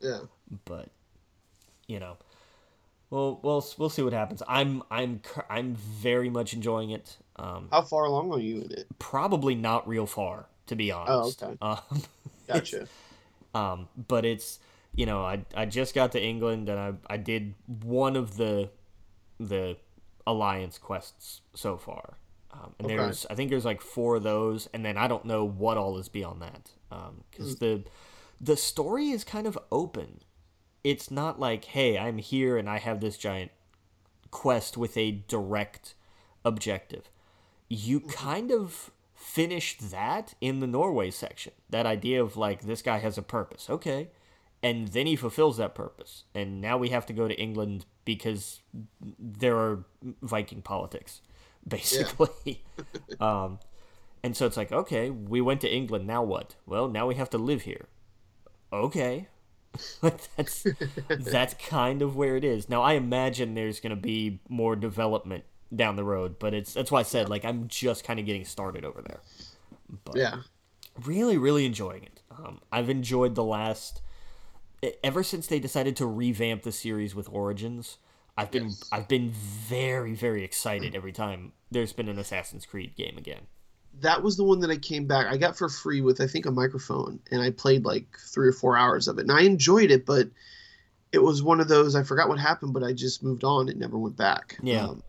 Yeah. 0.00 0.22
But 0.64 0.88
you 1.86 1.98
know, 2.00 2.16
well, 3.10 3.40
we'll 3.42 3.64
we'll 3.78 3.90
see 3.90 4.02
what 4.02 4.12
happens. 4.12 4.42
I'm 4.48 4.82
I'm 4.90 5.20
I'm 5.50 5.74
very 5.74 6.30
much 6.30 6.54
enjoying 6.54 6.90
it. 6.90 7.16
Um, 7.36 7.68
How 7.70 7.82
far 7.82 8.04
along 8.04 8.32
are 8.32 8.40
you 8.40 8.60
in 8.62 8.72
it? 8.72 8.86
probably 8.98 9.54
not 9.54 9.86
real 9.88 10.06
far 10.06 10.46
to 10.66 10.76
be 10.76 10.90
honest. 10.92 11.42
okay. 11.42 11.56
Um, 11.62 12.02
Gotcha. 12.48 12.86
um, 13.54 13.88
but 14.08 14.24
it's 14.24 14.58
you 14.94 15.06
know 15.06 15.24
I 15.24 15.44
I 15.54 15.64
just 15.66 15.94
got 15.94 16.12
to 16.12 16.22
England 16.22 16.68
and 16.68 16.78
I 16.78 16.92
I 17.14 17.16
did 17.16 17.54
one 17.66 18.16
of 18.16 18.36
the 18.36 18.70
the 19.38 19.76
alliance 20.26 20.78
quests 20.78 21.40
so 21.54 21.76
far. 21.76 22.16
Um, 22.52 22.74
and 22.78 22.86
Okay. 22.86 22.96
there's 22.96 23.26
I 23.30 23.34
think 23.34 23.50
there's 23.50 23.64
like 23.64 23.80
four 23.80 24.16
of 24.16 24.22
those, 24.22 24.68
and 24.74 24.84
then 24.84 24.96
I 24.96 25.08
don't 25.08 25.24
know 25.24 25.44
what 25.44 25.76
all 25.78 25.98
is 25.98 26.08
beyond 26.08 26.42
that. 26.42 26.70
um, 26.90 27.24
Because 27.30 27.56
the 27.56 27.84
the 28.40 28.56
story 28.56 29.10
is 29.10 29.24
kind 29.24 29.46
of 29.46 29.58
open. 29.70 30.20
It's 30.84 31.10
not 31.10 31.38
like 31.38 31.66
hey 31.66 31.98
I'm 31.98 32.18
here 32.18 32.56
and 32.56 32.68
I 32.68 32.78
have 32.78 33.00
this 33.00 33.16
giant 33.16 33.50
quest 34.30 34.76
with 34.76 34.96
a 34.96 35.22
direct 35.28 35.94
objective. 36.44 37.10
You 37.68 38.00
kind 38.00 38.50
of 38.50 38.90
finished 39.14 39.90
that 39.92 40.34
in 40.40 40.58
the 40.58 40.66
Norway 40.66 41.10
section. 41.10 41.52
That 41.70 41.86
idea 41.86 42.22
of 42.22 42.36
like 42.36 42.62
this 42.62 42.82
guy 42.82 42.98
has 42.98 43.16
a 43.16 43.22
purpose. 43.22 43.70
Okay. 43.70 44.08
And 44.64 44.88
then 44.88 45.06
he 45.06 45.16
fulfills 45.16 45.56
that 45.56 45.74
purpose. 45.74 46.24
And 46.34 46.60
now 46.60 46.76
we 46.76 46.90
have 46.90 47.06
to 47.06 47.12
go 47.12 47.26
to 47.28 47.34
England 47.34 47.84
because 48.04 48.60
there 49.18 49.56
are 49.56 49.84
Viking 50.22 50.62
politics, 50.62 51.20
basically. 51.66 52.62
um, 53.20 53.58
and 54.22 54.36
so 54.36 54.46
it's 54.46 54.56
like, 54.56 54.70
okay, 54.70 55.10
we 55.10 55.40
went 55.40 55.60
to 55.62 55.72
England. 55.72 56.06
Now 56.06 56.22
what? 56.22 56.54
Well, 56.66 56.88
now 56.88 57.06
we 57.06 57.16
have 57.16 57.30
to 57.30 57.38
live 57.38 57.62
here. 57.62 57.86
Okay. 58.72 59.28
like 60.02 60.18
that's 60.36 60.66
that's 61.08 61.54
kind 61.54 62.02
of 62.02 62.16
where 62.16 62.36
it 62.36 62.44
is. 62.44 62.68
Now 62.68 62.82
I 62.82 62.94
imagine 62.94 63.54
there's 63.54 63.80
gonna 63.80 63.96
be 63.96 64.40
more 64.48 64.76
development 64.76 65.44
down 65.74 65.96
the 65.96 66.04
road, 66.04 66.38
but 66.38 66.52
it's 66.54 66.74
that's 66.74 66.90
why 66.90 67.00
I 67.00 67.04
said 67.04 67.28
like 67.28 67.44
I'm 67.44 67.68
just 67.68 68.04
kind 68.04 68.20
of 68.20 68.26
getting 68.26 68.44
started 68.44 68.84
over 68.84 69.00
there. 69.02 69.20
But 70.04 70.16
Yeah. 70.16 70.36
really, 71.04 71.38
really 71.38 71.64
enjoying 71.66 72.04
it. 72.04 72.20
Um, 72.30 72.60
I've 72.70 72.90
enjoyed 72.90 73.34
the 73.34 73.44
last 73.44 74.02
ever 75.04 75.22
since 75.22 75.46
they 75.46 75.58
decided 75.60 75.96
to 75.96 76.06
revamp 76.06 76.62
the 76.62 76.72
series 76.72 77.14
with 77.14 77.28
Origins. 77.30 77.98
I've 78.36 78.50
been 78.50 78.66
Yes. 78.68 78.88
I've 78.92 79.08
been 79.08 79.30
very 79.30 80.14
very 80.14 80.44
excited 80.44 80.94
every 80.94 81.12
time 81.12 81.52
there's 81.70 81.92
been 81.92 82.08
an 82.08 82.18
Assassin's 82.18 82.66
Creed 82.66 82.94
game 82.96 83.16
again. 83.16 83.46
That 84.00 84.22
was 84.22 84.36
the 84.36 84.44
one 84.44 84.60
that 84.60 84.70
I 84.70 84.76
came 84.76 85.06
back. 85.06 85.26
I 85.26 85.36
got 85.36 85.56
for 85.56 85.68
free 85.68 86.00
with 86.00 86.20
I 86.20 86.26
think 86.26 86.46
a 86.46 86.50
microphone, 86.50 87.20
and 87.30 87.42
I 87.42 87.50
played 87.50 87.84
like 87.84 88.06
three 88.18 88.48
or 88.48 88.52
four 88.52 88.76
hours 88.76 89.06
of 89.08 89.18
it, 89.18 89.22
and 89.22 89.32
I 89.32 89.42
enjoyed 89.42 89.90
it. 89.90 90.06
But 90.06 90.28
it 91.12 91.22
was 91.22 91.42
one 91.42 91.60
of 91.60 91.68
those 91.68 91.94
I 91.94 92.02
forgot 92.02 92.28
what 92.28 92.38
happened, 92.38 92.72
but 92.72 92.82
I 92.82 92.92
just 92.92 93.22
moved 93.22 93.44
on. 93.44 93.68
It 93.68 93.76
never 93.76 93.98
went 93.98 94.16
back. 94.16 94.56
Yeah. 94.62 94.86
Um, 94.86 95.02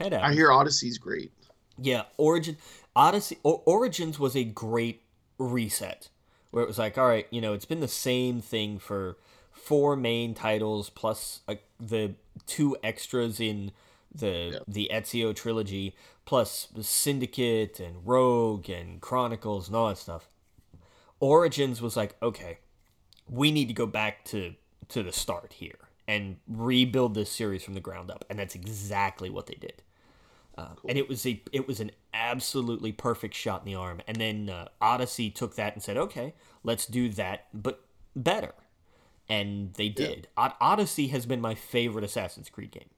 I 0.00 0.32
hear 0.32 0.50
Odyssey's 0.50 0.98
great. 0.98 1.30
Yeah, 1.78 2.02
Origin 2.16 2.56
Odyssey 2.94 3.38
o- 3.44 3.62
Origins 3.64 4.18
was 4.18 4.36
a 4.36 4.44
great 4.44 5.02
reset 5.38 6.08
where 6.50 6.62
it 6.62 6.66
was 6.66 6.78
like, 6.78 6.98
all 6.98 7.08
right, 7.08 7.26
you 7.30 7.40
know, 7.40 7.52
it's 7.52 7.64
been 7.64 7.80
the 7.80 7.88
same 7.88 8.40
thing 8.40 8.78
for 8.78 9.16
four 9.52 9.96
main 9.96 10.34
titles 10.34 10.90
plus 10.90 11.40
uh, 11.48 11.54
the 11.80 12.14
two 12.46 12.76
extras 12.82 13.40
in 13.40 13.72
the 14.14 14.50
Yeah. 14.52 14.58
the 14.68 14.90
Ezio 14.92 15.34
trilogy 15.34 15.94
plus 16.24 16.68
Syndicate 16.80 17.80
and 17.80 18.06
Rogue 18.06 18.70
and 18.70 19.00
Chronicles 19.00 19.66
and 19.68 19.76
all 19.76 19.88
that 19.88 19.98
stuff. 19.98 20.28
Origins 21.20 21.80
was 21.80 21.96
like, 21.96 22.16
okay, 22.22 22.58
we 23.28 23.50
need 23.50 23.68
to 23.68 23.74
go 23.74 23.86
back 23.86 24.24
to 24.26 24.54
to 24.88 25.02
the 25.02 25.12
start 25.12 25.54
here 25.54 25.78
and 26.06 26.36
rebuild 26.46 27.14
this 27.14 27.30
series 27.30 27.64
from 27.64 27.72
the 27.74 27.80
ground 27.80 28.10
up, 28.10 28.24
and 28.28 28.38
that's 28.38 28.54
exactly 28.54 29.30
what 29.30 29.46
they 29.46 29.54
did. 29.54 29.82
Uh, 30.56 30.68
And 30.88 30.98
it 30.98 31.08
was 31.08 31.26
a 31.26 31.42
it 31.52 31.66
was 31.66 31.80
an 31.80 31.90
absolutely 32.12 32.92
perfect 32.92 33.34
shot 33.34 33.62
in 33.62 33.66
the 33.66 33.74
arm. 33.74 34.00
And 34.06 34.18
then 34.18 34.48
uh, 34.50 34.68
Odyssey 34.80 35.30
took 35.30 35.56
that 35.56 35.72
and 35.74 35.82
said, 35.82 35.96
okay, 35.96 36.34
let's 36.62 36.86
do 36.86 37.08
that, 37.10 37.46
but 37.52 37.84
better. 38.14 38.52
And 39.28 39.72
they 39.74 39.88
did. 39.88 40.28
Od- 40.36 40.52
Odyssey 40.60 41.08
has 41.08 41.24
been 41.26 41.40
my 41.40 41.54
favorite 41.54 42.04
Assassin's 42.04 42.50
Creed 42.50 42.70
game, 42.70 42.90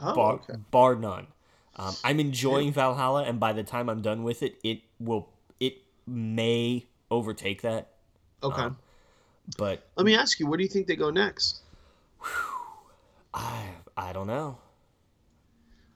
Oh, 0.00 0.14
bar, 0.14 0.34
okay. 0.34 0.54
bar 0.70 0.94
none. 0.96 1.26
Um, 1.76 1.94
I'm 2.04 2.20
enjoying 2.20 2.72
Valhalla, 2.72 3.24
and 3.24 3.40
by 3.40 3.52
the 3.52 3.64
time 3.64 3.88
I'm 3.88 4.02
done 4.02 4.22
with 4.22 4.42
it, 4.42 4.56
it 4.62 4.82
will 5.00 5.28
it 5.60 5.78
may 6.06 6.86
overtake 7.10 7.62
that. 7.62 7.90
Okay. 8.42 8.62
um, 8.62 8.76
But 9.56 9.88
Let 9.96 10.06
me 10.06 10.14
ask 10.14 10.38
you, 10.40 10.46
where 10.46 10.56
do 10.56 10.62
you 10.62 10.68
think 10.70 10.86
they 10.86 10.96
go 10.96 11.10
next? 11.10 11.62
I 13.34 13.74
I 13.96 14.12
don't 14.12 14.26
know. 14.26 14.58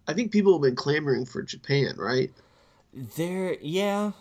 I 0.09 0.13
think 0.15 0.33
people 0.33 0.55
have 0.55 0.63
been 0.63 0.75
clamoring 0.75 1.25
for 1.27 1.41
Japan, 1.43 1.95
right? 1.99 2.33
There, 2.93 3.57
yeah, 3.61 4.13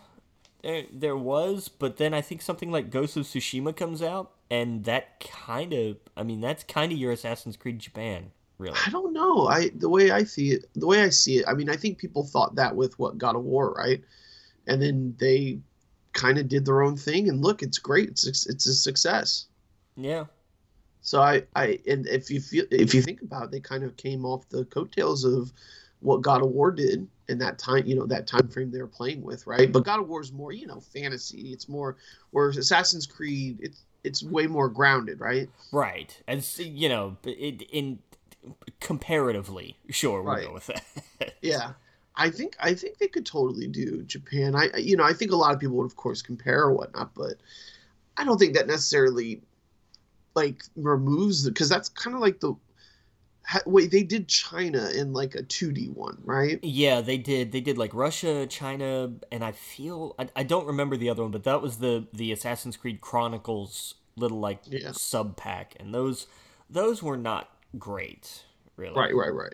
there 0.64 0.86
there 0.92 1.18
was, 1.18 1.70
but 1.70 1.98
then 1.98 2.14
I 2.14 2.22
think 2.22 2.42
something 2.42 2.72
like 2.72 2.92
Ghost 2.92 3.18
of 3.18 3.26
Tsushima 3.26 3.76
comes 3.76 4.02
out, 4.02 4.34
and 4.52 4.86
that 4.86 5.20
kind 5.22 5.74
of, 5.74 5.98
I 6.18 6.24
mean, 6.24 6.42
that's 6.42 6.64
kind 6.64 6.92
of 6.92 6.98
your 6.98 7.12
Assassin's 7.14 7.58
Creed 7.58 7.80
Japan, 7.80 8.32
really. 8.58 8.78
I 8.86 8.90
don't 8.90 9.14
know. 9.14 9.48
I 9.48 9.70
the 9.76 9.90
way 9.90 10.12
I 10.12 10.24
see 10.24 10.52
it, 10.52 10.66
the 10.76 10.88
way 10.88 11.02
I 11.02 11.10
see 11.10 11.38
it, 11.38 11.46
I 11.48 11.54
mean, 11.54 11.70
I 11.70 11.76
think 11.76 11.98
people 11.98 12.24
thought 12.24 12.56
that 12.56 12.76
with 12.76 12.98
what 13.00 13.18
God 13.18 13.36
of 13.36 13.44
War, 13.44 13.74
right? 13.74 14.02
And 14.68 14.82
then 14.82 15.16
they 15.20 15.60
kind 16.14 16.38
of 16.38 16.48
did 16.48 16.66
their 16.66 16.82
own 16.82 16.98
thing, 16.98 17.30
and 17.30 17.42
look, 17.42 17.62
it's 17.62 17.78
great. 17.78 18.10
It's 18.10 18.48
it's 18.48 18.68
a 18.68 18.74
success. 18.74 19.46
Yeah. 19.96 20.26
So 21.02 21.22
I, 21.22 21.44
I, 21.56 21.80
and 21.88 22.06
if 22.06 22.30
you 22.30 22.42
feel, 22.42 22.66
if 22.70 22.94
you 22.94 23.02
think 23.02 23.22
about 23.22 23.46
it, 23.46 23.52
they 23.52 23.62
kind 23.62 23.86
of 23.86 23.96
came 23.96 24.26
off 24.26 24.50
the 24.50 24.66
coattails 24.66 25.24
of 25.24 25.54
what 26.02 26.22
God 26.22 26.42
of 26.42 26.50
War 26.50 26.70
did 26.70 27.08
in 27.30 27.38
that 27.40 27.58
time, 27.58 27.86
you 27.86 27.96
know, 27.96 28.06
that 28.08 28.28
time 28.28 28.50
frame 28.50 28.72
they 28.72 28.82
were 28.82 28.88
playing 28.88 29.22
with, 29.22 29.48
right? 29.48 29.72
But 29.72 29.86
God 29.86 30.02
of 30.02 30.10
War 30.10 30.22
is 30.22 30.32
more, 30.32 30.52
you 30.52 30.68
know, 30.68 30.80
fantasy. 30.80 31.54
It's 31.54 31.70
more, 31.70 31.98
whereas 32.32 32.58
Assassin's 32.58 33.06
Creed, 33.06 33.60
it's 33.62 33.84
it's 34.04 34.24
way 34.24 34.48
more 34.48 34.70
grounded, 34.70 35.20
right? 35.20 35.50
Right. 35.72 36.22
and 36.28 36.46
you 36.58 36.90
know, 36.90 37.18
it, 37.24 37.62
in 37.72 38.00
comparatively, 38.80 39.78
sure, 39.90 40.22
we'll 40.22 40.34
Right. 40.36 40.46
go 40.48 40.54
with 40.54 40.68
that. 40.68 40.84
Yeah. 41.42 41.74
I 42.16 42.30
think 42.32 42.56
I 42.60 42.74
think 42.74 42.98
they 42.98 43.08
could 43.08 43.26
totally 43.28 43.68
do 43.68 44.02
Japan. 44.04 44.56
I 44.56 44.76
you 44.78 44.98
know 44.98 45.04
I 45.04 45.14
think 45.14 45.32
a 45.32 45.36
lot 45.36 45.54
of 45.54 45.60
people 45.60 45.78
would 45.78 45.86
of 45.86 45.96
course 45.96 46.22
compare 46.24 46.62
or 46.64 46.74
whatnot, 46.74 47.14
but 47.14 47.36
I 48.18 48.24
don't 48.24 48.40
think 48.40 48.56
that 48.56 48.66
necessarily 48.68 49.42
like 50.36 50.64
removes 50.76 51.48
because 51.48 51.70
that's 51.70 51.90
kind 51.90 52.16
of 52.16 52.22
like 52.22 52.40
the 52.40 52.56
wait 53.66 53.92
they 53.92 54.04
did 54.04 54.28
China 54.28 54.90
in 54.90 55.14
like 55.14 55.36
a 55.36 55.44
two 55.44 55.72
D 55.72 55.88
one, 55.88 56.18
right? 56.24 56.60
Yeah, 56.64 57.02
they 57.02 57.18
did. 57.18 57.52
They 57.52 57.62
did 57.62 57.78
like 57.78 57.94
Russia, 57.94 58.46
China, 58.48 59.14
and 59.32 59.44
I 59.44 59.52
feel 59.54 60.16
I, 60.20 60.28
I 60.36 60.44
don't 60.44 60.66
remember 60.68 60.98
the 60.98 61.10
other 61.10 61.22
one, 61.22 61.32
but 61.32 61.44
that 61.44 61.62
was 61.62 61.78
the 61.78 62.08
the 62.14 62.32
Assassin's 62.32 62.76
Creed 62.78 63.00
Chronicles 63.00 63.96
little 64.16 64.40
like 64.40 64.62
Yeah. 64.66 64.92
sub 64.92 65.38
pack, 65.38 65.76
and 65.80 65.94
those 65.94 66.28
those 66.70 67.02
were 67.02 67.18
not 67.18 67.50
great, 67.78 68.44
really. 68.76 68.96
Right, 68.96 69.16
right, 69.16 69.34
right. 69.34 69.54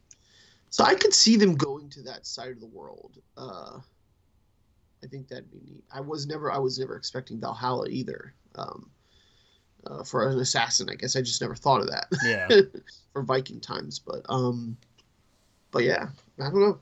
So 0.69 0.83
I 0.83 0.95
could 0.95 1.13
see 1.13 1.35
them 1.35 1.55
going 1.55 1.89
to 1.91 2.01
that 2.03 2.25
side 2.25 2.51
of 2.51 2.59
the 2.59 2.67
world. 2.67 3.19
Uh, 3.37 3.79
I 5.03 5.07
think 5.07 5.27
that'd 5.27 5.51
be 5.51 5.61
neat. 5.65 5.83
I 5.93 5.99
was 5.99 6.25
never, 6.25 6.51
I 6.51 6.57
was 6.57 6.79
never 6.79 6.95
expecting 6.95 7.39
Valhalla 7.39 7.87
either. 7.89 8.33
Um, 8.55 8.89
uh, 9.85 10.03
for 10.03 10.27
an 10.29 10.39
assassin, 10.39 10.89
I 10.89 10.95
guess 10.95 11.15
I 11.15 11.21
just 11.21 11.41
never 11.41 11.55
thought 11.55 11.81
of 11.81 11.89
that 11.89 12.07
Yeah. 12.23 12.47
for 13.13 13.21
Viking 13.21 13.59
times. 13.59 13.99
But 13.99 14.21
um, 14.29 14.77
but 15.71 15.83
yeah, 15.83 16.07
I 16.39 16.43
don't 16.43 16.61
know. 16.61 16.79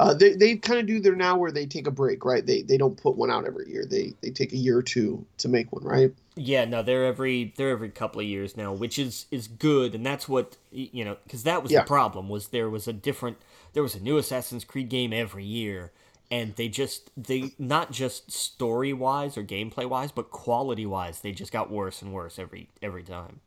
Uh, 0.00 0.14
they 0.14 0.32
they 0.32 0.56
kind 0.56 0.80
of 0.80 0.86
do 0.86 0.98
their 0.98 1.14
now 1.14 1.36
where 1.36 1.52
they 1.52 1.66
take 1.66 1.86
a 1.86 1.90
break, 1.90 2.24
right? 2.24 2.46
They 2.46 2.62
they 2.62 2.78
don't 2.78 2.96
put 2.96 3.16
one 3.16 3.30
out 3.30 3.44
every 3.44 3.68
year. 3.70 3.84
They 3.84 4.14
they 4.22 4.30
take 4.30 4.54
a 4.54 4.56
year 4.56 4.78
or 4.78 4.82
two 4.82 5.26
to 5.36 5.46
make 5.46 5.70
one, 5.72 5.84
right? 5.84 6.10
Yeah, 6.36 6.64
no, 6.64 6.82
they're 6.82 7.04
every 7.04 7.52
they're 7.58 7.68
every 7.68 7.90
couple 7.90 8.22
of 8.22 8.26
years 8.26 8.56
now, 8.56 8.72
which 8.72 8.98
is 8.98 9.26
is 9.30 9.46
good, 9.46 9.94
and 9.94 10.06
that's 10.06 10.26
what 10.26 10.56
you 10.72 11.04
know, 11.04 11.18
because 11.24 11.42
that 11.42 11.62
was 11.62 11.70
Yeah. 11.70 11.80
the 11.80 11.86
problem 11.86 12.30
was 12.30 12.48
there 12.48 12.70
was 12.70 12.88
a 12.88 12.94
different 12.94 13.36
there 13.74 13.82
was 13.82 13.94
a 13.94 14.00
new 14.00 14.16
Assassin's 14.16 14.64
Creed 14.64 14.88
game 14.88 15.12
every 15.12 15.44
year, 15.44 15.92
and 16.30 16.56
they 16.56 16.68
just 16.68 17.10
they 17.14 17.52
not 17.58 17.92
just 17.92 18.32
story 18.32 18.94
wise 18.94 19.36
or 19.36 19.42
gameplay 19.42 19.86
wise, 19.86 20.12
but 20.12 20.30
quality 20.30 20.86
wise, 20.86 21.20
they 21.20 21.32
just 21.32 21.52
got 21.52 21.70
worse 21.70 22.00
and 22.00 22.14
worse 22.14 22.38
every 22.38 22.70
every 22.80 23.02
time. 23.02 23.40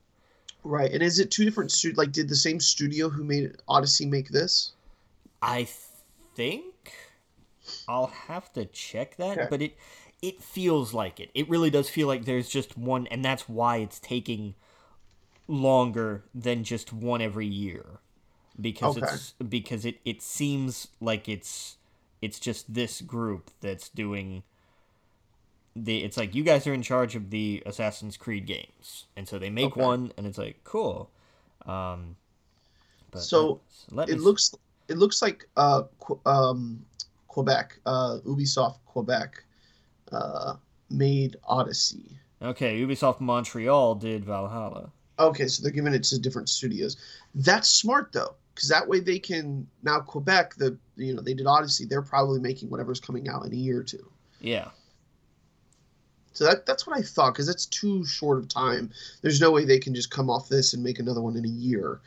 Right. 0.63 0.91
And 0.91 1.01
is 1.01 1.17
it 1.17 1.31
two 1.31 1.45
different 1.45 1.71
stu- 1.71 1.93
like 1.93 2.11
did 2.11 2.29
the 2.29 2.35
same 2.35 2.59
studio 2.59 3.09
who 3.09 3.23
made 3.23 3.55
Odyssey 3.67 4.05
make 4.05 4.29
this? 4.29 4.73
I 5.41 5.67
think 6.35 6.93
I'll 7.87 8.07
have 8.07 8.51
to 8.53 8.65
check 8.65 9.17
that, 9.17 9.39
Okay. 9.39 9.49
but 9.49 9.61
it 9.61 9.75
it 10.21 10.41
feels 10.41 10.93
like 10.93 11.19
it. 11.19 11.31
It 11.33 11.49
really 11.49 11.69
does 11.69 11.89
feel 11.89 12.07
like 12.07 12.25
there's 12.25 12.49
just 12.49 12.77
one, 12.77 13.07
and 13.07 13.23
that's 13.25 13.49
why 13.49 13.77
it's 13.77 13.99
taking 13.99 14.55
longer 15.47 16.23
than 16.35 16.63
just 16.63 16.93
one 16.93 17.21
every 17.21 17.47
year, 17.47 17.99
because 18.59 18.97
Okay. 18.97 18.97
it's 18.97 19.33
because 19.49 19.85
it 19.85 19.99
it 20.05 20.21
seems 20.21 20.89
like 21.01 21.29
it's 21.29 21.77
it's 22.21 22.39
just 22.39 22.73
this 22.73 23.01
group 23.01 23.51
that's 23.61 23.89
doing. 23.89 24.43
The, 25.75 26.03
it's 26.03 26.17
like 26.17 26.35
you 26.35 26.43
guys 26.43 26.67
are 26.67 26.73
in 26.73 26.83
charge 26.83 27.15
of 27.15 27.31
the 27.31 27.63
Assassin's 27.65 28.15
Creed 28.15 28.45
games, 28.45 29.07
and 29.15 29.27
so 29.27 29.39
they 29.39 29.49
make 29.49 29.75
Okay. 29.75 29.75
one, 29.75 30.13
and 30.17 30.27
it's 30.27 30.37
like 30.37 30.63
cool. 30.63 31.09
Um, 31.65 32.15
but 33.11 33.29
So, 33.29 33.61
let 33.91 34.11
me 34.11 34.15
it 34.15 34.19
s- 34.19 34.35
looks 34.35 34.53
it 34.87 34.97
looks 34.97 35.21
like 35.21 35.47
uh 35.57 35.83
Qu- 35.99 36.19
um 36.25 36.85
Quebec 37.27 37.79
uh 37.85 38.19
Ubisoft 38.25 38.79
Quebec 38.85 39.43
uh 40.11 40.55
made 40.89 41.35
Odyssey. 41.43 42.17
Okay, 42.41 42.79
Ubisoft 42.81 43.21
Montreal 43.21 43.95
did 43.95 44.25
Valhalla. 44.25 44.91
Okay, 45.19 45.47
so 45.47 45.63
they're 45.63 45.71
giving 45.71 45.93
it 45.93 46.03
to 46.03 46.19
different 46.19 46.49
studios. 46.49 46.97
That's 47.35 47.69
smart 47.69 48.11
though, 48.11 48.35
because 48.53 48.69
that 48.69 48.87
way 48.87 48.99
they 48.99 49.19
can 49.19 49.67
now 49.83 49.99
Quebec 49.99 50.55
the 50.55 50.77
you 50.95 51.13
know 51.13 51.21
they 51.21 51.33
did 51.33 51.47
Odyssey. 51.47 51.85
They're 51.85 52.01
probably 52.01 52.39
making 52.39 52.69
whatever's 52.69 52.99
coming 52.99 53.29
out 53.29 53.45
in 53.45 53.53
a 53.53 53.57
year 53.57 53.79
or 53.79 53.83
two. 53.83 54.11
Yeah. 54.39 54.69
So 56.33 56.45
that 56.45 56.65
that's 56.65 56.87
what 56.87 56.97
I 56.97 57.01
thought 57.01 57.33
because 57.33 57.47
it's 57.47 57.67
too 57.67 58.05
short 58.05 58.39
of 58.39 58.47
time. 58.47 58.91
There's 59.21 59.39
no 59.39 59.51
way 59.51 59.65
they 59.65 59.79
can 59.79 59.93
just 59.93 60.09
come 60.09 60.29
off 60.29 60.49
this 60.49 60.73
and 60.73 60.83
make 60.83 60.99
another 60.99 61.21
one 61.21 61.37
in 61.37 61.45
a 61.45 61.49
year 61.49 62.01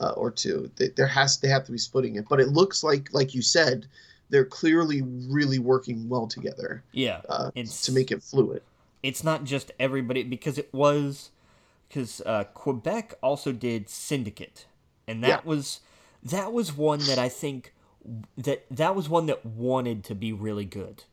uh, 0.00 0.10
or 0.16 0.30
two. 0.30 0.70
They, 0.76 0.88
there 0.88 1.06
has 1.06 1.38
they 1.38 1.48
have 1.48 1.64
to 1.66 1.72
be 1.72 1.78
splitting 1.78 2.16
it. 2.16 2.26
But 2.28 2.40
it 2.40 2.48
looks 2.48 2.82
like 2.82 3.12
like 3.12 3.34
you 3.34 3.42
said, 3.42 3.86
they're 4.30 4.44
clearly 4.44 5.02
really 5.02 5.58
working 5.58 6.08
well 6.08 6.26
together 6.26 6.82
Yeah. 6.92 7.20
uh, 7.28 7.50
to 7.52 7.92
make 7.92 8.10
it 8.10 8.22
fluid. 8.22 8.62
It's 9.02 9.24
not 9.24 9.44
just 9.44 9.70
everybody 9.78 10.22
because 10.24 10.58
it 10.58 10.72
was 10.72 11.30
because 11.88 12.20
uh, 12.26 12.44
Quebec 12.54 13.14
also 13.22 13.52
did 13.52 13.88
Syndicate, 13.88 14.66
and 15.08 15.22
that 15.24 15.28
Yeah. 15.44 15.48
was 15.50 15.80
that 16.22 16.52
was 16.52 16.76
one 16.76 17.00
that 17.06 17.18
I 17.18 17.28
think 17.28 17.72
that 18.36 18.64
that 18.70 18.94
was 18.94 19.08
one 19.08 19.26
that 19.26 19.44
wanted 19.44 20.04
to 20.04 20.14
be 20.14 20.32
really 20.32 20.64
good, 20.64 21.04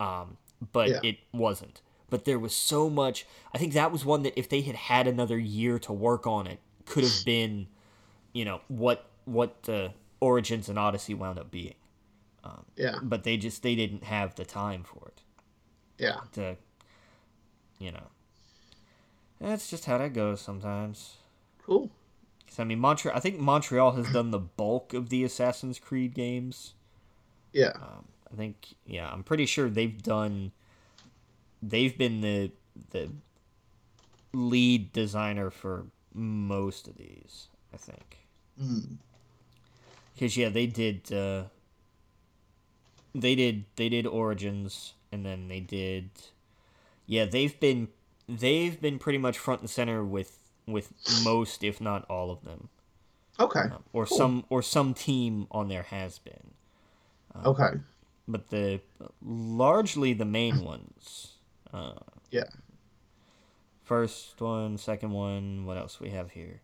um, 0.00 0.36
but 0.72 0.88
Yeah. 0.88 1.00
it 1.02 1.18
wasn't. 1.32 1.80
But 2.10 2.24
there 2.26 2.38
was 2.38 2.54
so 2.54 2.90
much. 2.90 3.26
I 3.54 3.58
think 3.58 3.72
that 3.72 3.90
was 3.90 4.04
one 4.04 4.22
that 4.24 4.38
if 4.38 4.48
they 4.48 4.60
had 4.60 4.74
had 4.76 5.06
another 5.06 5.38
year 5.38 5.78
to 5.80 5.92
work 5.92 6.26
on 6.26 6.46
it, 6.46 6.58
could 6.84 7.04
have 7.04 7.24
been, 7.24 7.68
you 8.32 8.44
know, 8.44 8.60
what 8.68 9.06
what 9.24 9.62
the 9.64 9.92
Origins 10.20 10.68
and 10.68 10.78
Odyssey 10.78 11.14
wound 11.14 11.38
up 11.38 11.50
being. 11.50 11.74
Yeah, 12.76 12.96
But 13.02 13.22
they 13.24 13.36
just 13.36 13.62
they 13.62 13.74
didn't 13.76 14.04
have 14.04 14.34
the 14.34 14.44
time 14.44 14.82
for 14.82 15.08
it. 15.08 15.20
yeah, 15.98 16.20
to 16.32 16.56
you 17.78 17.92
know. 17.92 18.08
That's 19.40 19.68
just 19.70 19.84
how 19.86 19.98
that 19.98 20.12
goes 20.12 20.40
sometimes. 20.40 21.16
Cool. 21.64 21.90
'Cause, 22.46 22.58
i 22.60 22.64
mean 22.64 22.78
montreal 22.80 23.16
i 23.16 23.20
think 23.20 23.38
montreal 23.38 23.92
has 23.92 24.12
done 24.12 24.30
the 24.30 24.38
bulk 24.38 24.92
of 24.94 25.08
the 25.08 25.24
assassin's 25.24 25.78
creed 25.78 26.12
games. 26.14 26.74
Yeah, 27.52 27.72
um, 27.76 28.04
i 28.32 28.36
think 28.36 28.74
yeah 28.86 29.10
i'm 29.10 29.22
pretty 29.22 29.46
sure 29.46 29.68
they've 29.70 30.02
done 30.02 30.52
they've 31.62 31.96
been 31.96 32.20
the 32.20 32.50
the 32.90 33.10
lead 34.32 34.92
designer 34.92 35.50
for 35.50 35.86
most 36.14 36.88
of 36.88 36.96
these 36.96 37.48
i 37.72 37.76
think 37.76 38.21
Mm. 38.62 38.96
because 40.14 40.36
yeah 40.36 40.48
they 40.48 40.66
did 40.66 41.12
uh 41.12 41.44
they 43.14 43.34
did 43.34 43.64
they 43.76 43.88
did 43.88 44.06
origins 44.06 44.94
and 45.10 45.26
then 45.26 45.48
they 45.48 45.60
did 45.60 46.10
yeah 47.06 47.24
they've 47.24 47.58
been 47.60 47.88
they've 48.28 48.80
been 48.80 48.98
pretty 48.98 49.18
much 49.18 49.36
front 49.38 49.60
and 49.60 49.70
center 49.70 50.04
with 50.04 50.38
with 50.66 50.92
most 51.24 51.64
if 51.64 51.80
not 51.80 52.04
all 52.08 52.30
of 52.30 52.44
them 52.44 52.68
okay, 53.40 53.62
Um, 53.72 53.82
or 53.92 54.06
Cool. 54.06 54.16
some 54.18 54.44
or 54.48 54.62
some 54.62 54.94
team 54.94 55.46
on 55.50 55.68
there 55.68 55.82
has 55.84 56.18
been 56.18 56.52
okay, 57.44 57.80
but 58.28 58.50
the 58.50 58.80
largely 59.24 60.12
the 60.12 60.24
main 60.24 60.62
ones 60.72 61.32
uh 61.72 61.94
yeah, 62.30 62.44
first 63.84 64.40
one 64.40 64.78
second 64.78 65.10
one 65.10 65.66
what 65.66 65.76
else 65.76 65.98
we 66.00 66.10
have 66.10 66.30
here 66.30 66.60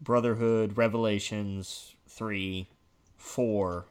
brotherhood 0.00 0.76
revelations 0.76 1.94
3, 2.08 2.68
4. 3.16 3.86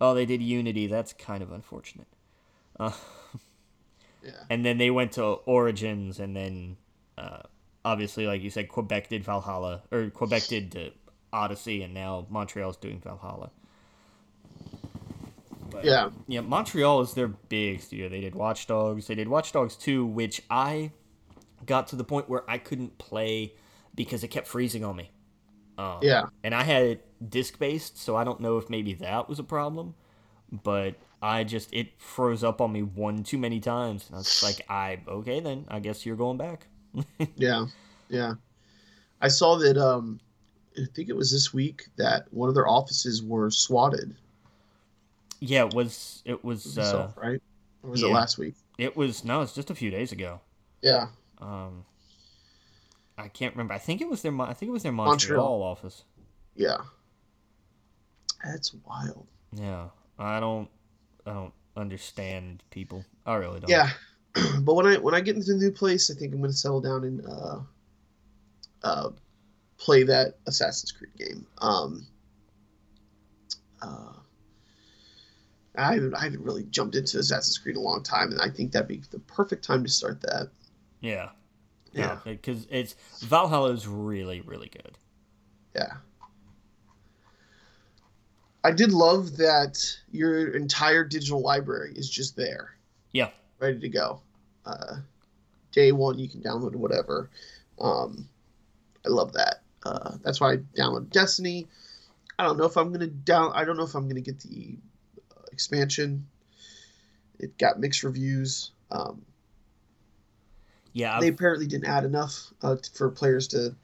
Oh, 0.00 0.14
they 0.14 0.26
did 0.26 0.42
unity 0.42 0.86
that's 0.86 1.12
kind 1.12 1.42
of 1.42 1.52
unfortunate 1.52 2.06
uh, 2.78 2.92
yeah, 4.22 4.30
and 4.48 4.64
then 4.64 4.78
they 4.78 4.90
went 4.90 5.12
to 5.12 5.24
origins 5.24 6.20
and 6.20 6.36
then 6.36 6.76
uh, 7.16 7.40
obviously 7.84 8.26
like 8.26 8.42
you 8.42 8.50
said 8.50 8.68
quebec 8.68 9.08
did 9.08 9.24
valhalla 9.24 9.82
or 9.90 10.10
quebec 10.10 10.46
did 10.46 10.76
uh, 10.76 11.36
odyssey 11.36 11.82
and 11.82 11.92
now 11.92 12.26
montreal's 12.30 12.76
doing 12.76 13.00
valhalla 13.00 13.50
but, 15.70 15.84
yeah. 15.84 16.10
yeah, 16.26 16.40
Montreal 16.40 17.02
is 17.02 17.14
their 17.14 17.28
big 17.28 17.80
studio. 17.80 18.08
They 18.08 18.20
did 18.20 18.34
Watch 18.34 18.66
Dogs. 18.66 19.06
They 19.06 19.14
did 19.14 19.28
Watch 19.28 19.52
Dogs 19.52 19.76
2, 19.76 20.04
which 20.04 20.42
I 20.50 20.92
got 21.66 21.88
to 21.88 21.96
the 21.96 22.04
point 22.04 22.28
where 22.28 22.48
I 22.48 22.58
couldn't 22.58 22.98
play 22.98 23.54
because 23.98 24.22
it 24.22 24.28
kept 24.28 24.46
freezing 24.46 24.84
on 24.84 24.94
me. 24.94 25.10
Um, 25.76 25.98
Yeah. 26.02 26.26
And 26.44 26.54
I 26.54 26.62
had 26.62 26.82
it 26.84 27.30
disc 27.30 27.58
based, 27.58 27.98
so 27.98 28.14
I 28.14 28.22
don't 28.22 28.40
know 28.40 28.56
if 28.56 28.70
maybe 28.70 28.94
that 28.94 29.28
was 29.28 29.40
a 29.40 29.44
problem. 29.44 29.94
But 30.50 30.94
I 31.20 31.42
just 31.44 31.68
it 31.74 32.00
froze 32.00 32.44
up 32.44 32.60
on 32.60 32.72
me 32.72 32.82
one 32.82 33.24
too 33.24 33.38
many 33.38 33.58
times. 33.60 34.06
And 34.06 34.14
I 34.14 34.18
was 34.18 34.42
like, 34.42 34.62
I 34.70 35.00
okay 35.06 35.40
then. 35.40 35.66
I 35.68 35.80
guess 35.80 36.06
you're 36.06 36.16
going 36.16 36.38
back. 36.38 36.68
yeah, 37.36 37.66
yeah. 38.08 38.34
I 39.20 39.28
saw 39.28 39.58
that. 39.58 39.76
Um, 39.76 40.20
I 40.76 40.86
think 40.94 41.08
it 41.08 41.16
was 41.16 41.32
this 41.32 41.52
week 41.52 41.88
that 41.96 42.32
one 42.32 42.48
of 42.48 42.54
their 42.54 42.68
offices 42.68 43.20
were 43.22 43.50
swatted. 43.50 44.14
Yeah, 45.40 45.66
it 45.66 45.74
was. 45.74 46.22
It 46.24 46.44
was 46.44 46.78
uh, 46.78 47.10
right. 47.16 47.42
Or 47.82 47.90
was 47.90 48.00
yeah, 48.00 48.08
it 48.08 48.12
last 48.12 48.38
week? 48.38 48.54
It 48.78 48.96
was 48.96 49.24
no. 49.24 49.42
It's 49.42 49.54
just 49.54 49.70
a 49.70 49.74
few 49.74 49.90
days 49.90 50.12
ago. 50.12 50.40
Yeah. 50.82 51.08
Um, 51.40 51.84
I 53.18 53.28
can't 53.28 53.54
remember. 53.54 53.74
I 53.74 53.78
think 53.78 54.00
it 54.00 54.08
was 54.08 54.22
their. 54.22 54.40
I 54.40 54.54
think 54.54 54.70
it 54.70 54.72
was 54.72 54.84
their 54.84 54.92
Montreal, 54.92 55.42
Montreal. 55.42 55.62
office. 55.62 56.04
Yeah. 56.54 56.78
That's 58.44 58.72
wild. 58.86 59.26
Yeah, 59.52 59.88
I 60.18 60.40
don't. 60.40 60.68
I 61.26 61.32
don't 61.32 61.52
understand 61.76 62.62
people. 62.70 63.04
I 63.26 63.34
really 63.34 63.60
don't. 63.60 63.70
Yeah, 63.70 63.90
but 64.60 64.74
when 64.74 64.86
I 64.86 64.96
when 64.98 65.14
I 65.14 65.20
get 65.20 65.36
into 65.36 65.52
the 65.52 65.58
new 65.58 65.72
place, 65.72 66.10
I 66.10 66.14
think 66.14 66.32
I'm 66.32 66.40
going 66.40 66.52
to 66.52 66.56
settle 66.56 66.80
down 66.80 67.04
and 67.04 67.26
uh, 67.26 67.58
uh, 68.82 69.10
play 69.76 70.04
that 70.04 70.38
Assassin's 70.46 70.92
Creed 70.92 71.10
game. 71.16 71.46
Um, 71.58 72.06
uh, 73.82 74.12
I 75.76 75.94
haven't, 75.94 76.14
I 76.14 76.24
haven't 76.24 76.42
really 76.42 76.64
jumped 76.64 76.96
into 76.96 77.18
Assassin's 77.18 77.58
Creed 77.58 77.76
in 77.76 77.82
a 77.82 77.84
long 77.84 78.02
time, 78.02 78.30
and 78.30 78.40
I 78.40 78.50
think 78.50 78.72
that'd 78.72 78.88
be 78.88 79.02
the 79.10 79.20
perfect 79.20 79.64
time 79.64 79.84
to 79.84 79.90
start 79.90 80.20
that. 80.22 80.50
Yeah, 81.00 81.30
yeah, 81.92 82.18
because 82.24 82.66
it's 82.70 82.94
Valhalla 83.20 83.72
is 83.72 83.86
really 83.86 84.40
really 84.40 84.68
good. 84.68 84.96
Yeah. 85.74 85.94
I 88.64 88.72
did 88.72 88.92
love 88.92 89.36
that 89.36 89.78
your 90.10 90.48
entire 90.48 91.04
digital 91.04 91.40
library 91.40 91.92
is 91.94 92.10
just 92.10 92.36
there. 92.36 92.74
Yeah. 93.12 93.30
Ready 93.60 93.78
to 93.80 93.88
go. 93.88 94.20
Uh, 94.66 94.96
day 95.72 95.92
one, 95.92 96.18
you 96.18 96.28
can 96.28 96.42
download 96.42 96.74
whatever. 96.74 97.30
Um, 97.80 98.28
I 99.06 99.10
love 99.10 99.32
that. 99.34 99.62
Uh, 99.84 100.16
that's 100.22 100.40
why 100.40 100.54
I 100.54 100.56
downloaded 100.76 101.10
Destiny. 101.10 101.66
I 102.38 102.44
don't 102.44 102.58
know 102.58 102.64
if 102.64 102.76
I'm 102.76 102.92
gonna 102.92 103.06
down. 103.06 103.52
I 103.54 103.64
don't 103.64 103.76
know 103.76 103.84
if 103.84 103.94
I'm 103.94 104.08
gonna 104.08 104.20
get 104.20 104.40
the 104.40 104.76
uh, 105.36 105.44
expansion. 105.52 106.26
It 107.38 107.56
got 107.58 107.80
mixed 107.80 108.02
reviews. 108.02 108.72
Um, 108.90 109.22
yeah, 110.98 111.20
they 111.20 111.28
apparently 111.28 111.66
didn't 111.66 111.86
add 111.86 112.04
enough 112.04 112.52
uh, 112.62 112.76
for 112.94 113.10
players 113.10 113.48
to 113.48 113.74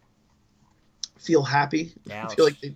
feel 1.18 1.42
happy. 1.42 1.92
Ouch. 2.11 2.24
I 2.33 2.35
feel 2.35 2.44
like 2.44 2.61
they, 2.61 2.74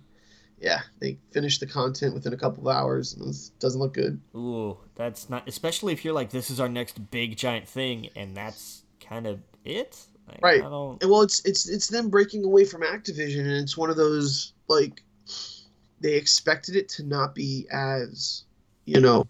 yeah, 0.59 0.79
they 0.99 1.17
finished 1.31 1.59
the 1.59 1.67
content 1.67 2.13
within 2.13 2.31
a 2.33 2.37
couple 2.37 2.69
of 2.69 2.75
hours, 2.75 3.13
and 3.13 3.27
it 3.29 3.51
doesn't 3.59 3.79
look 3.79 3.93
good. 3.93 4.21
Ooh, 4.35 4.77
that's 4.95 5.29
not. 5.29 5.47
Especially 5.47 5.91
if 5.91 6.05
you're 6.05 6.13
like, 6.13 6.29
this 6.29 6.49
is 6.49 6.59
our 6.59 6.69
next 6.69 7.11
big 7.11 7.35
giant 7.35 7.67
thing, 7.67 8.09
and 8.15 8.35
that's 8.35 8.83
kind 9.01 9.27
of 9.27 9.41
it. 9.65 10.05
Like, 10.27 10.39
right. 10.41 10.61
Well, 10.61 11.21
it's 11.21 11.43
it's 11.45 11.67
it's 11.67 11.87
them 11.87 12.09
breaking 12.09 12.45
away 12.45 12.63
from 12.63 12.81
Activision, 12.81 13.41
and 13.41 13.51
it's 13.51 13.75
one 13.75 13.89
of 13.89 13.97
those 13.97 14.53
like 14.69 15.03
they 15.99 16.13
expected 16.13 16.77
it 16.77 16.87
to 16.89 17.03
not 17.03 17.35
be 17.35 17.67
as 17.71 18.43
you 18.85 19.01
know 19.01 19.27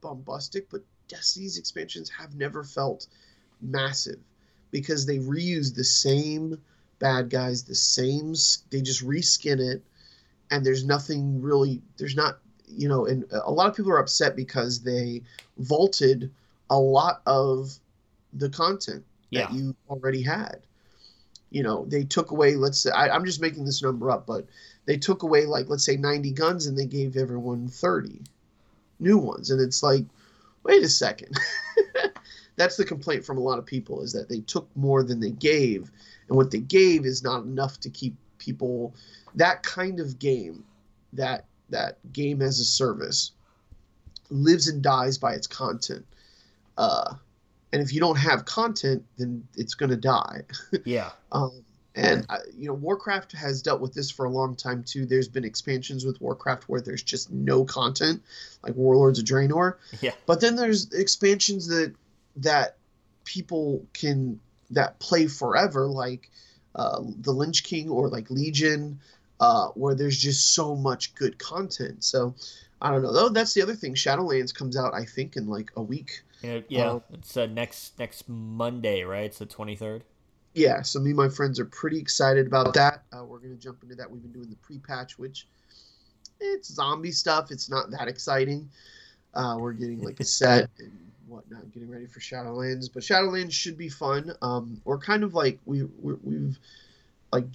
bombastic, 0.00 0.68
but 0.68 0.82
Destiny's 1.06 1.58
expansions 1.58 2.10
have 2.10 2.34
never 2.34 2.64
felt 2.64 3.06
massive 3.60 4.18
because 4.72 5.06
they 5.06 5.18
reuse 5.18 5.72
the 5.72 5.84
same 5.84 6.58
bad 6.98 7.30
guys, 7.30 7.62
the 7.62 7.74
same. 7.74 8.34
They 8.70 8.80
just 8.80 9.06
reskin 9.06 9.60
it, 9.60 9.82
and 10.50 10.66
there's 10.66 10.84
nothing 10.84 11.40
really. 11.40 11.80
There's 11.98 12.16
not, 12.16 12.38
you 12.66 12.88
know, 12.88 13.06
and 13.06 13.24
a 13.30 13.50
lot 13.50 13.68
of 13.68 13.76
people 13.76 13.92
are 13.92 13.98
upset 13.98 14.34
because 14.34 14.80
they 14.82 15.22
vaulted 15.58 16.32
a 16.70 16.78
lot 16.78 17.22
of 17.26 17.78
the 18.32 18.48
content 18.48 19.04
yeah. 19.30 19.46
that 19.46 19.52
you 19.52 19.76
already 19.88 20.22
had. 20.22 20.62
You 21.50 21.62
know, 21.62 21.84
they 21.84 22.04
took 22.04 22.30
away. 22.30 22.56
Let's 22.56 22.78
say 22.78 22.90
I, 22.90 23.14
I'm 23.14 23.26
just 23.26 23.40
making 23.40 23.64
this 23.64 23.82
number 23.82 24.10
up, 24.10 24.26
but 24.26 24.46
they 24.86 24.96
took 24.96 25.22
away 25.22 25.44
like 25.44 25.68
let's 25.68 25.84
say 25.84 25.96
90 25.96 26.32
guns 26.32 26.66
and 26.66 26.76
they 26.76 26.86
gave 26.86 27.16
everyone 27.16 27.68
30 27.68 28.20
new 28.98 29.18
ones, 29.18 29.50
and 29.50 29.60
it's 29.60 29.82
like, 29.82 30.04
wait 30.62 30.82
a 30.82 30.88
second. 30.88 31.36
that's 32.56 32.76
the 32.76 32.84
complaint 32.84 33.24
from 33.24 33.38
a 33.38 33.40
lot 33.40 33.58
of 33.58 33.66
people 33.66 34.02
is 34.02 34.12
that 34.12 34.28
they 34.28 34.40
took 34.40 34.68
more 34.76 35.02
than 35.02 35.20
they 35.20 35.30
gave. 35.30 35.90
And 36.28 36.36
what 36.36 36.50
they 36.50 36.60
gave 36.60 37.04
is 37.04 37.22
not 37.22 37.44
enough 37.44 37.80
to 37.80 37.90
keep 37.90 38.14
people 38.38 38.94
that 39.34 39.62
kind 39.62 40.00
of 40.00 40.18
game 40.18 40.64
that 41.12 41.44
that 41.70 41.96
game 42.12 42.42
as 42.42 42.58
a 42.60 42.64
service 42.64 43.32
lives 44.30 44.68
and 44.68 44.82
dies 44.82 45.18
by 45.18 45.32
its 45.34 45.46
content. 45.46 46.04
Uh, 46.76 47.14
and 47.72 47.80
if 47.80 47.92
you 47.92 48.00
don't 48.00 48.16
have 48.16 48.44
content 48.44 49.04
then 49.16 49.46
it's 49.56 49.74
going 49.74 49.90
to 49.90 49.96
die. 49.96 50.42
Yeah. 50.84 51.10
Um, 51.30 51.64
and 51.94 52.24
uh, 52.30 52.38
you 52.56 52.66
know 52.66 52.74
warcraft 52.74 53.32
has 53.32 53.60
dealt 53.62 53.80
with 53.80 53.92
this 53.92 54.10
for 54.10 54.24
a 54.24 54.30
long 54.30 54.56
time 54.56 54.82
too. 54.82 55.04
There's 55.04 55.28
been 55.28 55.44
expansions 55.44 56.04
with 56.04 56.20
warcraft 56.20 56.68
where 56.68 56.80
there's 56.80 57.02
just 57.02 57.30
no 57.30 57.64
content 57.64 58.22
like 58.62 58.74
warlords 58.74 59.18
of 59.18 59.26
draenor. 59.26 59.74
Yeah. 60.00 60.12
But 60.26 60.40
then 60.40 60.56
there's 60.56 60.90
expansions 60.92 61.66
that 61.68 61.94
that 62.36 62.76
people 63.24 63.86
can 63.92 64.40
that 64.70 64.98
play 64.98 65.26
forever, 65.26 65.86
like 65.86 66.30
uh, 66.74 67.00
the 67.20 67.32
Lich 67.32 67.64
King 67.64 67.90
or 67.90 68.08
like 68.08 68.30
Legion, 68.30 69.00
uh, 69.40 69.68
where 69.68 69.94
there's 69.94 70.18
just 70.18 70.54
so 70.54 70.74
much 70.74 71.14
good 71.14 71.38
content. 71.38 72.04
So 72.04 72.34
I 72.80 72.90
don't 72.90 73.02
know. 73.02 73.12
Though 73.12 73.28
that's 73.28 73.54
the 73.54 73.62
other 73.62 73.74
thing. 73.74 73.94
Shadowlands 73.94 74.54
comes 74.54 74.76
out, 74.76 74.94
I 74.94 75.04
think, 75.04 75.36
in 75.36 75.46
like 75.46 75.70
a 75.76 75.82
week. 75.82 76.22
Yeah, 76.42 76.60
yeah. 76.68 76.90
Uh, 76.90 77.00
it's 77.12 77.36
uh, 77.36 77.46
next 77.46 77.98
next 77.98 78.28
Monday, 78.28 79.02
right? 79.04 79.24
It's 79.24 79.38
the 79.38 79.46
twenty 79.46 79.76
third. 79.76 80.04
Yeah, 80.54 80.82
so 80.82 81.00
me 81.00 81.10
and 81.10 81.16
my 81.16 81.30
friends 81.30 81.58
are 81.58 81.64
pretty 81.64 81.98
excited 81.98 82.46
about 82.46 82.74
that. 82.74 83.04
Uh, 83.10 83.24
we're 83.24 83.38
gonna 83.38 83.54
jump 83.54 83.82
into 83.82 83.94
that. 83.94 84.10
We've 84.10 84.22
been 84.22 84.32
doing 84.32 84.50
the 84.50 84.56
pre-patch, 84.56 85.18
which 85.18 85.46
it's 86.40 86.74
zombie 86.74 87.12
stuff. 87.12 87.50
It's 87.50 87.70
not 87.70 87.90
that 87.92 88.08
exciting. 88.08 88.68
Uh, 89.32 89.56
we're 89.58 89.72
getting 89.72 90.02
like 90.02 90.20
a 90.20 90.24
set 90.40 90.68
and 90.78 91.11
whatnot, 91.32 91.72
getting 91.72 91.90
ready 91.90 92.06
for 92.06 92.20
Shadowlands. 92.20 92.92
But 92.92 93.02
Shadowlands 93.02 93.52
should 93.52 93.76
be 93.76 93.88
fun. 93.88 94.32
Um, 94.42 94.80
we're 94.84 94.98
kind 94.98 95.24
of 95.24 95.34
like 95.34 95.58
we 95.64 95.84
we 95.84 96.34
have 96.34 96.58
like 97.32 97.46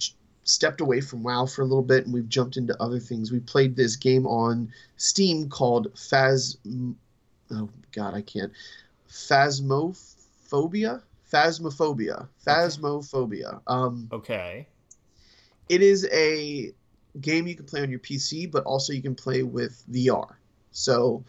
stepped 0.44 0.80
away 0.80 1.00
from 1.00 1.22
WoW 1.22 1.46
for 1.46 1.62
a 1.62 1.64
little 1.64 1.82
bit, 1.82 2.04
and 2.04 2.12
we've 2.12 2.28
jumped 2.28 2.56
into 2.56 2.80
other 2.82 2.98
things. 2.98 3.30
We 3.30 3.40
played 3.40 3.76
this 3.76 3.96
game 3.96 4.26
on 4.26 4.72
Steam 4.96 5.48
called 5.48 5.92
Phas. 5.94 6.58
Oh 7.50 7.70
God, 7.92 8.14
I 8.14 8.22
can't. 8.22 8.52
Phasmophobia. 9.08 11.02
Phasmophobia. 11.32 12.28
Phasmophobia. 12.46 13.60
Um, 13.66 14.08
okay. 14.12 14.66
It 15.68 15.82
is 15.82 16.08
a 16.10 16.72
game 17.20 17.46
you 17.46 17.54
can 17.54 17.66
play 17.66 17.82
on 17.82 17.90
your 17.90 18.00
PC, 18.00 18.50
but 18.50 18.64
also 18.64 18.92
you 18.92 19.02
can 19.02 19.14
play 19.14 19.42
with 19.42 19.82
VR. 19.90 20.34
So 20.72 21.24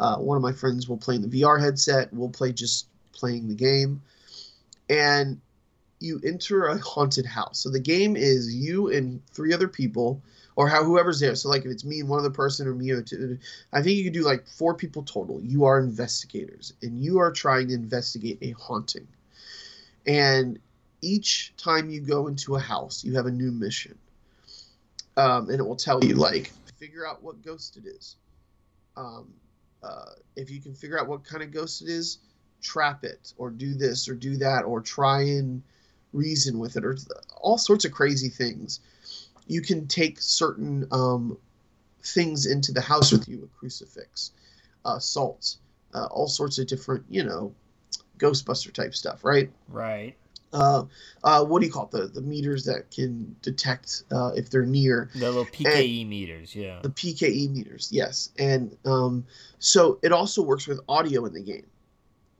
uh, 0.00 0.16
one 0.16 0.34
of 0.34 0.42
my 0.42 0.52
friends 0.52 0.88
will 0.88 0.96
play 0.96 1.14
in 1.14 1.20
the 1.20 1.42
VR 1.42 1.60
headset. 1.60 2.10
We'll 2.10 2.30
play 2.30 2.52
just 2.52 2.86
playing 3.12 3.48
the 3.48 3.54
game, 3.54 4.00
and 4.88 5.38
you 6.00 6.18
enter 6.24 6.68
a 6.68 6.78
haunted 6.78 7.26
house. 7.26 7.58
So 7.58 7.68
the 7.68 7.80
game 7.80 8.16
is 8.16 8.54
you 8.54 8.90
and 8.90 9.20
three 9.26 9.52
other 9.52 9.68
people, 9.68 10.22
or 10.56 10.68
how 10.68 10.82
whoever's 10.84 11.20
there. 11.20 11.34
So 11.34 11.50
like 11.50 11.66
if 11.66 11.70
it's 11.70 11.84
me 11.84 12.00
and 12.00 12.08
one 12.08 12.18
other 12.18 12.30
person, 12.30 12.66
or 12.66 12.74
me 12.74 12.90
or 12.92 13.02
two, 13.02 13.38
I 13.74 13.82
think 13.82 13.98
you 13.98 14.04
can 14.04 14.14
do 14.14 14.22
like 14.22 14.46
four 14.46 14.74
people 14.74 15.02
total. 15.02 15.38
You 15.42 15.66
are 15.66 15.78
investigators, 15.78 16.72
and 16.80 17.04
you 17.04 17.18
are 17.18 17.30
trying 17.30 17.68
to 17.68 17.74
investigate 17.74 18.38
a 18.40 18.52
haunting. 18.52 19.06
And 20.06 20.58
each 21.02 21.52
time 21.58 21.90
you 21.90 22.00
go 22.00 22.26
into 22.26 22.56
a 22.56 22.60
house, 22.60 23.04
you 23.04 23.16
have 23.16 23.26
a 23.26 23.30
new 23.30 23.52
mission, 23.52 23.98
um, 25.18 25.50
and 25.50 25.60
it 25.60 25.62
will 25.62 25.76
tell 25.76 26.02
you 26.02 26.14
like 26.14 26.52
figure 26.78 27.06
out 27.06 27.22
what 27.22 27.44
ghost 27.44 27.76
it 27.76 27.84
is. 27.84 28.16
Um, 28.96 29.34
uh, 29.82 30.10
if 30.36 30.50
you 30.50 30.60
can 30.60 30.74
figure 30.74 30.98
out 30.98 31.08
what 31.08 31.24
kind 31.24 31.42
of 31.42 31.52
ghost 31.52 31.82
it 31.82 31.88
is, 31.88 32.18
trap 32.62 33.04
it 33.04 33.32
or 33.38 33.50
do 33.50 33.74
this 33.74 34.08
or 34.08 34.14
do 34.14 34.36
that 34.36 34.64
or 34.64 34.80
try 34.80 35.22
and 35.22 35.62
reason 36.12 36.58
with 36.58 36.76
it 36.76 36.84
or 36.84 36.96
all 37.40 37.58
sorts 37.58 37.84
of 37.84 37.92
crazy 37.92 38.28
things. 38.28 38.80
You 39.46 39.62
can 39.62 39.86
take 39.86 40.20
certain 40.20 40.86
um, 40.92 41.38
things 42.02 42.46
into 42.46 42.72
the 42.72 42.80
house 42.80 43.12
with 43.12 43.28
you 43.28 43.42
a 43.42 43.58
crucifix, 43.58 44.32
uh, 44.84 44.98
salt, 44.98 45.56
uh, 45.94 46.06
all 46.10 46.28
sorts 46.28 46.58
of 46.58 46.66
different, 46.66 47.04
you 47.08 47.24
know, 47.24 47.52
Ghostbuster 48.18 48.72
type 48.72 48.94
stuff, 48.94 49.24
right? 49.24 49.50
Right 49.68 50.14
uh, 50.52 50.84
uh, 51.22 51.44
what 51.44 51.60
do 51.60 51.66
you 51.66 51.72
call 51.72 51.84
it? 51.84 51.90
The 51.92 52.06
the 52.08 52.22
meters 52.22 52.64
that 52.64 52.90
can 52.90 53.36
detect 53.42 54.04
uh, 54.10 54.32
if 54.34 54.50
they're 54.50 54.66
near. 54.66 55.10
The 55.14 55.26
little 55.26 55.44
PKE 55.44 56.00
and 56.00 56.10
meters, 56.10 56.54
yeah. 56.54 56.80
The 56.82 56.90
PKE 56.90 57.50
meters, 57.50 57.88
yes, 57.92 58.30
and 58.38 58.76
um, 58.84 59.24
so 59.58 59.98
it 60.02 60.12
also 60.12 60.42
works 60.42 60.66
with 60.66 60.80
audio 60.88 61.24
in 61.26 61.32
the 61.32 61.42
game. 61.42 61.66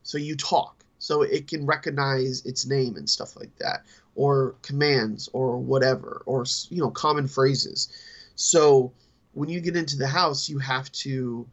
So 0.02 0.18
you 0.18 0.36
talk, 0.36 0.84
so 0.98 1.22
it 1.22 1.46
can 1.46 1.66
recognize 1.66 2.44
its 2.44 2.66
name 2.66 2.96
and 2.96 3.08
stuff 3.08 3.36
like 3.36 3.54
that, 3.58 3.84
or 4.16 4.56
commands, 4.62 5.28
or 5.32 5.58
whatever, 5.58 6.22
or 6.26 6.44
you 6.68 6.80
know, 6.80 6.90
common 6.90 7.28
phrases. 7.28 7.88
So 8.34 8.92
when 9.32 9.48
you 9.48 9.60
get 9.60 9.76
into 9.76 9.96
the 9.96 10.08
house, 10.08 10.48
you 10.48 10.58
have 10.58 10.90
to 10.92 11.46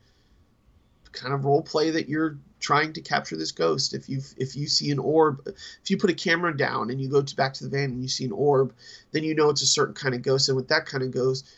kind 1.12 1.34
of 1.34 1.46
role 1.46 1.62
play 1.62 1.91
that 1.91 2.10
you're 2.10 2.38
trying 2.60 2.93
to 2.93 3.02
capture 3.02 3.38
this 3.38 3.52
ghost. 3.52 3.93
If 3.93 4.10
you 4.10 4.22
if 4.38 4.56
you 4.56 4.67
see 4.67 4.91
an 4.91 5.00
orb, 5.00 5.41
if 5.46 5.89
you 5.89 5.98
put 5.98 6.10
a 6.10 6.15
camera 6.15 6.56
down 6.56 6.89
and 6.89 7.00
you 7.00 7.10
go 7.10 7.22
to 7.22 7.36
back 7.36 7.54
to 7.56 7.63
the 7.63 7.70
van 7.70 7.91
and 7.91 8.02
you 8.02 8.08
see 8.08 8.26
an 8.26 8.32
orb, 8.32 8.74
then 9.12 9.24
you 9.24 9.36
know 9.36 9.50
it's 9.50 9.62
a 9.62 9.67
certain 9.67 9.93
kind 9.93 10.15
of 10.15 10.22
ghost. 10.22 10.50
And 10.50 10.56
with 10.56 10.67
that 10.70 10.86
kind 10.86 11.04
of 11.04 11.12
ghost, 11.12 11.50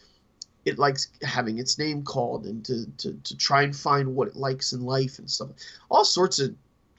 it 0.66 0.78
likes 0.78 1.10
having 1.22 1.58
its 1.58 1.78
name 1.78 2.04
called 2.04 2.46
and 2.46 2.64
to, 2.66 2.86
to, 2.98 3.14
to 3.14 3.38
try 3.38 3.64
and 3.64 3.76
find 3.76 4.16
what 4.16 4.28
it 4.28 4.36
likes 4.36 4.74
in 4.74 4.82
life 4.82 5.20
and 5.20 5.30
stuff. 5.30 5.50
All 5.90 6.06
sorts 6.06 6.40
of 6.40 6.54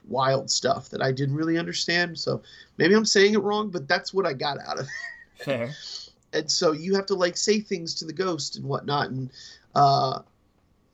wild 0.07 0.49
stuff 0.49 0.89
that 0.89 1.01
I 1.01 1.11
didn't 1.11 1.35
really 1.35 1.57
understand. 1.57 2.17
So 2.17 2.41
maybe 2.77 2.95
I'm 2.95 3.05
saying 3.05 3.33
it 3.33 3.43
wrong, 3.43 3.69
but 3.69 3.87
that's 3.87 4.13
what 4.13 4.25
I 4.25 4.33
got 4.33 4.57
out 4.59 4.79
of 4.79 4.85
it. 4.85 5.43
Fair. 5.43 5.71
and 6.33 6.49
so 6.49 6.71
you 6.71 6.95
have 6.95 7.05
to 7.07 7.15
like 7.15 7.37
say 7.37 7.59
things 7.59 7.95
to 7.95 8.05
the 8.05 8.13
ghost 8.13 8.55
and 8.55 8.65
whatnot, 8.65 9.09
and 9.09 9.29
uh, 9.75 10.21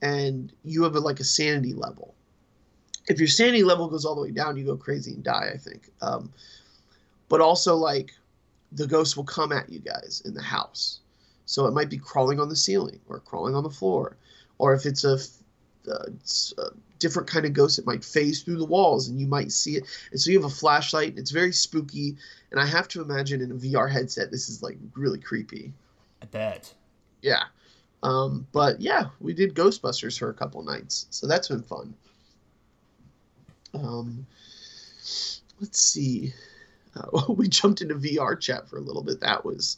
and 0.01 0.51
you 0.63 0.83
have 0.83 0.95
a, 0.95 0.99
like 0.99 1.19
a 1.19 1.23
sanity 1.23 1.73
level. 1.73 2.13
If 3.07 3.19
your 3.19 3.27
sanity 3.27 3.63
level 3.63 3.87
goes 3.87 4.05
all 4.05 4.15
the 4.15 4.21
way 4.21 4.31
down, 4.31 4.57
you 4.57 4.65
go 4.65 4.77
crazy 4.77 5.13
and 5.13 5.23
die. 5.23 5.51
I 5.53 5.57
think. 5.57 5.89
Um, 6.01 6.31
but 7.29 7.41
also 7.41 7.75
like 7.75 8.13
the 8.71 8.87
ghost 8.87 9.15
will 9.15 9.23
come 9.23 9.51
at 9.51 9.69
you 9.69 9.79
guys 9.79 10.21
in 10.25 10.33
the 10.33 10.41
house 10.41 10.99
so 11.47 11.65
it 11.65 11.73
might 11.73 11.89
be 11.89 11.97
crawling 11.97 12.39
on 12.41 12.49
the 12.49 12.55
ceiling 12.55 12.99
or 13.07 13.21
crawling 13.21 13.55
on 13.55 13.63
the 13.63 13.69
floor. 13.69 14.17
Or 14.57 14.73
if 14.73 14.85
it's 14.85 15.05
a, 15.05 15.17
uh, 15.89 16.09
a 16.57 16.69
different 16.99 17.29
kind 17.29 17.45
of 17.45 17.53
ghost, 17.53 17.79
it 17.79 17.85
might 17.85 18.03
phase 18.03 18.43
through 18.43 18.57
the 18.57 18.65
walls 18.65 19.07
and 19.07 19.17
you 19.17 19.27
might 19.27 19.53
see 19.53 19.77
it. 19.77 19.85
And 20.11 20.19
so 20.19 20.29
you 20.29 20.41
have 20.41 20.51
a 20.51 20.53
flashlight. 20.53 21.11
And 21.11 21.19
It's 21.19 21.31
very 21.31 21.53
spooky. 21.53 22.17
And 22.51 22.59
I 22.59 22.65
have 22.65 22.89
to 22.89 23.01
imagine 23.01 23.41
in 23.41 23.51
a 23.51 23.55
VR 23.55 23.89
headset, 23.89 24.29
this 24.29 24.49
is 24.49 24.61
like 24.61 24.77
really 24.93 25.19
creepy. 25.19 25.71
I 26.21 26.25
bet. 26.25 26.73
Yeah. 27.21 27.43
Um, 28.03 28.45
but 28.51 28.81
yeah, 28.81 29.05
we 29.21 29.33
did 29.33 29.55
Ghostbusters 29.55 30.19
for 30.19 30.29
a 30.29 30.33
couple 30.33 30.61
nights. 30.63 31.07
So 31.11 31.27
that's 31.27 31.47
been 31.47 31.63
fun. 31.63 31.93
Um, 33.73 34.25
let's 35.59 35.81
see. 35.81 36.33
Uh, 36.95 37.21
we 37.33 37.47
jumped 37.47 37.81
into 37.81 37.95
VRChat 37.95 38.67
for 38.67 38.77
a 38.77 38.81
little 38.81 39.03
bit. 39.03 39.19
That 39.21 39.45
was 39.45 39.77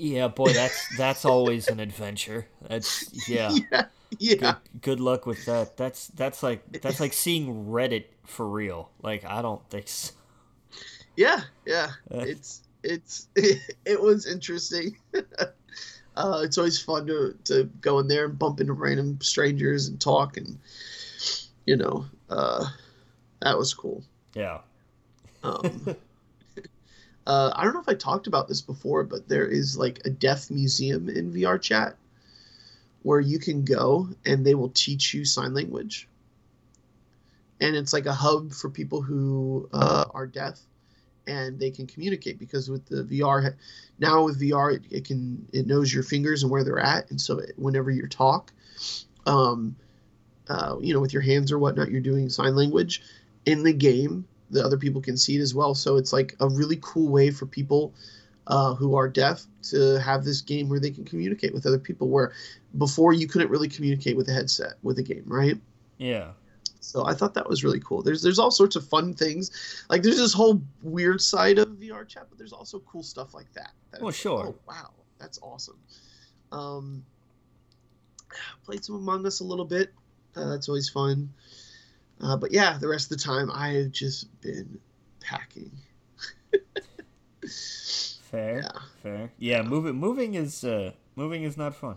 yeah, 0.00 0.28
boy, 0.28 0.54
that's 0.54 0.96
that's 0.96 1.26
always 1.26 1.68
an 1.68 1.78
adventure. 1.78 2.46
That's 2.66 3.10
yeah. 3.28 3.54
yeah. 3.70 3.84
Yeah. 4.18 4.34
Good, 4.36 4.56
good, 4.80 5.00
luck 5.00 5.26
with 5.26 5.44
that. 5.44 5.76
That's 5.76 6.08
that's 6.08 6.42
like 6.42 6.64
that's 6.80 7.00
like 7.00 7.12
seeing 7.12 7.66
Reddit 7.66 8.06
for 8.24 8.48
real. 8.48 8.90
Like 9.02 9.24
I 9.26 9.42
don't 9.42 9.62
think 9.68 9.88
so. 9.88 10.12
Yeah, 11.16 11.42
yeah. 11.66 11.90
Uh, 12.12 12.20
it's 12.20 12.62
it's 12.82 13.28
it, 13.36 13.76
it 13.84 14.00
was 14.00 14.26
interesting. 14.26 14.96
uh, 16.16 16.40
it's 16.42 16.56
always 16.56 16.80
fun 16.80 17.06
to 17.06 17.36
to 17.44 17.64
go 17.82 17.98
in 17.98 18.08
there 18.08 18.24
and 18.24 18.38
bump 18.38 18.60
into 18.60 18.72
random 18.72 19.18
strangers 19.20 19.88
and 19.88 20.00
talk 20.00 20.38
and 20.38 20.58
you 21.66 21.76
know, 21.76 22.06
uh, 22.30 22.64
that 23.40 23.58
was 23.58 23.74
cool. 23.74 24.02
Yeah. 24.34 24.58
Um, 25.42 25.96
uh, 27.26 27.52
I 27.54 27.64
don't 27.64 27.74
know 27.74 27.80
if 27.80 27.88
I 27.88 27.94
talked 27.94 28.26
about 28.26 28.48
this 28.48 28.60
before, 28.60 29.04
but 29.04 29.28
there 29.28 29.46
is 29.46 29.76
like 29.76 30.00
a 30.04 30.10
deaf 30.10 30.50
museum 30.50 31.08
in 31.08 31.32
VRChat 31.32 31.94
where 33.02 33.20
you 33.20 33.38
can 33.38 33.64
go 33.64 34.08
and 34.26 34.44
they 34.44 34.54
will 34.54 34.70
teach 34.70 35.14
you 35.14 35.24
sign 35.24 35.54
language. 35.54 36.08
And 37.60 37.76
it's 37.76 37.92
like 37.92 38.06
a 38.06 38.12
hub 38.12 38.52
for 38.52 38.70
people 38.70 39.02
who 39.02 39.68
uh, 39.72 40.04
are 40.14 40.26
deaf 40.26 40.60
and 41.26 41.58
they 41.58 41.70
can 41.70 41.86
communicate 41.86 42.38
because 42.38 42.68
with 42.68 42.86
the 42.86 43.04
VR 43.04 43.54
now 43.98 44.24
with 44.24 44.40
VR 44.40 44.74
it, 44.74 44.82
it, 44.90 45.04
can 45.04 45.46
it 45.52 45.66
knows 45.66 45.92
your 45.92 46.02
fingers 46.02 46.42
and 46.42 46.50
where 46.50 46.64
they're 46.64 46.80
at 46.80 47.10
and 47.10 47.20
so 47.20 47.38
it, 47.38 47.52
whenever 47.56 47.90
you 47.90 48.06
talk 48.08 48.52
um, 49.26 49.76
uh, 50.48 50.76
you 50.80 50.94
know 50.94 51.00
with 51.00 51.12
your 51.12 51.22
hands 51.22 51.52
or 51.52 51.58
whatnot 51.58 51.90
you're 51.90 52.00
doing 52.00 52.28
sign 52.28 52.56
language 52.56 53.02
in 53.46 53.62
the 53.62 53.72
game 53.72 54.26
the 54.50 54.64
other 54.64 54.76
people 54.76 55.00
can 55.00 55.16
see 55.16 55.36
it 55.36 55.40
as 55.40 55.54
well. 55.54 55.74
So 55.74 55.96
it's 55.96 56.12
like 56.12 56.36
a 56.40 56.48
really 56.48 56.78
cool 56.82 57.08
way 57.08 57.30
for 57.30 57.46
people 57.46 57.94
uh, 58.46 58.74
who 58.74 58.96
are 58.96 59.08
deaf 59.08 59.44
to 59.62 60.00
have 60.00 60.24
this 60.24 60.40
game 60.40 60.68
where 60.68 60.80
they 60.80 60.90
can 60.90 61.04
communicate 61.04 61.54
with 61.54 61.66
other 61.66 61.78
people. 61.78 62.08
Where 62.08 62.32
before 62.78 63.12
you 63.12 63.28
couldn't 63.28 63.50
really 63.50 63.68
communicate 63.68 64.16
with 64.16 64.28
a 64.28 64.32
headset 64.32 64.74
with 64.82 64.98
a 64.98 65.02
game, 65.02 65.24
right? 65.26 65.56
Yeah. 65.98 66.32
So 66.80 67.06
I 67.06 67.14
thought 67.14 67.34
that 67.34 67.48
was 67.48 67.62
really 67.62 67.80
cool. 67.80 68.02
There's 68.02 68.22
there's 68.22 68.38
all 68.38 68.50
sorts 68.50 68.74
of 68.74 68.86
fun 68.86 69.14
things. 69.14 69.84
Like 69.88 70.02
there's 70.02 70.16
this 70.16 70.32
whole 70.32 70.60
weird 70.82 71.20
side 71.20 71.58
of 71.58 71.68
VRChat, 71.68 72.24
but 72.28 72.38
there's 72.38 72.52
also 72.52 72.80
cool 72.80 73.02
stuff 73.02 73.34
like 73.34 73.52
that. 73.52 73.72
that 73.92 74.02
well, 74.02 74.10
sure. 74.10 74.48
oh 74.48 74.54
wow, 74.66 74.90
that's 75.18 75.38
awesome. 75.42 75.78
Um, 76.50 77.04
played 78.64 78.84
some 78.84 78.96
Among 78.96 79.24
Us 79.26 79.40
a 79.40 79.44
little 79.44 79.64
bit. 79.64 79.92
Uh, 80.34 80.48
that's 80.48 80.68
always 80.68 80.88
fun. 80.88 81.30
Uh, 82.22 82.36
but 82.36 82.52
yeah, 82.52 82.76
the 82.78 82.88
rest 82.88 83.10
of 83.10 83.18
the 83.18 83.24
time 83.24 83.50
I've 83.50 83.92
just 83.92 84.28
been 84.40 84.78
packing. 85.20 85.70
fair, 88.30 88.60
yeah. 88.62 88.80
fair. 89.02 89.32
Yeah, 89.38 89.62
moving 89.62 89.96
moving 89.96 90.34
is 90.34 90.62
uh, 90.64 90.92
moving 91.16 91.44
is 91.44 91.56
not 91.56 91.74
fun. 91.74 91.96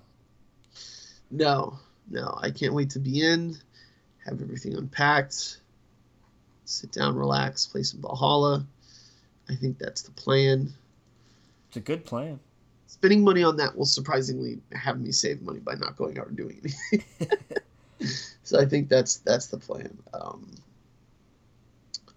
No, 1.29 1.79
no, 2.09 2.37
I 2.41 2.51
can't 2.51 2.73
wait 2.73 2.91
to 2.91 2.99
be 2.99 3.21
in, 3.21 3.57
have 4.25 4.41
everything 4.41 4.75
unpacked, 4.75 5.57
sit 6.65 6.91
down, 6.91 7.15
relax, 7.15 7.65
play 7.65 7.83
some 7.83 8.01
Valhalla. 8.01 8.65
I 9.49 9.55
think 9.55 9.77
that's 9.77 10.03
the 10.03 10.11
plan. 10.11 10.71
It's 11.67 11.77
a 11.77 11.81
good 11.81 12.05
plan. 12.05 12.39
Spending 12.87 13.23
money 13.23 13.43
on 13.43 13.57
that 13.57 13.75
will 13.75 13.85
surprisingly 13.85 14.59
have 14.71 15.01
me 15.01 15.11
save 15.11 15.41
money 15.41 15.59
by 15.59 15.73
not 15.73 15.97
going 15.97 16.17
out 16.19 16.27
and 16.27 16.37
doing 16.37 16.61
anything. 16.63 17.37
I 18.53 18.65
think 18.65 18.89
that's 18.89 19.17
that's 19.17 19.47
the 19.47 19.57
plan. 19.57 19.97
Um, 20.13 20.51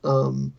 um, 0.04 0.52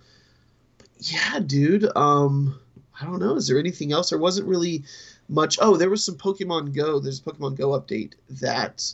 yeah, 0.99 1.39
dude. 1.39 1.89
Um, 1.95 2.59
I 2.99 3.05
don't 3.05 3.19
know. 3.19 3.35
Is 3.35 3.47
there 3.47 3.59
anything 3.59 3.91
else? 3.91 4.09
There 4.09 4.19
wasn't 4.19 4.47
really 4.47 4.83
much. 5.29 5.57
Oh, 5.61 5.77
there 5.77 5.89
was 5.89 6.03
some 6.03 6.15
Pokemon 6.15 6.75
Go. 6.75 6.99
There's 6.99 7.19
a 7.19 7.23
Pokemon 7.23 7.55
Go 7.55 7.69
update 7.79 8.13
that 8.29 8.93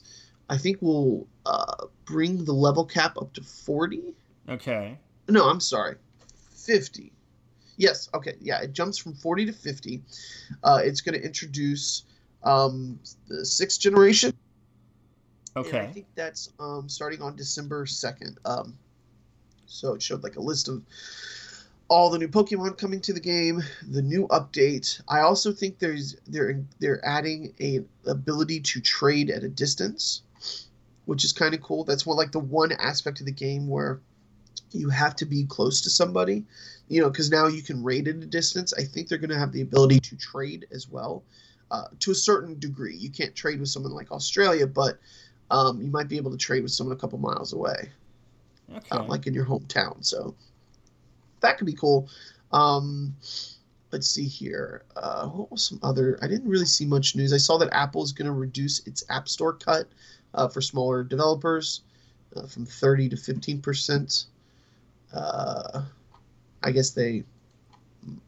I 0.49 0.57
think 0.57 0.81
will 0.81 1.27
uh, 1.45 1.85
bring 2.05 2.43
the 2.43 2.53
level 2.53 2.85
cap 2.85 3.17
up 3.17 3.33
to 3.33 3.41
forty. 3.41 4.13
Okay. 4.49 4.97
No, 5.29 5.49
I'm 5.49 5.61
sorry, 5.61 5.95
fifty. 6.55 7.11
Yes. 7.77 8.09
Okay. 8.13 8.35
Yeah, 8.41 8.61
it 8.61 8.73
jumps 8.73 8.97
from 8.97 9.13
forty 9.13 9.45
to 9.45 9.53
fifty. 9.53 10.01
Uh, 10.63 10.81
it's 10.83 11.01
going 11.01 11.17
to 11.17 11.25
introduce 11.25 12.03
um, 12.43 12.99
the 13.29 13.45
sixth 13.45 13.79
generation 13.79 14.33
Okay. 15.55 15.79
And 15.79 15.87
I 15.87 15.91
think 15.91 16.07
that's 16.15 16.51
um, 16.59 16.89
starting 16.89 17.21
on 17.21 17.35
December 17.35 17.85
2nd. 17.85 18.37
Um, 18.45 18.77
so 19.65 19.93
it 19.93 20.01
showed 20.01 20.23
like 20.23 20.35
a 20.35 20.41
list 20.41 20.67
of 20.67 20.81
all 21.87 22.09
the 22.09 22.17
new 22.17 22.27
Pokemon 22.27 22.77
coming 22.77 23.01
to 23.01 23.13
the 23.13 23.19
game, 23.19 23.61
the 23.87 24.01
new 24.01 24.27
update. 24.29 25.01
I 25.07 25.19
also 25.19 25.51
think 25.51 25.79
there's 25.79 26.15
they're 26.27 26.63
they're 26.79 27.05
adding 27.05 27.53
a 27.59 27.81
ability 28.09 28.61
to 28.61 28.81
trade 28.81 29.29
at 29.29 29.43
a 29.43 29.49
distance, 29.49 30.23
which 31.05 31.23
is 31.23 31.33
kind 31.33 31.53
of 31.53 31.61
cool. 31.61 31.83
That's 31.83 32.05
one 32.05 32.17
like 32.17 32.31
the 32.31 32.39
one 32.39 32.71
aspect 32.73 33.19
of 33.19 33.25
the 33.25 33.31
game 33.31 33.67
where 33.67 33.99
you 34.71 34.89
have 34.89 35.15
to 35.17 35.25
be 35.25 35.45
close 35.45 35.81
to 35.81 35.89
somebody, 35.89 36.45
you 36.87 37.01
know, 37.01 37.09
because 37.09 37.29
now 37.29 37.47
you 37.47 37.61
can 37.61 37.83
raid 37.83 38.07
at 38.07 38.15
a 38.15 38.25
distance. 38.25 38.73
I 38.73 38.83
think 38.83 39.07
they're 39.07 39.17
going 39.17 39.29
to 39.29 39.37
have 39.37 39.51
the 39.51 39.61
ability 39.61 39.99
to 39.99 40.15
trade 40.15 40.65
as 40.71 40.89
well, 40.89 41.23
uh, 41.69 41.85
to 41.99 42.11
a 42.11 42.15
certain 42.15 42.57
degree. 42.59 42.95
You 42.95 43.11
can't 43.11 43.35
trade 43.35 43.59
with 43.59 43.69
someone 43.69 43.93
like 43.93 44.11
Australia, 44.11 44.65
but 44.65 44.97
um, 45.51 45.81
you 45.81 45.89
might 45.89 46.07
be 46.07 46.17
able 46.17 46.31
to 46.31 46.37
trade 46.37 46.63
with 46.63 46.71
someone 46.71 46.95
a 46.95 46.99
couple 46.99 47.19
miles 47.19 47.53
away, 47.53 47.89
okay. 48.75 48.87
um, 48.91 49.07
like 49.07 49.27
in 49.27 49.33
your 49.33 49.45
hometown. 49.45 50.03
So 50.03 50.35
that 51.41 51.57
could 51.57 51.67
be 51.67 51.73
cool. 51.73 52.09
Um, 52.51 53.15
let's 53.91 54.07
see 54.09 54.25
here. 54.25 54.83
Uh, 54.95 55.27
what 55.27 55.51
was 55.51 55.63
some 55.67 55.79
other? 55.83 56.17
I 56.21 56.27
didn't 56.27 56.49
really 56.49 56.65
see 56.65 56.85
much 56.85 57.15
news. 57.15 57.33
I 57.33 57.37
saw 57.37 57.57
that 57.59 57.69
Apple 57.71 58.03
is 58.03 58.11
going 58.11 58.25
to 58.25 58.33
reduce 58.33 58.85
its 58.87 59.03
App 59.09 59.29
Store 59.29 59.53
cut 59.53 59.87
uh, 60.33 60.47
for 60.47 60.61
smaller 60.61 61.03
developers 61.03 61.81
uh, 62.35 62.47
from 62.47 62.65
30 62.65 63.09
to 63.09 63.17
15 63.17 63.61
percent. 63.61 64.25
Uh, 65.13 65.83
I 66.63 66.71
guess 66.71 66.91
they, 66.91 67.23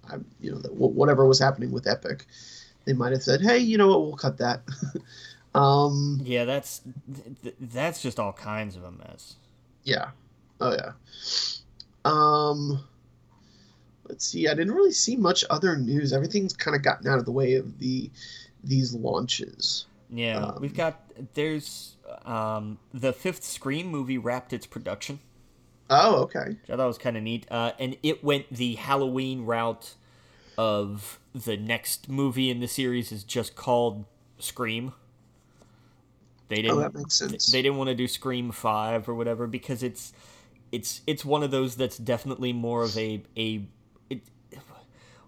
I, 0.09 0.17
you 0.39 0.51
know, 0.51 0.57
whatever 0.69 1.25
was 1.25 1.39
happening 1.39 1.71
with 1.71 1.87
Epic, 1.87 2.25
they 2.85 2.93
might 2.93 3.11
have 3.11 3.23
said, 3.23 3.41
"Hey, 3.41 3.57
you 3.57 3.77
know 3.77 3.87
what? 3.87 4.01
We'll 4.01 4.15
cut 4.15 4.37
that." 4.37 4.61
Um, 5.55 6.21
yeah, 6.23 6.45
that's 6.45 6.81
th- 7.43 7.55
that's 7.59 8.01
just 8.01 8.19
all 8.19 8.33
kinds 8.33 8.75
of 8.75 8.83
a 8.83 8.91
mess. 8.91 9.35
Yeah. 9.83 10.09
Oh 10.59 10.73
yeah. 10.73 10.91
Um, 12.03 12.83
let's 14.07 14.27
see. 14.27 14.47
I 14.47 14.53
didn't 14.53 14.73
really 14.73 14.91
see 14.91 15.15
much 15.15 15.45
other 15.49 15.75
news. 15.77 16.13
Everything's 16.13 16.53
kind 16.53 16.75
of 16.75 16.83
gotten 16.83 17.07
out 17.07 17.19
of 17.19 17.25
the 17.25 17.31
way 17.31 17.55
of 17.55 17.79
the 17.79 18.09
these 18.63 18.93
launches. 18.93 19.85
Yeah, 20.09 20.39
um, 20.39 20.57
we've 20.59 20.75
got 20.75 21.01
there's 21.33 21.95
um 22.25 22.77
the 22.93 23.13
fifth 23.13 23.43
Scream 23.43 23.87
movie 23.87 24.17
wrapped 24.17 24.53
its 24.53 24.65
production. 24.65 25.19
Oh, 25.89 26.23
okay. 26.23 26.57
I 26.67 26.75
thought 26.75 26.87
was 26.87 26.97
kind 26.97 27.15
of 27.15 27.23
neat. 27.23 27.45
Uh, 27.49 27.71
and 27.79 27.95
it 28.01 28.23
went 28.23 28.51
the 28.51 28.75
Halloween 28.75 29.45
route 29.45 29.93
of 30.57 31.19
the 31.33 31.57
next 31.57 32.09
movie 32.09 32.49
in 32.49 32.59
the 32.59 32.67
series 32.67 33.11
is 33.11 33.23
just 33.23 33.55
called 33.55 34.05
Scream. 34.39 34.93
They 36.47 36.57
didn't. 36.57 36.71
Oh, 36.71 36.79
that 36.79 36.93
makes 36.93 37.15
sense. 37.15 37.51
They 37.51 37.61
didn't 37.61 37.77
want 37.77 37.89
to 37.89 37.95
do 37.95 38.07
Scream 38.07 38.51
Five 38.51 39.09
or 39.09 39.15
whatever 39.15 39.47
because 39.47 39.83
it's 39.83 40.13
it's 40.71 41.01
it's 41.07 41.25
one 41.25 41.43
of 41.43 41.51
those 41.51 41.75
that's 41.75 41.97
definitely 41.97 42.53
more 42.53 42.83
of 42.83 42.97
a 42.97 43.23
a 43.35 43.67
it, 44.09 44.21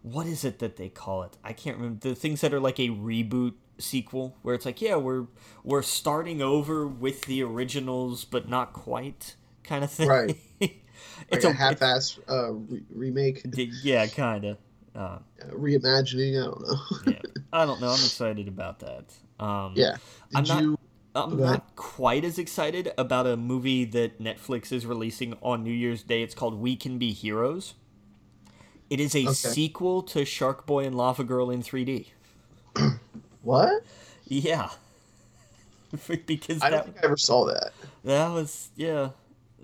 what 0.04 0.28
is 0.28 0.44
it 0.44 0.60
that 0.60 0.78
they 0.78 0.90
call 0.90 1.24
it? 1.24 1.38
I 1.44 1.54
can't 1.54 1.78
remember 1.78 2.10
the 2.10 2.16
things 2.16 2.42
that 2.42 2.54
are 2.54 2.60
like 2.60 2.80
a 2.80 2.90
reboot 2.90 3.54
sequel 3.80 4.36
where 4.42 4.56
it's 4.56 4.66
like 4.66 4.82
yeah 4.82 4.96
we're 4.96 5.28
we're 5.64 5.84
starting 5.84 6.42
over 6.42 6.88
with 6.88 7.26
the 7.26 7.44
originals 7.44 8.26
but 8.26 8.50
not 8.50 8.74
quite 8.74 9.36
kind 9.64 9.84
of 9.84 9.92
thing. 9.92 10.08
Right. 10.08 10.38
it's 10.60 10.74
like 11.32 11.44
a, 11.44 11.50
a, 11.50 11.54
half-ass 11.54 12.20
uh, 12.30 12.54
re- 12.54 12.84
remake, 12.94 13.46
yeah, 13.84 14.08
kind 14.08 14.46
of. 14.46 14.58
Uh, 14.96 15.20
reimagining. 15.50 16.42
I 16.42 16.46
don't 16.46 16.62
know. 16.62 16.78
yeah, 17.06 17.20
I 17.54 17.66
don't 17.66 17.80
know. 17.80 17.90
I'm 17.90 17.94
excited 17.94 18.48
about 18.48 18.80
that. 18.80 19.14
Um, 19.40 19.74
yeah. 19.76 19.98
Did 20.34 20.50
I'm 20.50 20.64
you? 20.64 20.80
I'm 21.18 21.38
not 21.38 21.76
quite 21.76 22.24
as 22.24 22.38
excited 22.38 22.92
about 22.98 23.26
a 23.28 23.36
movie 23.36 23.86
that 23.86 24.22
Netflix 24.22 24.72
is 24.72 24.86
releasing 24.86 25.36
on 25.42 25.64
New 25.64 25.74
Year's 25.74 26.04
Day. 26.04 26.22
It's 26.22 26.36
called 26.36 26.60
We 26.62 26.76
Can 26.76 26.98
Be 26.98 27.12
Heroes. 27.12 27.74
It 28.90 29.00
is 29.00 29.16
a 29.16 29.24
Okay. 29.24 29.34
sequel 29.34 30.02
to 30.04 30.24
Shark 30.26 30.66
Boy 30.66 30.86
and 30.86 30.96
Lava 30.96 31.24
Girl 31.24 31.50
in 31.50 31.62
3D. 31.62 32.08
What? 33.42 33.84
Yeah. 34.26 34.70
because 36.26 36.62
I 36.62 36.70
don't 36.70 36.72
that, 36.72 36.86
think 36.86 36.98
I 36.98 37.06
ever 37.06 37.16
saw 37.18 37.46
that. 37.46 37.72
that 38.04 38.30
was, 38.32 38.70
yeah. 38.76 39.12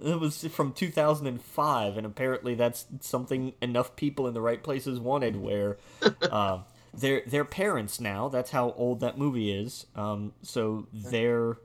It 0.01 0.19
was 0.19 0.45
from 0.47 0.71
2005, 0.71 1.97
and 1.97 2.05
apparently 2.05 2.55
that's 2.55 2.85
something 3.01 3.53
enough 3.61 3.95
people 3.97 4.25
in 4.27 4.33
the 4.33 4.41
right 4.41 4.63
places 4.63 4.99
wanted. 4.99 5.35
Where 5.35 5.77
um, 6.31 6.63
they're 6.93 7.23
they're 7.25 7.45
parents 7.45 7.99
now. 7.99 8.29
That's 8.29 8.51
how 8.51 8.71
old 8.71 8.99
that 9.01 9.17
movie 9.17 9.51
is. 9.51 9.85
Um, 9.95 10.33
so 10.41 10.87
their 10.93 11.57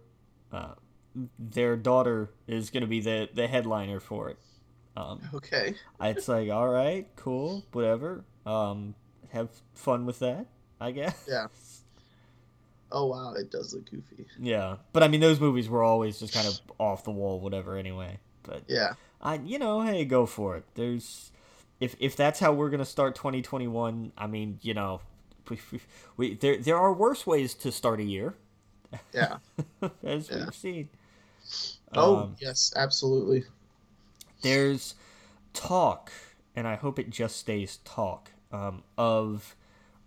uh, 0.53 0.75
their 1.39 1.77
daughter 1.77 2.31
is 2.47 2.71
going 2.71 2.83
to 2.83 2.87
be 2.87 3.01
the 3.01 3.29
the 3.33 3.47
headliner 3.47 4.01
for 4.01 4.31
it. 4.31 4.39
Um, 4.97 5.21
Okay. 5.35 5.75
it's 6.01 6.27
like, 6.27 6.51
all 6.51 6.69
right, 6.69 7.07
cool, 7.17 7.65
whatever. 7.73 8.25
Um, 8.45 8.95
have 9.31 9.49
fun 9.75 10.07
with 10.07 10.19
that, 10.21 10.47
I 10.81 10.91
guess. 10.91 11.25
Yeah. 11.29 11.47
Oh 12.91 13.07
wow, 13.07 13.35
it 13.35 13.51
does 13.51 13.75
look 13.75 13.91
goofy. 13.91 14.27
Yeah, 14.41 14.77
but 14.93 15.03
I 15.03 15.09
mean, 15.09 15.21
those 15.21 15.41
movies 15.41 15.69
were 15.69 15.83
always 15.83 16.19
just 16.19 16.33
kind 16.33 16.49
of 16.49 16.59
off 16.79 17.05
the 17.05 17.11
wall, 17.11 17.39
whatever. 17.39 17.77
Anyway, 17.77 18.19
but 18.43 18.63
Yeah. 18.67 18.95
I, 19.21 19.35
you 19.35 19.59
know, 19.59 19.83
hey, 19.83 20.05
go 20.05 20.25
for 20.27 20.57
it. 20.57 20.65
There's, 20.75 21.31
if 21.81 21.97
if 22.01 22.17
that's 22.17 22.41
how 22.41 22.53
we're 22.55 22.71
gonna 22.71 22.85
start 22.87 23.15
2021, 23.15 24.13
I 24.17 24.27
mean, 24.27 24.59
you 24.63 24.73
know, 24.75 25.01
we, 26.17 26.35
there 26.35 26.57
there 26.57 26.77
are 26.77 26.93
worse 26.93 27.27
ways 27.27 27.55
to 27.55 27.73
start 27.73 28.01
a 28.01 28.05
year, 28.05 28.35
Yeah. 29.13 29.39
as 30.05 30.31
Yeah. 30.31 30.35
we've 30.35 30.55
seen. 30.55 30.89
Oh 31.95 32.27
Um, 32.27 32.37
yes, 32.39 32.73
absolutely. 32.77 33.45
there's 34.43 34.95
talk, 35.53 36.13
and 36.57 36.67
I 36.67 36.77
hope 36.77 36.99
it 36.99 37.11
just 37.11 37.37
stays 37.37 37.79
talk, 37.85 38.33
um, 38.53 38.83
of 38.97 39.57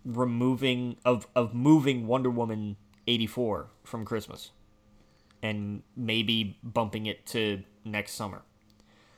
removing 0.06 0.98
of 1.06 1.28
of 1.36 1.54
moving 1.56 2.08
Wonder 2.08 2.30
Woman 2.30 2.78
84 3.08 3.68
from 3.84 4.06
Christmas 4.06 4.52
and 5.44 5.84
maybe 5.98 6.58
bumping 6.64 7.06
it 7.08 7.26
to 7.28 7.64
next 7.86 8.14
summer. 8.14 8.44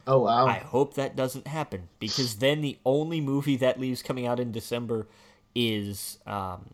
Oh 0.07 0.19
wow. 0.21 0.45
I 0.45 0.59
hope 0.59 0.93
that 0.95 1.15
doesn't 1.15 1.47
happen 1.47 1.89
because 1.99 2.35
then 2.37 2.61
the 2.61 2.77
only 2.85 3.21
movie 3.21 3.55
that 3.57 3.79
leaves 3.79 4.01
coming 4.03 4.25
out 4.27 4.39
in 4.39 4.51
December 4.51 5.07
is 5.55 6.19
um, 6.25 6.71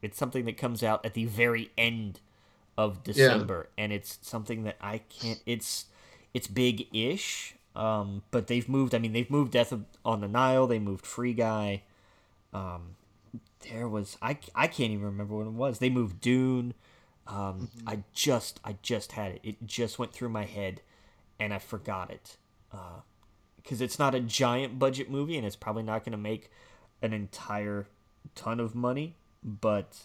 it's 0.00 0.18
something 0.18 0.44
that 0.46 0.56
comes 0.56 0.82
out 0.82 1.04
at 1.04 1.14
the 1.14 1.26
very 1.26 1.70
end 1.76 2.20
of 2.76 3.02
December, 3.04 3.68
and 3.76 3.92
it's 3.92 4.18
something 4.22 4.64
that 4.64 4.76
I 4.80 4.98
can't. 4.98 5.40
It's 5.46 5.86
it's 6.34 6.46
big 6.46 6.86
ish, 6.94 7.54
um, 7.76 8.22
but 8.30 8.46
they've 8.46 8.68
moved. 8.68 8.94
I 8.94 8.98
mean, 8.98 9.12
they've 9.12 9.30
moved 9.30 9.52
Death 9.52 9.72
of, 9.72 9.84
on 10.04 10.20
the 10.20 10.28
Nile. 10.28 10.66
They 10.66 10.78
moved 10.78 11.06
Free 11.06 11.34
Guy. 11.34 11.82
Um, 12.52 12.96
there 13.70 13.88
was 13.88 14.16
I 14.22 14.38
I 14.54 14.66
can't 14.66 14.92
even 14.92 15.04
remember 15.04 15.36
what 15.36 15.46
it 15.46 15.52
was. 15.52 15.78
They 15.78 15.90
moved 15.90 16.20
Dune. 16.20 16.74
Um, 17.26 17.70
I 17.86 18.02
just 18.12 18.60
I 18.64 18.76
just 18.82 19.12
had 19.12 19.32
it. 19.32 19.40
It 19.42 19.66
just 19.66 19.98
went 19.98 20.12
through 20.12 20.30
my 20.30 20.44
head, 20.44 20.80
and 21.38 21.54
I 21.54 21.58
forgot 21.58 22.10
it 22.10 22.36
because 23.62 23.80
it's 23.80 23.98
not 23.98 24.14
a 24.14 24.20
giant 24.20 24.78
budget 24.78 25.10
movie 25.10 25.36
and 25.36 25.46
it's 25.46 25.56
probably 25.56 25.82
not 25.82 26.04
going 26.04 26.12
to 26.12 26.18
make 26.18 26.50
an 27.00 27.12
entire 27.12 27.86
ton 28.34 28.60
of 28.60 28.74
money 28.74 29.16
but 29.42 29.98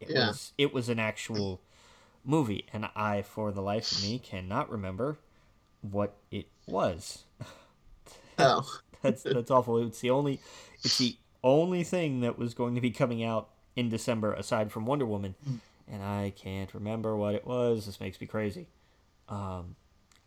it 0.00 0.10
Yeah. 0.10 0.28
was 0.28 0.52
it 0.58 0.72
was 0.74 0.88
an 0.88 0.98
actual 0.98 1.60
movie 2.24 2.66
and 2.72 2.88
i 2.94 3.22
for 3.22 3.50
the 3.52 3.62
life 3.62 3.90
of 3.92 4.02
me 4.02 4.18
cannot 4.18 4.70
remember 4.70 5.18
what 5.80 6.16
it 6.30 6.46
was. 6.66 7.24
Oh. 8.40 8.64
that's 9.02 9.22
that's 9.24 9.50
awful. 9.50 9.78
It's 9.78 10.00
the 10.00 10.10
only 10.10 10.40
it's 10.84 10.98
the 10.98 11.16
only 11.42 11.82
thing 11.82 12.20
that 12.20 12.38
was 12.38 12.54
going 12.54 12.76
to 12.76 12.80
be 12.80 12.90
coming 12.92 13.22
out 13.24 13.48
in 13.74 13.88
december 13.88 14.32
aside 14.32 14.70
from 14.72 14.86
wonder 14.86 15.06
woman 15.06 15.34
and 15.90 16.02
i 16.02 16.32
can't 16.36 16.72
remember 16.74 17.16
what 17.16 17.34
it 17.34 17.46
was. 17.46 17.86
This 17.86 18.00
makes 18.00 18.20
me 18.20 18.26
crazy. 18.28 18.68
Um 19.28 19.74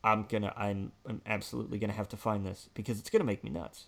i'm 0.03 0.23
gonna 0.23 0.53
i'm 0.57 0.91
i'm 1.07 1.21
absolutely 1.25 1.79
gonna 1.79 1.93
have 1.93 2.09
to 2.09 2.17
find 2.17 2.45
this 2.45 2.67
because 2.73 2.99
it's 2.99 3.09
gonna 3.09 3.23
make 3.23 3.43
me 3.43 3.49
nuts 3.49 3.85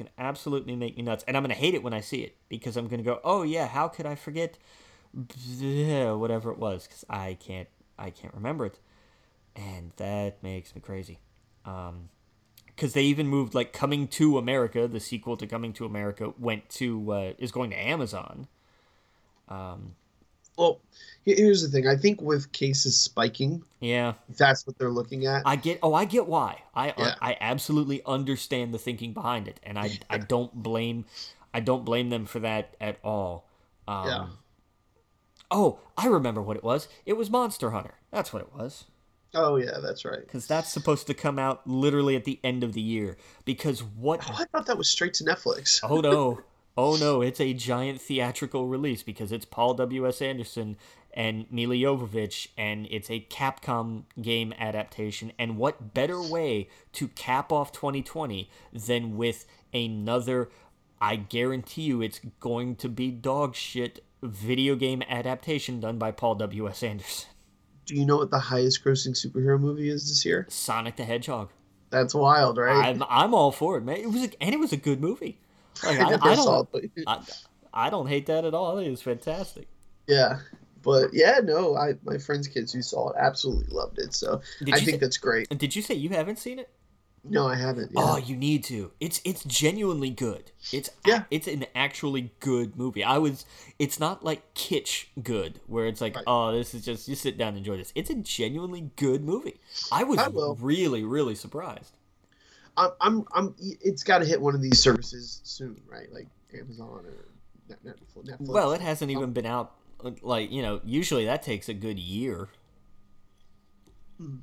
it's 0.00 0.08
gonna 0.08 0.28
absolutely 0.28 0.76
make 0.76 0.96
me 0.96 1.02
nuts. 1.02 1.24
And 1.26 1.36
i'm 1.36 1.42
gonna 1.42 1.54
hate 1.54 1.74
it 1.74 1.82
when 1.82 1.92
i 1.92 2.00
see 2.00 2.22
it 2.22 2.36
because 2.48 2.76
i'm 2.76 2.88
gonna 2.88 3.02
go 3.02 3.20
oh 3.24 3.42
yeah 3.42 3.66
how 3.66 3.88
could 3.88 4.06
i 4.06 4.14
forget 4.14 4.58
whatever 5.12 6.50
it 6.50 6.58
was? 6.58 6.86
Because 6.86 7.04
i 7.10 7.36
can't 7.40 7.68
i 7.98 8.10
can't 8.10 8.34
remember 8.34 8.66
it. 8.66 8.78
And 9.56 9.92
that 9.96 10.42
makes 10.42 10.74
me 10.74 10.80
crazy. 10.80 11.18
Um 11.64 12.08
because 12.66 12.94
they 12.94 13.02
even 13.02 13.26
moved 13.26 13.54
like 13.54 13.74
coming 13.74 14.08
to 14.08 14.38
america 14.38 14.88
the 14.88 15.00
sequel 15.00 15.36
to 15.36 15.46
coming 15.46 15.74
to 15.74 15.84
america 15.84 16.32
went 16.38 16.66
to 16.70 17.12
uh, 17.12 17.32
is 17.38 17.52
going 17.52 17.70
to 17.70 17.76
amazon. 17.76 18.46
Um 19.48 19.96
Well, 20.58 20.80
here's 21.24 21.62
the 21.62 21.68
thing. 21.68 21.86
I 21.86 21.96
think 21.96 22.20
with 22.20 22.52
cases 22.52 23.00
spiking, 23.00 23.62
yeah 23.80 24.12
that's 24.36 24.66
what 24.66 24.76
they're 24.78 24.90
looking 24.90 25.24
at. 25.26 25.42
i 25.46 25.56
get 25.56 25.78
oh 25.82 25.94
i 25.94 26.04
get 26.04 26.26
why 26.26 26.60
i 26.74 26.88
Yeah. 26.98 27.14
i 27.22 27.36
absolutely 27.40 28.02
understand 28.04 28.74
the 28.74 28.78
thinking 28.78 29.14
behind 29.14 29.48
it 29.48 29.58
and 29.62 29.78
i 29.78 29.98
i 30.10 30.18
don't 30.18 30.52
blame 30.54 31.06
i 31.54 31.60
don't 31.60 31.82
blame 31.86 32.10
them 32.10 32.26
for 32.26 32.40
that 32.40 32.76
at 32.78 32.98
all 33.02 33.48
um 33.88 34.06
Yeah. 34.06 34.26
oh 35.50 35.78
i 35.96 36.06
remember 36.06 36.42
what 36.42 36.56
it 36.58 36.62
was 36.62 36.88
it 37.06 37.14
was 37.14 37.30
monster 37.30 37.70
hunter 37.70 37.94
that's 38.10 38.32
what 38.32 38.42
it 38.42 38.52
was 38.54 38.84
Oh 39.32 39.56
yeah, 39.58 39.78
that's 39.80 40.04
right. 40.04 40.18
because 40.26 40.48
that's 40.48 40.68
supposed 40.68 41.06
to 41.06 41.14
come 41.14 41.38
out 41.38 41.64
literally 41.64 42.16
at 42.16 42.24
the 42.24 42.40
end 42.42 42.64
of 42.64 42.72
the 42.72 42.80
year 42.80 43.16
because 43.44 43.80
what 43.80 44.20
Oh, 44.28 44.34
I 44.36 44.44
thought 44.46 44.66
that 44.66 44.76
was 44.76 44.90
straight 44.90 45.14
to 45.14 45.24
Netflix. 45.24 45.78
Oh 45.84 46.00
no. 46.00 46.40
Oh 46.82 46.96
no, 46.96 47.20
it's 47.20 47.42
a 47.42 47.52
giant 47.52 48.00
theatrical 48.00 48.66
release 48.66 49.02
because 49.02 49.32
it's 49.32 49.44
Paul 49.44 49.74
W.S. 49.74 50.22
Anderson 50.22 50.78
and 51.12 51.44
Milla 51.50 51.74
Jovovich 51.74 52.48
and 52.56 52.86
it's 52.90 53.10
a 53.10 53.26
Capcom 53.28 54.04
game 54.22 54.54
adaptation. 54.58 55.30
And 55.38 55.58
what 55.58 55.92
better 55.92 56.22
way 56.22 56.70
to 56.94 57.08
cap 57.08 57.52
off 57.52 57.70
2020 57.72 58.48
than 58.72 59.18
with 59.18 59.44
another 59.74 60.48
I 61.02 61.16
guarantee 61.16 61.82
you 61.82 62.00
it's 62.00 62.22
going 62.40 62.76
to 62.76 62.88
be 62.88 63.10
dog 63.10 63.54
shit 63.54 64.02
video 64.22 64.74
game 64.74 65.02
adaptation 65.06 65.80
done 65.80 65.98
by 65.98 66.12
Paul 66.12 66.36
W.S. 66.36 66.82
Anderson. 66.82 67.28
Do 67.84 67.94
you 67.94 68.06
know 68.06 68.16
what 68.16 68.30
the 68.30 68.38
highest 68.38 68.82
grossing 68.82 69.14
superhero 69.14 69.60
movie 69.60 69.90
is 69.90 70.08
this 70.08 70.24
year? 70.24 70.46
Sonic 70.48 70.96
the 70.96 71.04
Hedgehog. 71.04 71.50
That's 71.90 72.14
wild, 72.14 72.56
right? 72.56 72.86
I'm 72.86 73.04
I'm 73.06 73.34
all 73.34 73.52
for 73.52 73.76
it, 73.76 73.84
man. 73.84 73.98
It 73.98 74.10
was 74.10 74.24
a, 74.24 74.42
and 74.42 74.54
it 74.54 74.58
was 74.58 74.72
a 74.72 74.78
good 74.78 75.02
movie. 75.02 75.40
Like, 75.84 75.98
I, 76.00 76.14
I 76.14 76.34
don't 76.34 76.68
I, 77.06 77.22
I 77.72 77.90
don't 77.90 78.06
hate 78.06 78.26
that 78.26 78.44
at 78.44 78.54
all. 78.54 78.76
I 78.76 78.82
think 78.82 78.92
it's 78.92 79.02
fantastic. 79.02 79.68
yeah. 80.06 80.38
But 80.82 81.12
yeah, 81.12 81.40
no, 81.44 81.76
I 81.76 81.94
my 82.04 82.16
friends' 82.16 82.48
kids 82.48 82.72
who 82.72 82.80
saw 82.80 83.10
it 83.10 83.16
absolutely 83.18 83.66
loved 83.70 83.98
it. 83.98 84.14
So 84.14 84.40
Did 84.64 84.74
I 84.74 84.78
think 84.78 84.90
say, 84.92 84.96
that's 84.96 85.18
great. 85.18 85.46
Did 85.58 85.76
you 85.76 85.82
say 85.82 85.94
you 85.94 86.08
haven't 86.08 86.38
seen 86.38 86.58
it? 86.58 86.70
No, 87.22 87.46
I 87.46 87.54
haven't. 87.54 87.90
Yeah. 87.92 88.00
Oh, 88.02 88.16
you 88.16 88.34
need 88.34 88.64
to. 88.64 88.90
It's 88.98 89.20
it's 89.26 89.44
genuinely 89.44 90.08
good. 90.08 90.52
It's 90.72 90.88
Yeah. 91.06 91.24
it's 91.30 91.46
an 91.46 91.66
actually 91.74 92.32
good 92.40 92.76
movie. 92.78 93.04
I 93.04 93.18
was. 93.18 93.44
It's 93.78 94.00
not 94.00 94.24
like 94.24 94.54
kitsch 94.54 95.04
good, 95.22 95.60
where 95.66 95.86
it's 95.86 96.00
like, 96.00 96.16
Right. 96.16 96.24
oh, 96.26 96.50
this 96.52 96.72
is 96.72 96.82
just 96.82 97.08
you 97.08 97.14
sit 97.14 97.36
down 97.36 97.48
and 97.48 97.58
enjoy 97.58 97.76
this. 97.76 97.92
It's 97.94 98.08
a 98.08 98.14
genuinely 98.14 98.90
good 98.96 99.22
movie. 99.22 99.60
I 99.92 100.04
was 100.04 100.18
I 100.18 100.30
really 100.60 101.04
really 101.04 101.34
surprised. 101.34 101.92
I'm, 102.80 102.90
I'm, 103.00 103.24
I'm. 103.34 103.54
It's 103.58 104.02
got 104.02 104.18
to 104.20 104.24
hit 104.24 104.40
one 104.40 104.54
of 104.54 104.62
these 104.62 104.80
services 104.82 105.40
soon, 105.44 105.80
right? 105.86 106.10
Like 106.12 106.26
Amazon 106.58 107.04
or 107.04 107.26
Netflix. 107.84 108.40
Well, 108.40 108.72
it 108.72 108.80
hasn't 108.80 109.10
even 109.10 109.32
been 109.32 109.46
out. 109.46 109.74
Like 110.22 110.50
you 110.50 110.62
know, 110.62 110.80
usually 110.84 111.26
that 111.26 111.42
takes 111.42 111.68
a 111.68 111.74
good 111.74 111.98
year, 111.98 112.48
Hmm. 114.18 114.36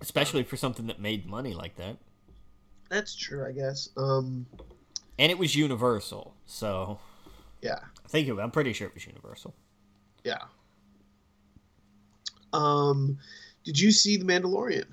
especially 0.00 0.42
for 0.42 0.56
something 0.56 0.86
that 0.88 1.00
made 1.00 1.26
money 1.26 1.54
like 1.54 1.76
that. 1.76 1.96
that's 2.90 3.14
true, 3.14 3.46
I 3.46 3.52
guess. 3.52 3.88
Um, 3.96 4.44
And 5.18 5.32
it 5.32 5.38
was 5.38 5.54
Universal, 5.56 6.34
so 6.46 6.98
yeah, 7.62 7.78
I 8.04 8.08
think 8.08 8.28
it, 8.28 8.38
I'm 8.38 8.50
pretty 8.50 8.72
sure 8.74 8.88
it 8.88 8.94
was 8.94 9.06
Universal. 9.06 9.54
yeah. 10.24 10.42
Um, 12.52 13.18
did 13.64 13.78
you 13.78 13.92
see 13.92 14.16
The 14.16 14.24
Mandalorian? 14.24 14.86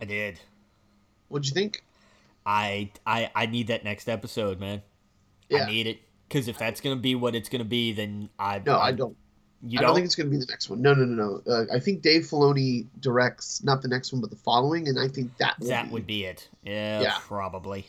I 0.00 0.04
did. 0.04 0.40
What'd 1.28 1.46
you 1.46 1.54
think? 1.54 1.84
I 2.46 2.90
I 3.06 3.30
I 3.34 3.46
need 3.46 3.68
that 3.68 3.84
next 3.84 4.08
episode, 4.08 4.60
man. 4.60 4.82
I 5.52 5.66
need 5.66 5.86
it 5.86 6.00
because 6.28 6.48
if 6.48 6.58
that's 6.58 6.80
gonna 6.80 6.96
be 6.96 7.14
what 7.14 7.34
it's 7.34 7.48
gonna 7.48 7.64
be, 7.64 7.92
then 7.92 8.28
I 8.38 8.60
no, 8.64 8.76
I, 8.76 8.88
I 8.88 8.92
don't. 8.92 9.16
You 9.66 9.78
I 9.78 9.82
don't? 9.82 9.88
don't 9.88 9.94
think 9.96 10.06
it's 10.06 10.14
going 10.14 10.26
to 10.26 10.30
be 10.30 10.36
the 10.36 10.50
next 10.50 10.68
one. 10.68 10.82
No, 10.82 10.92
no, 10.92 11.06
no, 11.06 11.40
no. 11.46 11.50
Uh, 11.50 11.64
I 11.72 11.78
think 11.78 12.02
Dave 12.02 12.22
Filoni 12.22 12.86
directs 13.00 13.64
not 13.64 13.80
the 13.80 13.88
next 13.88 14.12
one, 14.12 14.20
but 14.20 14.28
the 14.28 14.36
following, 14.36 14.88
and 14.88 14.98
I 14.98 15.08
think 15.08 15.34
that 15.38 15.56
that 15.60 15.86
be. 15.86 15.90
would 15.90 16.06
be 16.06 16.24
it. 16.24 16.48
Yeah, 16.62 17.00
yeah. 17.00 17.16
probably. 17.20 17.86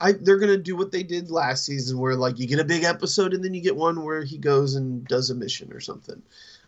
I 0.00 0.12
they're 0.12 0.38
going 0.38 0.50
to 0.50 0.58
do 0.58 0.76
what 0.76 0.92
they 0.92 1.02
did 1.02 1.30
last 1.30 1.64
season, 1.64 1.98
where 1.98 2.14
like 2.14 2.38
you 2.38 2.46
get 2.46 2.58
a 2.58 2.64
big 2.64 2.84
episode 2.84 3.32
and 3.32 3.42
then 3.42 3.54
you 3.54 3.62
get 3.62 3.74
one 3.74 4.04
where 4.04 4.22
he 4.22 4.36
goes 4.36 4.74
and 4.74 5.06
does 5.06 5.30
a 5.30 5.34
mission 5.34 5.72
or 5.72 5.80
something, 5.80 6.20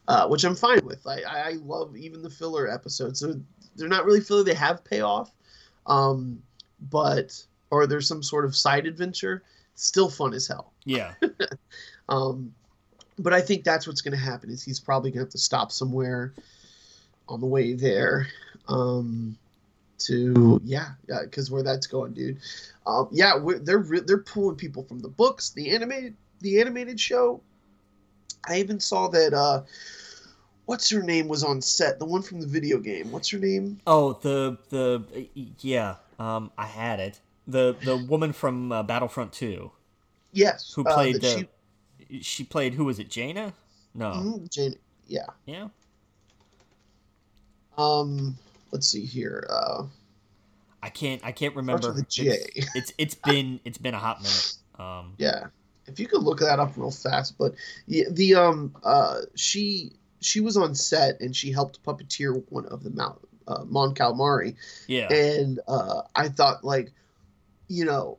uh, 0.09 0.27
which 0.29 0.45
I'm 0.45 0.55
fine 0.55 0.85
with. 0.87 1.07
I 1.07 1.23
I 1.23 1.53
love 1.65 1.95
even 1.95 2.23
the 2.23 2.31
filler 2.31 2.67
episodes. 2.67 3.21
So 3.21 3.39
they're 3.75 3.89
not 3.89 4.07
really 4.07 4.21
filler; 4.21 4.43
they 4.43 4.55
have 4.55 4.85
payoff, 4.85 5.31
um, 5.85 6.43
but 6.81 7.43
or 7.71 7.87
there's 7.87 8.09
some 8.09 8.23
sort 8.23 8.45
of 8.45 8.55
side 8.55 8.87
adventure. 8.87 9.43
Still 9.75 10.09
fun 10.09 10.33
as 10.33 10.47
hell. 10.47 10.73
Yeah. 10.85 11.15
um, 12.09 12.55
but 13.19 13.33
I 13.33 13.41
think 13.41 13.65
that's 13.65 13.87
what's 13.87 14.01
going 14.01 14.17
to 14.17 14.23
happen 14.23 14.51
is 14.51 14.63
he's 14.63 14.81
probably 14.81 15.11
going 15.11 15.19
to 15.19 15.25
have 15.25 15.33
to 15.33 15.39
stop 15.39 15.73
somewhere 15.73 16.33
on 17.29 17.41
the 17.41 17.47
way 17.47 17.75
there. 17.75 18.29
Um, 18.69 19.37
to 19.99 20.61
yeah, 20.65 20.91
yeah, 21.09 21.21
because 21.23 21.51
where 21.51 21.63
that's 21.63 21.87
going, 21.87 22.13
dude. 22.13 22.39
Um, 22.87 23.09
yeah, 23.11 23.39
they're 23.63 23.83
they're 23.83 24.19
pulling 24.19 24.57
people 24.57 24.83
from 24.83 25.01
the 25.01 25.09
books, 25.09 25.51
the 25.51 25.71
animated 25.71 26.15
the 26.41 26.61
animated 26.61 27.01
show. 27.01 27.41
I 28.47 28.59
even 28.59 28.79
saw 28.79 29.09
that. 29.09 29.33
Uh, 29.33 29.63
what's 30.67 30.91
her 30.91 31.03
name 31.03 31.29
was 31.29 31.43
on 31.43 31.63
set? 31.63 31.99
The 31.99 32.05
one 32.05 32.23
from 32.23 32.41
the 32.41 32.47
video 32.47 32.79
game. 32.79 33.11
What's 33.11 33.31
her 33.31 33.39
name? 33.39 33.81
Oh, 33.87 34.15
the 34.15 34.59
the 34.69 35.29
yeah. 35.61 35.97
Um, 36.19 36.51
I 36.57 36.67
had 36.67 37.01
it. 37.01 37.21
The 37.47 37.77
the 37.85 37.97
woman 37.97 38.33
from 38.33 38.73
uh, 38.73 38.83
Battlefront 38.83 39.33
Two. 39.33 39.73
Yes. 40.33 40.73
Who 40.75 40.85
uh, 40.85 40.95
played 40.95 41.17
uh, 41.17 41.19
the? 41.19 41.49
She, 42.09 42.23
she 42.23 42.45
played 42.45 42.75
who 42.75 42.85
was 42.85 42.99
it? 42.99 43.09
Jaina? 43.09 43.53
No. 43.95 44.11
Mm-hmm, 44.11 44.47
Jaina. 44.51 44.77
Yeah. 45.07 45.27
Yeah. 45.45 45.69
Um. 47.79 48.37
Let's 48.73 48.89
see 48.89 49.05
here. 49.05 49.47
Uh, 49.49 49.85
I 50.83 50.89
can't. 50.89 51.21
I 51.25 51.33
can't 51.33 51.55
remember. 51.55 51.93
The 51.93 52.03
J. 52.03 52.39
It's, 52.55 52.71
it's 52.75 52.93
it's 52.99 53.15
been 53.15 53.61
it's 53.65 53.79
been 53.79 53.95
a 53.95 53.99
hot 53.99 54.23
minute. 54.23 54.55
Um. 54.79 55.15
Yeah. 55.19 55.47
If 55.87 56.01
you 56.01 56.09
could 56.09 56.23
look 56.23 56.41
that 56.41 56.59
up 56.59 56.77
real 56.77 56.91
fast, 56.91 57.39
but 57.39 57.55
yeah, 57.87 58.07
the 58.11 58.35
um 58.35 58.75
uh 58.83 59.21
she 59.37 59.93
she 60.21 60.41
was 60.41 60.57
on 60.57 60.75
set 60.75 61.21
and 61.21 61.35
she 61.35 61.53
helped 61.53 61.83
puppeteer 61.85 62.43
one 62.49 62.67
of 62.67 62.83
the 62.83 62.91
Mount 62.91 63.21
uh, 63.47 63.65
Mon 63.65 63.95
Calamari. 63.95 64.57
Yeah. 64.87 65.13
And 65.13 65.61
uh, 65.69 66.03
I 66.15 66.29
thought 66.29 66.65
like, 66.65 66.93
you 67.69 67.85
know, 67.85 68.19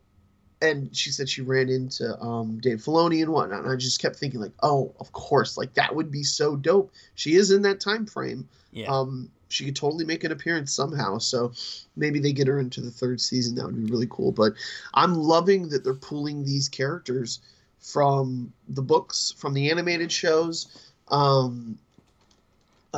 and 0.62 0.96
she 0.96 1.12
said 1.12 1.30
she 1.30 1.42
ran 1.42 1.70
into 1.70 2.20
um, 2.20 2.60
Dave 2.60 2.80
Filoni 2.80 3.22
and 3.22 3.32
whatnot. 3.32 3.64
And 3.64 3.72
I 3.72 3.76
just 3.76 4.02
kept 4.02 4.16
thinking, 4.16 4.40
like, 4.40 4.54
oh, 4.64 4.94
of 5.00 5.12
course, 5.12 5.58
like 5.58 5.74
that 5.76 5.96
would 5.96 6.12
be 6.12 6.24
so 6.24 6.56
dope. 6.56 6.92
She 7.16 7.36
is 7.36 7.52
in 7.52 7.62
that 7.62 7.80
time 7.80 8.06
frame. 8.06 8.48
Yeah. 8.72 8.88
Um, 8.88 9.30
she 9.50 9.66
could 9.66 9.76
totally 9.76 10.04
make 10.04 10.24
an 10.24 10.32
appearance 10.32 10.74
somehow. 10.74 11.20
So 11.20 11.54
maybe 11.96 12.20
they 12.20 12.34
get 12.34 12.48
her 12.48 12.60
into 12.60 12.82
the 12.82 12.92
third 12.92 13.22
season. 13.22 13.56
That 13.56 13.66
would 13.66 13.78
be 13.78 13.92
really 13.92 14.08
cool. 14.10 14.32
But 14.32 14.54
I'm 14.94 15.14
loving 15.14 15.70
that 15.70 15.84
they're 15.84 15.94
pulling 15.94 16.44
these 16.44 16.68
characters 16.68 17.40
from 17.80 18.52
the 18.68 18.82
books, 18.82 19.34
from 19.38 19.54
the 19.54 19.70
animated 19.70 20.12
shows. 20.12 20.90
Um, 21.10 21.78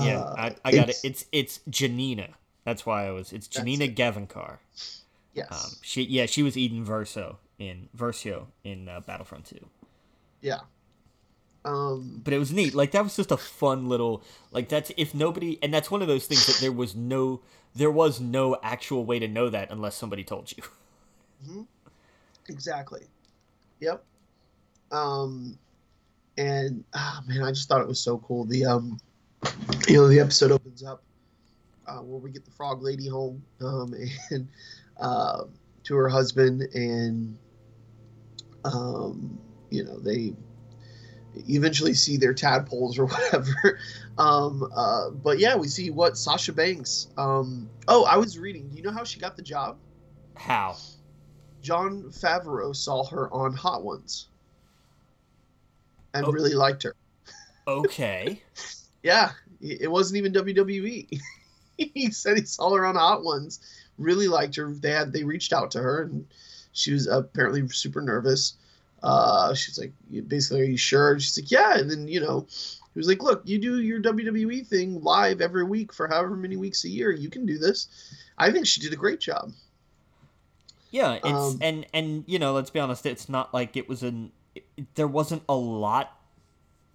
yeah, 0.02 0.20
uh, 0.20 0.36
I, 0.38 0.56
I 0.66 0.72
got 0.72 0.89
it. 0.89 0.97
It's 1.04 1.26
it's 1.32 1.60
Janina. 1.70 2.30
That's 2.66 2.86
why 2.86 3.08
I 3.08 3.12
was. 3.12 3.34
It's 3.34 3.47
Janina 3.47 3.88
Gavankar. 3.88 4.58
Yes. 5.34 5.47
Um, 5.52 5.72
she 5.82 6.04
yeah 6.04 6.26
she 6.26 6.43
was 6.43 6.58
Iden 6.58 6.86
Versio 6.86 7.38
in 7.58 7.89
Versio 7.95 8.47
in 8.64 8.89
uh, 8.89 9.02
Battlefront 9.02 9.45
2. 9.45 9.58
Yeah. 10.41 10.60
Um, 11.66 12.22
but 12.24 12.34
it 12.34 12.39
was 12.39 12.52
neat. 12.52 12.74
Like 12.74 12.91
that 12.91 13.04
was 13.04 13.16
just 13.16 13.32
a 13.32 13.38
fun 13.38 13.88
little 13.89 14.24
like 14.52 14.70
that's 14.70 14.91
if 14.97 15.14
nobody 15.14 15.60
and 15.62 15.74
that's 15.74 15.91
one 15.91 16.02
of 16.02 16.08
those 16.08 16.26
things 16.26 16.45
that 16.47 16.58
there 16.62 16.72
was 16.72 16.95
no 16.95 17.41
there 17.76 17.91
was 17.91 18.20
no 18.20 18.58
actual 18.64 19.06
way 19.06 19.20
to 19.20 19.28
know 19.28 19.50
that 19.50 19.72
unless 19.72 19.95
somebody 19.95 20.24
told 20.24 20.54
you. 20.56 20.64
Mm-hmm. 21.47 21.62
Exactly. 22.50 23.04
Yep. 23.80 24.04
Um, 24.91 25.58
and 26.38 26.84
ah 26.93 27.22
oh, 27.22 27.30
man, 27.30 27.43
I 27.43 27.52
just 27.52 27.70
thought 27.70 27.80
it 27.80 27.88
was 27.88 28.02
so 28.02 28.18
cool. 28.18 28.43
The 28.43 28.66
um, 28.66 29.00
you 29.88 29.96
know, 29.96 30.08
the 30.08 30.20
episode 30.20 30.52
opens 30.52 30.84
up 30.84 31.04
uh, 31.88 32.02
where 32.02 32.20
we 32.20 32.32
get 32.32 32.46
the 32.46 32.52
frog 32.52 32.82
lady 32.82 33.08
home, 33.08 33.44
um, 33.62 33.94
and 34.32 34.48
uh, 35.00 35.44
to 35.84 35.96
her 35.96 36.10
husband, 36.10 36.62
and 36.74 37.38
um, 38.66 39.40
you 39.70 39.84
know 39.84 40.00
they 40.00 40.34
eventually 41.48 41.94
see 41.94 42.18
their 42.18 42.34
tadpoles 42.34 43.00
or 43.00 43.06
whatever. 43.08 43.80
Um, 44.18 44.70
uh, 44.76 45.10
but 45.12 45.40
yeah, 45.40 45.56
we 45.56 45.68
see 45.68 45.90
what 45.90 46.18
Sasha 46.18 46.54
Banks. 46.54 47.08
Um, 47.18 47.70
oh, 47.88 48.06
I 48.06 48.18
was 48.18 48.38
reading. 48.38 48.70
Do 48.70 48.78
you 48.78 48.84
know 48.84 48.92
how 48.92 49.04
she 49.04 49.20
got 49.20 49.36
the 49.36 49.44
job? 49.44 49.78
How? 50.36 50.78
Jon 51.62 52.04
Favreau 52.04 52.76
saw 52.76 53.04
her 53.06 53.32
on 53.34 53.54
Hot 53.54 53.84
Ones 53.84 54.30
and 56.14 56.26
oh. 56.26 56.32
really 56.32 56.54
liked 56.54 56.84
her. 56.84 56.96
Okay. 57.68 58.42
yeah, 59.04 59.32
it 59.62 59.91
wasn't 59.91 60.18
even 60.18 60.34
WWE. 60.34 61.20
he 61.78 62.12
said 62.12 62.38
he 62.38 62.45
saw 62.45 62.74
her 62.74 62.86
on 62.86 62.95
Hot 62.95 63.24
Ones 63.24 63.60
really 64.00 64.28
liked 64.28 64.56
her. 64.56 64.72
They 64.74 64.91
had 64.91 65.14
they 65.14 65.24
reached 65.24 65.54
out 65.54 65.72
to 65.72 65.82
her, 65.82 66.04
and 66.04 66.26
she 66.72 66.93
was 66.93 67.08
apparently 67.08 67.68
super 67.70 68.02
nervous. 68.02 68.54
Uh, 69.04 69.54
she's 69.54 69.78
like, 69.78 69.93
basically, 70.28 70.62
are 70.62 70.66
you 70.66 70.78
sure? 70.78 71.20
She's 71.20 71.38
like, 71.38 71.52
yeah. 71.52 71.78
And 71.78 71.89
then 71.89 72.08
you 72.08 72.20
know, 72.20 72.47
he 72.50 73.00
was 73.00 73.08
like, 73.08 73.22
look, 73.22 73.43
you 73.45 73.60
do 73.60 73.82
your 73.82 74.02
WWE 74.02 74.66
thing 74.66 75.02
live 75.04 75.41
every 75.41 75.64
week 75.64 75.93
for 75.93 76.08
however 76.08 76.36
many 76.36 76.58
weeks 76.58 76.84
a 76.86 76.89
year. 76.89 77.12
You 77.12 77.30
can 77.30 77.45
do 77.45 77.58
this. 77.58 77.88
I 78.38 78.52
think 78.52 78.66
she 78.66 78.82
did 78.82 78.93
a 78.93 78.97
great 78.97 79.20
job. 79.20 79.52
Yeah, 80.91 81.14
it's 81.14 81.26
um, 81.26 81.60
and 81.62 81.86
and 81.93 82.24
you 82.26 82.39
know, 82.39 82.54
let's 82.54 82.72
be 82.72 82.80
honest, 82.80 83.06
it's 83.06 83.30
not 83.30 83.54
like 83.54 83.78
it 83.78 83.88
was 83.88 84.02
an 84.02 84.32
it, 84.56 84.66
there 84.95 85.08
wasn't 85.08 85.43
a 85.47 85.56
lot 85.56 86.18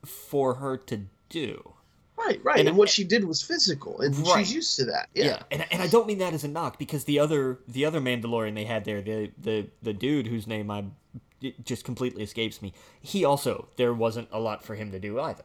for 0.04 0.54
her 0.54 0.76
to 0.76 1.02
do. 1.28 1.74
Right, 2.16 2.40
right. 2.44 2.58
And, 2.58 2.68
and 2.68 2.76
what 2.76 2.88
she 2.88 3.04
did 3.04 3.24
was 3.24 3.42
physical, 3.42 4.00
and 4.00 4.16
right. 4.18 4.38
she's 4.38 4.54
used 4.54 4.76
to 4.76 4.84
that. 4.86 5.08
Yeah. 5.14 5.24
yeah. 5.24 5.42
And, 5.50 5.66
and 5.70 5.82
I 5.82 5.88
don't 5.88 6.06
mean 6.06 6.18
that 6.18 6.32
as 6.32 6.44
a 6.44 6.48
knock 6.48 6.78
because 6.78 7.04
the 7.04 7.18
other 7.18 7.58
the 7.66 7.84
other 7.84 8.00
Mandalorian 8.00 8.54
they 8.54 8.64
had 8.64 8.84
there, 8.84 9.02
the 9.02 9.32
the 9.38 9.66
the 9.82 9.92
dude 9.92 10.28
whose 10.28 10.46
name 10.46 10.70
I 10.70 10.84
just 11.64 11.84
completely 11.84 12.22
escapes 12.22 12.62
me. 12.62 12.72
He 13.00 13.24
also 13.24 13.68
there 13.76 13.92
wasn't 13.92 14.28
a 14.32 14.38
lot 14.38 14.64
for 14.64 14.74
him 14.74 14.92
to 14.92 15.00
do 15.00 15.20
either. 15.20 15.44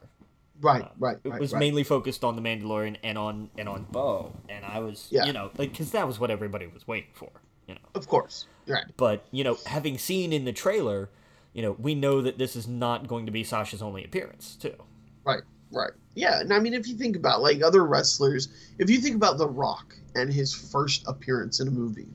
Right, 0.62 0.84
uh, 0.84 0.90
right. 1.00 1.18
It 1.24 1.30
right, 1.30 1.40
was 1.40 1.54
right. 1.54 1.60
mainly 1.60 1.84
focused 1.84 2.24
on 2.24 2.36
the 2.36 2.42
Mandalorian 2.42 2.98
and 3.04 3.18
on 3.18 3.50
and 3.58 3.68
on 3.68 3.88
Bo, 3.90 4.34
and 4.48 4.64
I 4.64 4.80
was, 4.80 5.08
yeah. 5.10 5.26
you 5.26 5.34
know, 5.34 5.52
like 5.58 5.72
because 5.72 5.92
that 5.92 6.06
was 6.06 6.20
what 6.20 6.30
everybody 6.30 6.68
was 6.68 6.88
waiting 6.88 7.12
for, 7.14 7.32
you 7.68 7.76
know. 7.76 7.82
Of 7.96 8.08
course, 8.08 8.46
right. 8.68 8.86
But 8.96 9.26
you 9.32 9.44
know, 9.44 9.58
having 9.66 9.98
seen 9.98 10.34
in 10.34 10.46
the 10.46 10.54
trailer, 10.54 11.10
you 11.54 11.62
know, 11.62 11.72
we 11.80 11.96
know 11.96 12.22
that 12.22 12.38
this 12.38 12.56
is 12.56 12.68
not 12.68 13.08
going 13.08 13.26
to 13.26 13.32
be 13.32 13.44
Sasha's 13.44 13.82
only 13.82 14.04
appearance, 14.04 14.56
too. 14.56 14.76
Right. 15.24 15.42
Right. 15.72 15.92
Yeah, 16.20 16.42
and 16.42 16.54
I 16.54 16.60
mean, 16.60 16.74
if 16.74 16.86
you 16.86 16.96
think 16.96 17.16
about 17.16 17.42
like 17.42 17.64
other 17.64 17.86
wrestlers, 17.86 18.50
if 18.78 18.90
you 18.90 19.00
think 19.00 19.16
about 19.16 19.38
The 19.38 19.48
Rock 19.48 19.96
and 20.16 20.32
his 20.32 20.54
first 20.54 21.08
appearance 21.08 21.62
in 21.62 21.70
a 21.70 21.72
movie, 21.72 22.10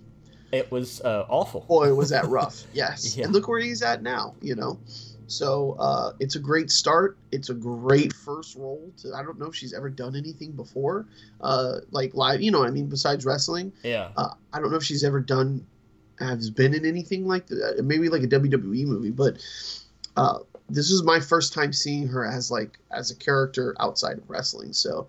it 0.53 0.71
was 0.71 1.01
uh, 1.01 1.25
awful. 1.31 1.63
Boy, 1.63 1.89
it 1.89 1.97
was 1.97 2.11
that 2.11 2.27
rough. 2.27 2.65
yes, 2.75 3.17
yeah. 3.17 3.25
and 3.25 3.33
look 3.33 3.49
where 3.49 3.61
he's 3.61 3.81
at 3.81 4.03
now. 4.03 4.35
You 4.43 4.57
know, 4.57 4.79
so 5.27 5.75
uh, 5.79 6.13
it's 6.21 6.37
a 6.37 6.39
great 6.39 6.71
start. 6.71 7.17
It's 7.33 7.49
a 7.49 7.55
great 7.55 8.13
first 8.13 8.57
role. 8.57 8.93
To 8.99 9.15
I 9.15 9.23
don't 9.23 9.39
know 9.39 9.47
if 9.47 9.55
she's 9.55 9.73
ever 9.73 9.89
done 9.89 10.15
anything 10.17 10.53
before, 10.53 11.07
uh, 11.41 11.79
like 11.91 12.13
live. 12.13 12.43
You 12.43 12.51
know, 12.51 12.59
what 12.59 12.69
I 12.69 12.73
mean, 12.73 12.91
besides 12.91 13.25
wrestling. 13.25 13.73
Yeah. 13.83 14.11
Uh, 14.19 14.35
I 14.53 14.61
don't 14.61 14.71
know 14.71 14.77
if 14.77 14.85
she's 14.85 15.03
ever 15.03 15.21
done, 15.21 15.67
has 16.19 16.51
been 16.51 16.75
in 16.75 16.85
anything 16.85 17.27
like 17.27 17.47
that. 17.47 17.83
Maybe 17.83 18.11
like 18.11 18.23
a 18.23 18.29
WWE 18.29 18.85
movie, 18.85 19.13
but 19.13 19.39
uh, 20.17 20.39
this 20.69 20.91
was 20.91 21.03
my 21.03 21.21
first 21.21 21.53
time 21.53 21.73
seeing 21.73 22.09
her 22.09 22.25
as 22.25 22.51
like 22.51 22.79
as 22.91 23.11
a 23.11 23.17
character 23.17 23.75
outside 23.81 24.19
of 24.19 24.29
wrestling. 24.29 24.73
So, 24.73 25.09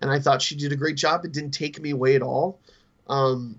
and 0.00 0.10
I 0.10 0.18
thought 0.18 0.42
she 0.42 0.56
did 0.56 0.72
a 0.72 0.76
great 0.76 0.96
job. 0.96 1.24
It 1.24 1.32
didn't 1.32 1.52
take 1.52 1.80
me 1.80 1.90
away 1.90 2.14
at 2.14 2.22
all. 2.22 2.60
Um, 3.08 3.58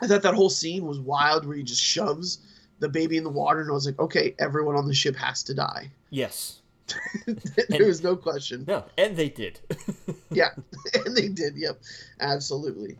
I 0.00 0.06
thought 0.06 0.22
that 0.22 0.34
whole 0.34 0.50
scene 0.50 0.86
was 0.86 1.00
wild, 1.00 1.46
where 1.46 1.56
he 1.56 1.62
just 1.62 1.82
shoves 1.82 2.38
the 2.78 2.88
baby 2.88 3.16
in 3.16 3.24
the 3.24 3.30
water, 3.30 3.60
and 3.60 3.70
I 3.70 3.72
was 3.72 3.86
like, 3.86 3.98
okay, 3.98 4.34
everyone 4.38 4.76
on 4.76 4.86
the 4.86 4.94
ship 4.94 5.16
has 5.16 5.42
to 5.44 5.54
die. 5.54 5.90
Yes. 6.10 6.60
there 7.26 7.36
and, 7.70 7.86
was 7.86 8.02
no 8.02 8.16
question. 8.16 8.64
No, 8.66 8.84
and 8.96 9.16
they 9.16 9.28
did. 9.28 9.60
yeah, 10.30 10.50
and 10.94 11.16
they 11.16 11.28
did. 11.28 11.56
Yep, 11.56 11.80
absolutely. 12.20 12.96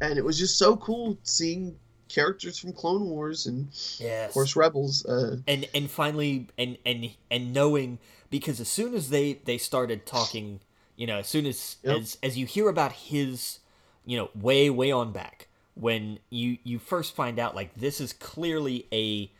And 0.00 0.18
it 0.18 0.24
was 0.24 0.38
just 0.38 0.58
so 0.58 0.76
cool 0.76 1.16
seeing 1.22 1.76
characters 2.12 2.58
from 2.58 2.72
Clone 2.72 3.08
Wars 3.08 3.46
and 3.46 3.68
yes. 3.98 4.28
of 4.28 4.34
course 4.34 4.56
Rebels. 4.56 5.04
Uh, 5.06 5.38
and 5.46 5.68
and 5.74 5.90
finally 5.90 6.48
and 6.58 6.76
and 6.84 7.10
and 7.30 7.52
knowing 7.52 7.98
because 8.30 8.60
as 8.60 8.68
soon 8.68 8.94
as 8.94 9.10
they 9.10 9.34
they 9.44 9.58
started 9.58 10.06
talking, 10.06 10.60
you 10.96 11.06
know, 11.06 11.18
as 11.18 11.28
soon 11.28 11.46
as 11.46 11.76
Yep. 11.82 11.96
as 12.00 12.18
as 12.22 12.38
you 12.38 12.46
hear 12.46 12.68
about 12.68 12.92
his, 12.92 13.60
you 14.04 14.16
know, 14.16 14.30
way 14.34 14.68
way 14.70 14.90
on 14.90 15.12
back 15.12 15.48
when 15.74 16.18
you 16.30 16.58
you 16.64 16.78
first 16.78 17.14
find 17.14 17.38
out 17.38 17.54
like 17.54 17.74
this 17.74 18.00
is 18.00 18.12
clearly 18.12 18.86
a, 18.92 19.30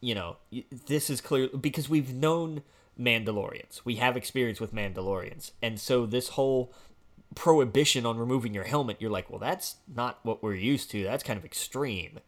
you 0.00 0.14
know, 0.14 0.36
this 0.86 1.10
is 1.10 1.20
clear 1.20 1.48
because 1.48 1.88
we've 1.88 2.12
known 2.14 2.62
Mandalorians. 2.98 3.80
We 3.84 3.96
have 3.96 4.16
experience 4.16 4.60
with 4.60 4.74
Mandalorians, 4.74 5.52
and 5.60 5.80
so 5.80 6.06
this 6.06 6.30
whole 6.30 6.72
prohibition 7.34 8.04
on 8.06 8.18
removing 8.18 8.54
your 8.54 8.64
helmet, 8.64 8.96
you're 9.00 9.10
like, 9.10 9.30
well, 9.30 9.38
that's 9.38 9.76
not 9.92 10.18
what 10.22 10.42
we're 10.42 10.54
used 10.54 10.90
to. 10.92 11.02
That's 11.04 11.22
kind 11.22 11.38
of 11.38 11.44
extreme. 11.44 12.20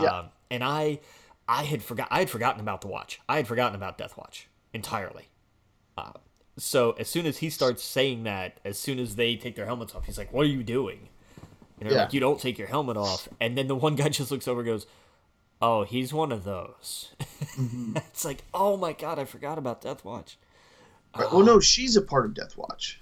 Yeah. 0.00 0.18
Um, 0.18 0.26
and 0.50 0.64
I, 0.64 1.00
I 1.48 1.64
had 1.64 1.82
forgot. 1.82 2.08
I 2.10 2.20
had 2.20 2.30
forgotten 2.30 2.60
about 2.60 2.80
the 2.80 2.88
watch. 2.88 3.20
I 3.28 3.36
had 3.36 3.46
forgotten 3.48 3.74
about 3.74 3.98
Death 3.98 4.16
Watch 4.16 4.48
entirely. 4.72 5.28
Uh, 5.98 6.12
so 6.56 6.92
as 6.92 7.08
soon 7.08 7.26
as 7.26 7.38
he 7.38 7.50
starts 7.50 7.82
saying 7.82 8.24
that, 8.24 8.58
as 8.64 8.78
soon 8.78 8.98
as 8.98 9.16
they 9.16 9.36
take 9.36 9.56
their 9.56 9.66
helmets 9.66 9.94
off, 9.94 10.04
he's 10.06 10.18
like, 10.18 10.32
"What 10.32 10.42
are 10.46 10.48
you 10.50 10.62
doing?" 10.62 11.08
And 11.80 11.88
they're 11.88 11.96
Yeah. 11.96 12.04
like, 12.04 12.12
"You 12.14 12.20
don't 12.20 12.40
take 12.40 12.58
your 12.58 12.68
helmet 12.68 12.96
off." 12.96 13.28
And 13.40 13.56
then 13.56 13.66
the 13.68 13.74
one 13.76 13.96
guy 13.96 14.08
just 14.10 14.30
looks 14.30 14.48
over, 14.48 14.60
and 14.60 14.66
goes, 14.66 14.86
"Oh, 15.60 15.84
he's 15.84 16.12
one 16.12 16.32
of 16.32 16.44
those." 16.44 17.10
it's 17.96 18.24
like, 18.24 18.44
oh 18.54 18.76
my 18.76 18.92
god, 18.92 19.18
I 19.18 19.24
forgot 19.24 19.58
about 19.58 19.80
Death 19.82 20.04
Watch. 20.04 20.38
Right. 21.16 21.30
Well, 21.30 21.42
no, 21.44 21.60
she's 21.60 21.96
a 21.96 22.02
part 22.02 22.24
of 22.24 22.32
Death 22.32 22.56
Watch, 22.56 22.98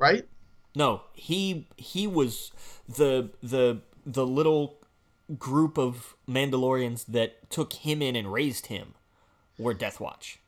right? 0.00 0.26
No, 0.74 1.02
he 1.12 1.68
he 1.76 2.06
was 2.06 2.50
the 2.88 3.30
the 3.42 3.82
the 4.04 4.26
little 4.26 4.78
group 5.38 5.78
of 5.78 6.16
Mandalorians 6.28 7.06
that 7.06 7.50
took 7.50 7.72
him 7.74 8.02
in 8.02 8.16
and 8.16 8.32
raised 8.32 8.66
him 8.66 8.94
were 9.58 9.74
Death 9.74 10.00
Watch. 10.00 10.40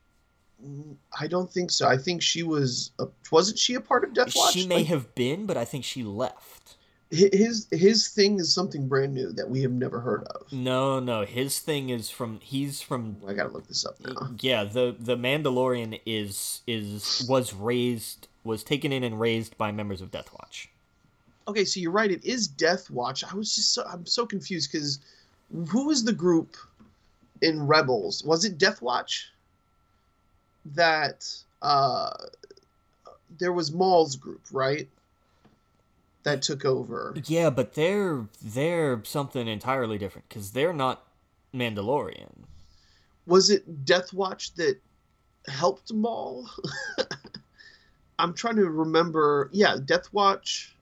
I 1.18 1.26
don't 1.26 1.50
think 1.50 1.70
so. 1.70 1.88
I 1.88 1.96
think 1.96 2.22
she 2.22 2.42
was. 2.42 2.92
A, 3.00 3.06
wasn't 3.30 3.58
she 3.58 3.74
a 3.74 3.80
part 3.80 4.04
of 4.04 4.14
Death 4.14 4.34
Watch? 4.36 4.52
She 4.54 4.66
may 4.66 4.76
Like, 4.76 4.86
have 4.86 5.14
been, 5.14 5.46
but 5.46 5.56
I 5.56 5.64
think 5.64 5.84
she 5.84 6.02
left. 6.02 6.76
Hi- 7.12 7.30
his 7.32 7.66
his 7.70 8.08
thing 8.08 8.38
is 8.40 8.52
something 8.52 8.88
brand 8.88 9.14
new 9.14 9.32
that 9.32 9.48
we 9.48 9.62
have 9.62 9.72
never 9.72 10.00
heard 10.00 10.24
of. 10.24 10.52
No, 10.52 10.98
no, 11.00 11.24
his 11.24 11.58
thing 11.60 11.90
is 11.90 12.10
from 12.10 12.40
he's 12.40 12.80
from 12.80 13.16
I 13.26 13.32
gotta 13.34 13.50
look 13.50 13.66
this 13.68 13.84
up 13.84 13.94
now. 14.00 14.30
yeah, 14.40 14.64
the 14.64 14.96
the 14.98 15.16
Mandalorian 15.16 16.00
is 16.06 16.62
is 16.66 17.26
was 17.28 17.52
raised 17.54 18.28
was 18.44 18.64
taken 18.64 18.92
in 18.92 19.04
and 19.04 19.20
raised 19.20 19.56
by 19.56 19.70
members 19.70 20.00
of 20.00 20.10
Death 20.10 20.32
Watch. 20.32 20.68
Okay, 21.48 21.64
so 21.64 21.80
you're 21.80 21.90
right. 21.92 22.10
It 22.10 22.24
is 22.24 22.46
Death 22.48 22.90
Watch. 22.90 23.24
I 23.24 23.34
was 23.34 23.54
just 23.54 23.74
so 23.74 23.84
I'm 23.84 24.06
so 24.06 24.26
confused 24.26 24.70
because 24.72 25.00
who 25.68 25.86
was 25.86 26.04
the 26.04 26.12
group 26.12 26.56
in 27.40 27.66
Rebels? 27.66 28.24
Was 28.24 28.44
it 28.44 28.58
Death 28.58 28.80
Watch? 28.80 29.30
That 30.74 31.28
uh, 31.60 32.10
there 33.38 33.52
was 33.52 33.72
Maul's 33.72 34.16
group, 34.16 34.40
right? 34.52 34.88
That 36.24 36.42
took 36.42 36.64
over. 36.64 37.14
Yeah, 37.26 37.50
but 37.50 37.74
they're 37.74 38.26
they're 38.40 39.02
something 39.04 39.48
entirely 39.48 39.98
different 39.98 40.28
cuz 40.28 40.52
they're 40.52 40.72
not 40.72 41.04
Mandalorian. 41.54 42.44
Was 43.26 43.50
it 43.50 43.84
Death 43.84 44.12
Watch 44.12 44.54
that 44.54 44.78
helped 45.46 45.92
Maul? 45.92 46.48
I'm 48.18 48.34
trying 48.34 48.56
to 48.56 48.68
remember. 48.70 49.48
Yeah, 49.52 49.76
Death 49.84 50.12
Watch. 50.12 50.74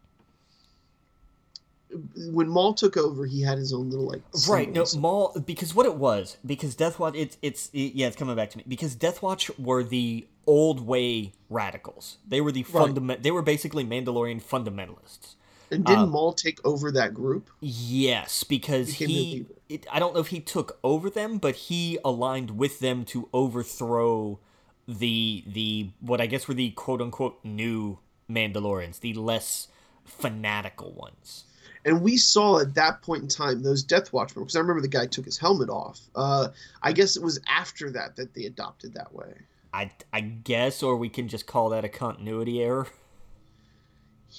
When 2.30 2.48
Maul 2.48 2.74
took 2.74 2.96
over, 2.96 3.26
he 3.26 3.42
had 3.42 3.58
his 3.58 3.72
own 3.72 3.90
little 3.90 4.06
like. 4.06 4.22
Right, 4.48 4.70
no. 4.70 4.84
Maul 4.96 5.36
because 5.44 5.74
what 5.74 5.86
it 5.86 5.96
was 5.96 6.36
because 6.46 6.74
Death 6.74 6.98
Watch 6.98 7.14
it's 7.16 7.36
it's 7.42 7.68
it, 7.72 7.94
yeah 7.94 8.06
it's 8.06 8.16
coming 8.16 8.36
back 8.36 8.50
to 8.50 8.58
me 8.58 8.64
because 8.68 8.94
Death 8.94 9.22
Watch 9.22 9.50
were 9.58 9.82
the 9.82 10.26
old 10.46 10.80
way 10.86 11.32
radicals. 11.48 12.18
They 12.26 12.40
were 12.40 12.52
the 12.52 12.62
Right. 12.64 12.72
fundament. 12.72 13.22
They 13.22 13.30
were 13.30 13.42
basically 13.42 13.84
Mandalorian 13.84 14.42
fundamentalists. 14.42 15.34
And 15.70 15.84
didn't 15.84 16.04
um, 16.04 16.10
Maul 16.10 16.32
take 16.32 16.64
over 16.66 16.90
that 16.92 17.14
group? 17.14 17.48
Yes, 17.60 18.42
because 18.42 18.94
he 18.94 19.46
it, 19.68 19.86
I 19.90 20.00
don't 20.00 20.14
know 20.14 20.20
if 20.20 20.28
he 20.28 20.40
took 20.40 20.78
over 20.82 21.08
them, 21.08 21.38
but 21.38 21.54
he 21.54 21.98
aligned 22.04 22.58
with 22.58 22.80
them 22.80 23.04
to 23.06 23.28
overthrow 23.32 24.40
the 24.88 25.44
the 25.46 25.90
what 26.00 26.20
I 26.20 26.26
guess 26.26 26.48
were 26.48 26.54
the 26.54 26.70
quote 26.70 27.00
unquote 27.00 27.38
new 27.44 27.98
Mandalorians, 28.28 29.00
the 29.00 29.14
less 29.14 29.68
fanatical 30.04 30.90
ones. 30.92 31.44
And 31.84 32.02
we 32.02 32.16
saw 32.16 32.58
at 32.58 32.74
that 32.74 33.00
point 33.02 33.22
in 33.22 33.28
time 33.28 33.62
those 33.62 33.82
Death 33.82 34.12
Watch 34.12 34.34
because 34.34 34.56
I 34.56 34.60
remember 34.60 34.82
the 34.82 34.88
guy 34.88 35.06
took 35.06 35.24
his 35.24 35.38
helmet 35.38 35.70
off. 35.70 36.00
Uh, 36.14 36.48
I 36.82 36.92
guess 36.92 37.16
it 37.16 37.22
was 37.22 37.40
after 37.48 37.90
that 37.92 38.16
that 38.16 38.34
they 38.34 38.44
adopted 38.44 38.94
that 38.94 39.14
way. 39.14 39.32
I 39.72 39.90
I 40.12 40.20
guess 40.20 40.82
or 40.82 40.96
we 40.96 41.08
can 41.08 41.28
just 41.28 41.46
call 41.46 41.68
that 41.70 41.84
a 41.84 41.88
continuity 41.88 42.62
error. 42.62 42.88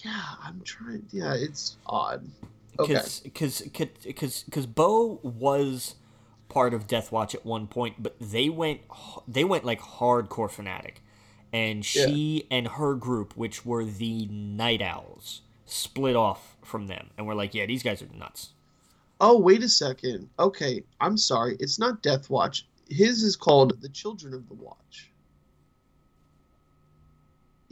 Yeah, 0.03 0.23
I'm 0.43 0.61
trying. 0.63 1.05
Yeah, 1.11 1.33
it's 1.35 1.77
odd. 1.85 2.25
Okay. 2.79 2.93
because 2.93 3.61
because 3.61 3.91
because 4.03 4.43
because 4.43 4.65
Bo 4.65 5.19
was 5.23 5.95
part 6.49 6.73
of 6.73 6.87
Death 6.87 7.11
Watch 7.11 7.35
at 7.35 7.45
one 7.45 7.67
point, 7.67 8.01
but 8.01 8.15
they 8.19 8.49
went 8.49 8.81
they 9.27 9.43
went 9.43 9.65
like 9.65 9.81
hardcore 9.81 10.49
fanatic, 10.49 11.01
and 11.51 11.85
she 11.85 12.47
and 12.49 12.67
her 12.69 12.95
group, 12.95 13.35
which 13.35 13.65
were 13.65 13.85
the 13.85 14.25
Night 14.27 14.81
Owls, 14.81 15.41
split 15.65 16.15
off 16.15 16.55
from 16.63 16.87
them, 16.87 17.09
and 17.17 17.27
we're 17.27 17.35
like, 17.35 17.53
yeah, 17.53 17.65
these 17.65 17.83
guys 17.83 18.01
are 18.01 18.07
nuts. 18.17 18.51
Oh, 19.19 19.37
wait 19.37 19.61
a 19.63 19.69
second. 19.69 20.29
Okay, 20.39 20.83
I'm 20.99 21.15
sorry. 21.15 21.55
It's 21.59 21.77
not 21.77 22.01
Death 22.01 22.29
Watch. 22.29 22.67
His 22.89 23.21
is 23.21 23.35
called 23.35 23.79
The 23.81 23.89
Children 23.89 24.33
of 24.33 24.47
the 24.47 24.55
Watch. 24.55 25.10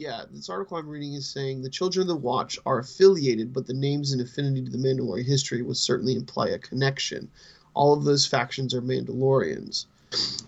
Yeah, 0.00 0.22
this 0.30 0.48
article 0.48 0.78
I'm 0.78 0.88
reading 0.88 1.12
is 1.12 1.28
saying 1.28 1.60
the 1.60 1.68
Children 1.68 2.04
of 2.04 2.08
the 2.08 2.16
Watch 2.16 2.58
are 2.64 2.78
affiliated, 2.78 3.52
but 3.52 3.66
the 3.66 3.74
names 3.74 4.12
and 4.12 4.22
affinity 4.22 4.64
to 4.64 4.70
the 4.70 4.78
Mandalorian 4.78 5.26
history 5.26 5.60
would 5.60 5.76
certainly 5.76 6.14
imply 6.14 6.48
a 6.48 6.58
connection. 6.58 7.30
All 7.74 7.92
of 7.92 8.04
those 8.04 8.26
factions 8.26 8.72
are 8.72 8.80
Mandalorians. 8.80 9.84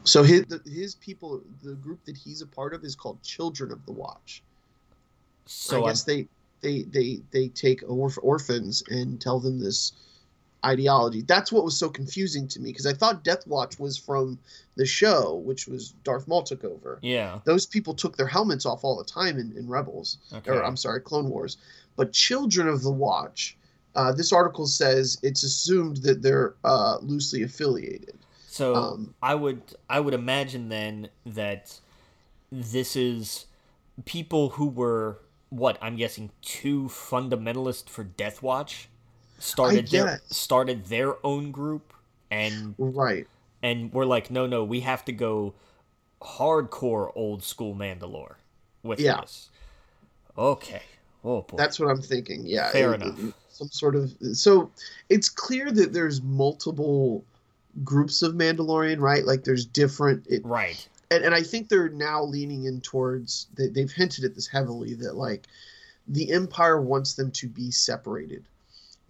So 0.04 0.22
his, 0.22 0.46
his 0.64 0.94
people, 0.94 1.42
the 1.62 1.74
group 1.74 2.02
that 2.06 2.16
he's 2.16 2.40
a 2.40 2.46
part 2.46 2.72
of, 2.72 2.82
is 2.82 2.96
called 2.96 3.22
Children 3.22 3.72
of 3.72 3.84
the 3.84 3.92
Watch. 3.92 4.42
So 5.44 5.84
I 5.84 5.88
guess 5.90 6.04
they 6.04 6.28
they 6.62 6.84
they 6.84 7.20
they 7.30 7.48
take 7.48 7.82
orph- 7.82 8.18
orphans 8.22 8.82
and 8.88 9.20
tell 9.20 9.38
them 9.38 9.58
this 9.58 9.92
ideology. 10.64 11.22
That's 11.22 11.50
what 11.50 11.64
was 11.64 11.76
so 11.76 11.88
confusing 11.88 12.46
to 12.48 12.60
me 12.60 12.70
because 12.70 12.86
I 12.86 12.92
thought 12.92 13.24
Death 13.24 13.46
Watch 13.46 13.78
was 13.78 13.96
from 13.98 14.38
the 14.76 14.86
show, 14.86 15.36
which 15.36 15.66
was 15.66 15.90
Darth 16.04 16.28
Maul 16.28 16.42
took 16.42 16.64
over. 16.64 16.98
yeah, 17.02 17.40
Those 17.44 17.66
people 17.66 17.94
took 17.94 18.16
their 18.16 18.26
helmets 18.26 18.64
off 18.64 18.84
all 18.84 18.96
the 18.96 19.04
time 19.04 19.38
in, 19.38 19.52
in 19.56 19.68
Rebels, 19.68 20.18
okay. 20.32 20.50
or 20.50 20.64
I'm 20.64 20.76
sorry, 20.76 21.00
Clone 21.00 21.28
Wars. 21.28 21.56
But 21.96 22.12
Children 22.12 22.68
of 22.68 22.82
the 22.82 22.90
Watch, 22.92 23.56
uh, 23.94 24.12
this 24.12 24.32
article 24.32 24.66
says 24.66 25.18
it's 25.22 25.42
assumed 25.42 25.98
that 25.98 26.22
they're 26.22 26.54
uh, 26.64 26.98
loosely 27.02 27.42
affiliated. 27.42 28.16
So 28.46 28.74
Um, 28.74 29.14
I 29.22 29.34
would 29.34 29.62
I 29.90 30.00
would 30.00 30.14
imagine 30.14 30.68
then 30.68 31.08
that 31.26 31.80
this 32.50 32.96
is 32.96 33.46
people 34.04 34.50
who 34.50 34.66
were 34.66 35.18
what 35.48 35.76
I'm 35.82 35.96
guessing 35.96 36.30
too 36.40 36.84
fundamentalist 36.84 37.88
for 37.90 38.04
Death 38.04 38.42
Watch 38.42 38.88
started 39.42 39.88
their 39.88 40.20
started 40.28 40.86
their 40.86 41.24
own 41.26 41.50
group 41.50 41.92
and 42.30 42.74
Right. 42.78 43.26
and 43.62 43.92
we're 43.92 44.04
like 44.06 44.30
no 44.30 44.46
no 44.46 44.64
we 44.64 44.80
have 44.80 45.04
to 45.06 45.12
go 45.12 45.54
hardcore 46.20 47.10
old 47.16 47.42
school 47.42 47.74
Mandalore 47.74 48.34
with 48.82 49.00
Yeah. 49.00 49.20
this. 49.20 49.50
Okay. 50.38 50.82
Oh 51.24 51.42
boy. 51.42 51.56
That's 51.56 51.78
what 51.80 51.90
I'm 51.90 52.00
thinking. 52.02 52.46
Yeah. 52.46 52.70
Fair 52.70 52.94
enough. 52.94 53.18
some 53.48 53.68
sort 53.68 53.94
of 53.96 54.12
so 54.32 54.70
it's 55.08 55.28
clear 55.28 55.70
that 55.70 55.92
there's 55.92 56.22
multiple 56.22 57.24
groups 57.84 58.22
of 58.22 58.34
Mandalorian, 58.34 59.00
right? 59.00 59.24
Like 59.24 59.44
there's 59.44 59.64
different 59.66 60.26
it, 60.28 60.44
right. 60.44 60.86
and, 61.10 61.24
and 61.24 61.34
I 61.34 61.42
think 61.42 61.68
they're 61.68 61.88
now 61.88 62.22
leaning 62.22 62.64
in 62.64 62.80
towards 62.80 63.48
they, 63.54 63.68
they've 63.68 63.90
hinted 63.90 64.24
at 64.24 64.34
this 64.34 64.46
heavily 64.46 64.94
that 64.94 65.16
like 65.16 65.46
the 66.08 66.30
Empire 66.32 66.80
wants 66.80 67.14
them 67.14 67.30
to 67.32 67.48
be 67.48 67.70
separated. 67.70 68.44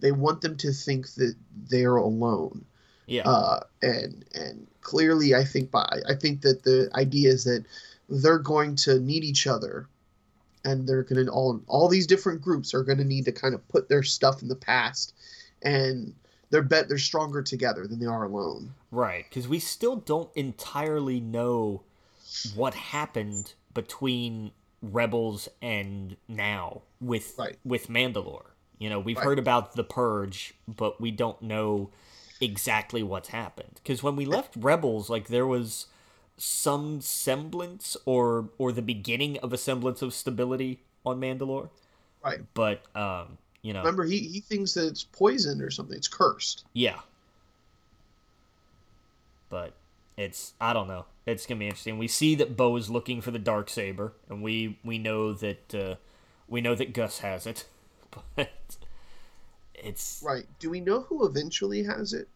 They 0.03 0.11
want 0.11 0.41
them 0.41 0.57
to 0.57 0.73
think 0.73 1.07
that 1.13 1.33
they're 1.69 1.95
alone. 1.95 2.65
Yeah. 3.05 3.23
Uh, 3.23 3.61
and 3.81 4.25
and 4.35 4.67
clearly, 4.81 5.33
I 5.33 5.45
think 5.45 5.71
by 5.71 6.01
I 6.07 6.13
think 6.13 6.41
that 6.41 6.63
the 6.63 6.89
idea 6.93 7.29
is 7.31 7.45
that 7.45 7.63
they're 8.09 8.37
going 8.37 8.75
to 8.75 8.99
need 8.99 9.23
each 9.23 9.47
other, 9.47 9.87
and 10.65 10.85
they're 10.85 11.03
going 11.03 11.25
to 11.25 11.31
all 11.31 11.61
all 11.67 11.87
these 11.87 12.05
different 12.05 12.41
groups 12.41 12.73
are 12.73 12.83
going 12.83 12.97
to 12.97 13.05
need 13.05 13.23
to 13.25 13.31
kind 13.31 13.55
of 13.55 13.65
put 13.69 13.87
their 13.87 14.03
stuff 14.03 14.41
in 14.41 14.49
the 14.49 14.57
past, 14.57 15.13
and 15.61 16.13
they're 16.49 16.61
bet 16.61 16.89
they're 16.89 16.97
stronger 16.97 17.41
together 17.41 17.87
than 17.87 17.99
they 17.99 18.05
are 18.05 18.25
alone. 18.25 18.73
Right, 18.91 19.25
because 19.29 19.47
we 19.47 19.59
still 19.59 19.95
don't 19.95 20.29
entirely 20.35 21.21
know 21.21 21.83
what 22.55 22.73
happened 22.73 23.53
between 23.73 24.51
Rebels 24.81 25.47
and 25.61 26.17
now 26.27 26.81
with 26.99 27.35
Right. 27.37 27.57
with 27.63 27.87
Mandalore. 27.87 28.52
You 28.83 28.89
know, 28.89 28.99
we've 28.99 29.15
Right. 29.15 29.23
heard 29.23 29.39
about 29.39 29.75
the 29.77 29.83
Purge, 29.85 30.53
but 30.67 30.99
we 30.99 31.09
don't 31.09 31.41
know 31.41 31.89
exactly 32.41 33.01
what's 33.01 33.29
happened. 33.29 33.75
Because 33.75 34.03
when 34.03 34.17
we 34.17 34.25
left 34.25 34.53
Rebels, 34.57 35.09
like 35.09 35.29
there 35.29 35.47
was 35.47 35.85
some 36.35 36.99
semblance 36.99 37.95
or 38.05 38.49
or 38.57 38.73
the 38.73 38.81
beginning 38.81 39.37
of 39.37 39.53
a 39.53 39.57
semblance 39.57 40.01
of 40.01 40.13
stability 40.13 40.81
on 41.05 41.21
Mandalore. 41.21 41.69
Right. 42.25 42.41
But 42.53 42.83
um, 42.93 43.37
you 43.61 43.71
know, 43.71 43.79
Remember, 43.79 44.03
he 44.03 44.19
he 44.19 44.41
thinks 44.41 44.73
that 44.73 44.87
it's 44.87 45.05
poisoned 45.05 45.61
or 45.61 45.71
something. 45.71 45.95
It's 45.95 46.09
cursed. 46.09 46.65
yeah. 46.73 46.99
But 49.49 49.73
it's 50.17 50.53
I 50.59 50.73
don't 50.73 50.87
know. 50.89 51.05
It's 51.25 51.45
gonna 51.45 51.59
be 51.59 51.67
interesting. 51.67 51.97
We 51.97 52.09
see 52.09 52.35
that 52.35 52.57
Bo 52.57 52.75
is 52.75 52.89
looking 52.89 53.21
for 53.21 53.31
the 53.31 53.39
dark 53.39 53.69
saber, 53.69 54.11
and 54.29 54.43
we 54.43 54.77
we 54.83 54.97
know 54.97 55.31
that 55.33 55.73
uh, 55.73 55.95
we 56.49 56.59
know 56.59 56.75
that 56.75 56.93
Gus 56.93 57.19
has 57.19 57.47
it, 57.47 57.65
but 58.35 58.49
it's 59.75 60.21
Right. 60.25 60.45
Do 60.59 60.69
we 60.69 60.79
know 60.79 61.01
who 61.01 61.25
eventually 61.25 61.83
has 61.83 62.13
it? 62.13 62.27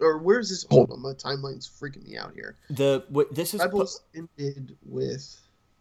Or 0.00 0.18
where's 0.18 0.48
this? 0.50 0.66
Hold 0.70 0.90
on, 0.90 1.00
my 1.00 1.12
timeline's 1.12 1.68
freaking 1.68 2.06
me 2.08 2.16
out 2.16 2.32
here. 2.34 2.56
the 2.70 3.04
what 3.08 3.34
this 3.34 3.54
is 3.54 3.62
po- 3.70 3.86
ended 4.14 4.76
with. 4.84 5.38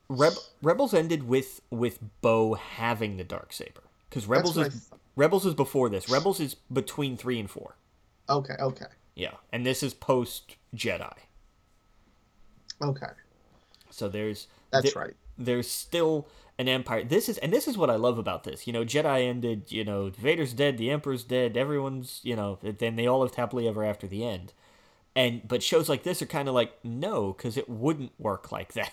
Reb- 0.10 0.34
Rebels 0.62 0.94
ended 0.94 1.24
with 1.28 1.62
with 1.72 2.00
Bo 2.22 2.54
having 2.54 3.18
the 3.18 3.24
dark 3.24 3.52
saber 3.54 3.82
because 4.10 4.28
Rebels 4.28 4.58
is 4.58 4.68
thought. 4.68 5.00
Rebels 5.16 5.46
is 5.46 5.54
before 5.54 5.90
this. 5.90 6.08
Rebels 6.10 6.40
is 6.40 6.56
between 6.72 7.18
three 7.18 7.40
and 7.40 7.50
four. 7.50 7.76
Okay, 8.30 8.56
okay, 8.60 8.86
Yeah, 9.16 9.34
and 9.52 9.66
this 9.66 9.82
is 9.84 9.94
post 9.94 10.56
Jedi. 10.76 11.14
okay. 12.82 13.08
So 13.92 14.10
there's 14.10 14.48
That's 14.72 14.94
the- 14.94 15.00
right. 15.00 15.14
There's 15.38 15.70
still 15.70 16.28
an 16.60 16.68
empire. 16.68 17.04
This 17.04 17.28
is 17.30 17.38
and 17.40 17.52
this 17.52 17.68
is 17.68 17.78
what 17.78 17.90
I 17.90 17.96
love 17.96 18.18
about 18.20 18.44
this. 18.44 18.68
You 18.68 18.74
know, 18.74 18.84
Jedi 18.86 19.28
ended. 19.28 19.72
You 19.72 19.84
know, 19.84 20.10
Vader's 20.10 20.54
dead. 20.54 20.78
The 20.78 20.92
Emperor's 20.92 21.24
dead. 21.24 21.58
Everyone's 21.58 22.20
you 22.24 22.36
know. 22.36 22.60
Then 22.62 22.96
they 22.96 23.08
all 23.08 23.22
lived 23.22 23.36
happily 23.36 23.68
ever 23.68 23.84
after 23.84 24.08
the 24.08 24.24
end. 24.26 24.54
And 25.16 25.48
but 25.48 25.64
shows 25.64 25.90
like 25.90 26.04
this 26.04 26.22
are 26.22 26.26
kind 26.28 26.48
of 26.48 26.54
like 26.54 26.74
no, 26.84 27.34
because 27.34 27.58
it 27.58 27.68
wouldn't 27.70 28.12
work 28.20 28.52
like 28.52 28.74
that. 28.74 28.92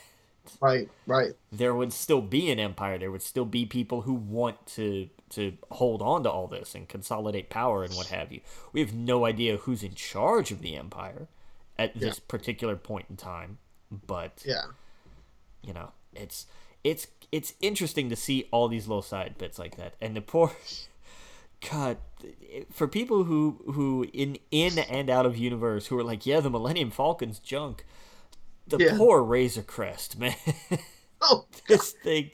Right, 0.63 0.89
right. 1.07 1.33
there 1.53 1.75
would 1.75 1.93
still 1.93 2.23
be 2.23 2.51
an 2.51 2.59
empire. 2.59 2.97
There 2.97 3.11
would 3.11 3.21
still 3.21 3.45
be 3.45 3.67
people 3.67 4.03
who 4.03 4.15
want 4.15 4.67
to 4.69 5.11
to 5.31 5.59
hold 5.73 6.01
on 6.01 6.23
to 6.23 6.31
all 6.31 6.47
this 6.47 6.75
and 6.75 6.89
consolidate 6.89 7.51
power 7.51 7.85
and 7.85 7.95
what 7.95 8.07
have 8.07 8.33
you. 8.33 8.41
We 8.73 8.81
have 8.81 8.95
no 8.95 9.27
idea 9.27 9.59
who's 9.59 9.83
in 9.83 9.93
charge 9.95 10.51
of 10.51 10.63
the 10.63 10.75
empire 10.75 11.29
at 11.79 11.95
this 12.01 12.19
particular 12.19 12.77
point 12.77 13.07
in 13.11 13.17
time, 13.17 13.59
but 14.07 14.43
Yeah. 14.47 14.63
You 15.69 15.75
know, 15.75 15.93
it's 16.15 16.47
it's 16.83 17.07
it's 17.31 17.53
interesting 17.61 18.09
to 18.11 18.17
see 18.17 18.49
all 18.51 18.69
these 18.69 18.89
little 18.89 19.03
side 19.03 19.37
bits 19.39 19.59
like 19.59 19.77
that. 19.77 19.95
And 20.01 20.17
the 20.17 20.23
poor 20.23 20.53
God, 21.71 21.99
for 22.73 22.89
people 22.89 23.25
who 23.25 23.61
who 23.75 24.07
in 24.13 24.39
in 24.51 24.79
and 24.79 25.11
out 25.11 25.27
of 25.27 25.37
universe 25.37 25.89
who 25.89 25.99
are 25.99 26.05
like, 26.05 26.25
yeah, 26.27 26.41
the 26.41 26.51
Millennium 26.51 26.91
Falcon's 26.91 27.39
junk. 27.39 27.85
The 28.67 28.79
Yeah. 28.79 28.97
poor 28.99 29.23
Razor 29.23 29.63
Crest, 29.63 30.19
man. 30.23 30.35
Oh, 31.23 31.47
this 31.69 31.93
thing. 31.93 32.31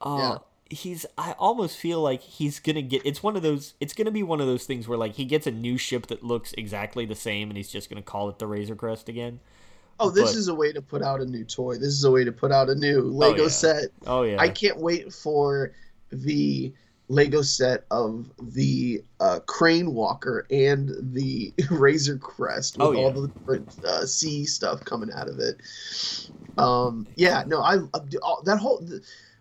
Uh, 0.00 0.16
Yeah. 0.18 0.38
He's. 0.70 1.06
I 1.18 1.32
almost 1.38 1.76
feel 1.76 2.00
like 2.00 2.22
he's 2.22 2.58
gonna 2.60 2.82
get. 2.82 3.02
It's 3.04 3.22
one 3.22 3.36
of 3.36 3.42
those. 3.42 3.74
It's 3.80 3.92
gonna 3.94 4.10
be 4.10 4.22
one 4.22 4.40
of 4.40 4.46
those 4.46 4.64
things 4.64 4.88
where 4.88 4.98
like 4.98 5.14
he 5.14 5.24
gets 5.24 5.46
a 5.46 5.50
new 5.50 5.76
ship 5.78 6.06
that 6.08 6.24
looks 6.24 6.52
exactly 6.58 7.06
the 7.06 7.14
same, 7.14 7.50
and 7.50 7.56
he's 7.56 7.70
just 7.70 7.88
gonna 7.90 8.02
call 8.02 8.28
it 8.30 8.38
the 8.38 8.46
Razor 8.46 8.74
Crest 8.76 9.08
again. 9.08 9.40
Oh, 10.00 10.10
this 10.10 10.32
But- 10.32 10.38
is 10.38 10.48
a 10.48 10.54
way 10.54 10.72
to 10.72 10.82
put 10.82 11.02
out 11.02 11.20
a 11.20 11.26
new 11.26 11.44
toy. 11.44 11.74
This 11.74 11.88
is 11.88 12.04
a 12.04 12.10
way 12.10 12.24
to 12.24 12.32
put 12.32 12.52
out 12.52 12.68
a 12.68 12.74
new 12.74 13.02
Lego 13.02 13.44
yeah. 13.44 13.48
set. 13.48 13.84
Oh 14.06 14.22
yeah. 14.22 14.40
I 14.40 14.48
can't 14.48 14.78
wait 14.78 15.12
for 15.12 15.72
the 16.10 16.72
Lego 17.08 17.42
set 17.42 17.84
of 17.90 18.30
the 18.40 19.04
uh, 19.20 19.40
Crane 19.46 19.94
Walker 19.94 20.46
and 20.50 20.90
the 21.14 21.52
Razor 21.70 22.16
Crest 22.18 22.78
with 22.78 22.86
Oh, 22.86 22.96
all 22.96 23.10
the 23.12 23.28
different 23.28 23.76
uh, 23.86 24.06
sea 24.06 24.46
stuff 24.46 24.84
coming 24.84 25.10
out 25.12 25.28
of 25.28 25.38
it. 25.38 25.60
Um, 26.56 27.06
yeah, 27.16 27.44
no, 27.46 27.60
I 27.60 27.76
uh, 27.92 28.40
that 28.44 28.58
whole 28.58 28.86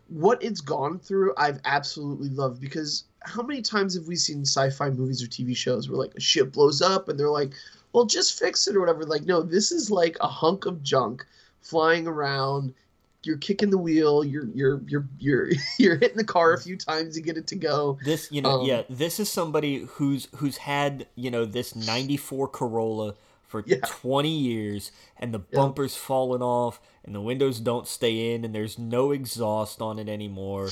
what 0.07 0.43
it's 0.43 0.61
gone 0.61 0.99
through. 0.99 1.33
I've 1.37 1.59
absolutely 1.65 2.29
loved 2.29 2.59
because 2.59 3.05
how 3.21 3.41
many 3.41 3.61
times 3.61 3.95
have 3.95 4.07
we 4.07 4.15
seen 4.15 4.41
sci-fi 4.41 4.89
movies 4.89 5.23
or 5.23 5.27
TV 5.27 5.55
shows 5.55 5.89
where 5.89 5.97
like 5.97 6.13
a 6.15 6.19
ship 6.19 6.51
blows 6.51 6.81
up 6.81 7.07
and 7.07 7.17
they're 7.19 7.29
like, 7.29 7.53
"Well, 7.93 8.05
just 8.05 8.37
fix 8.37 8.67
it" 8.67 8.75
or 8.75 8.79
whatever. 8.81 9.05
Like, 9.05 9.23
no, 9.23 9.41
this 9.41 9.71
is 9.71 9.89
like 9.89 10.17
a 10.21 10.27
hunk 10.27 10.65
of 10.65 10.83
junk 10.83 11.25
flying 11.61 12.07
around. 12.07 12.73
You're 13.23 13.37
kicking 13.37 13.69
the 13.69 13.77
wheel. 13.77 14.23
You're 14.25 14.47
you're 14.53 14.81
you're 14.85 15.07
you're 15.17 15.49
you're 15.79 15.95
hitting 15.95 16.17
the 16.17 16.25
car 16.25 16.53
a 16.53 16.59
few 16.59 16.75
times 16.75 17.15
to 17.15 17.21
get 17.21 17.37
it 17.37 17.47
to 17.47 17.55
go. 17.55 17.97
This, 18.03 18.29
you 18.31 18.41
know, 18.41 18.59
Um, 18.61 18.65
yeah, 18.67 18.83
this 18.89 19.19
is 19.19 19.29
somebody 19.31 19.87
who's 19.91 20.27
who's 20.35 20.57
had, 20.57 21.07
you 21.15 21.31
know, 21.31 21.45
this 21.45 21.73
94 21.75 22.49
Corolla 22.49 23.15
for 23.47 23.63
Yeah. 23.65 23.77
20 23.85 24.29
years 24.29 24.91
and 25.15 25.33
the 25.33 25.39
bumper's 25.39 25.95
fallen 25.95 26.41
off 26.41 26.81
and 27.05 27.13
the 27.13 27.21
windows 27.21 27.59
don't 27.59 27.87
stay 27.87 28.33
in 28.33 28.43
and 28.43 28.53
there's 28.53 28.79
no 28.79 29.11
exhaust 29.11 29.79
on 29.79 29.99
it 29.99 30.09
anymore 30.09 30.69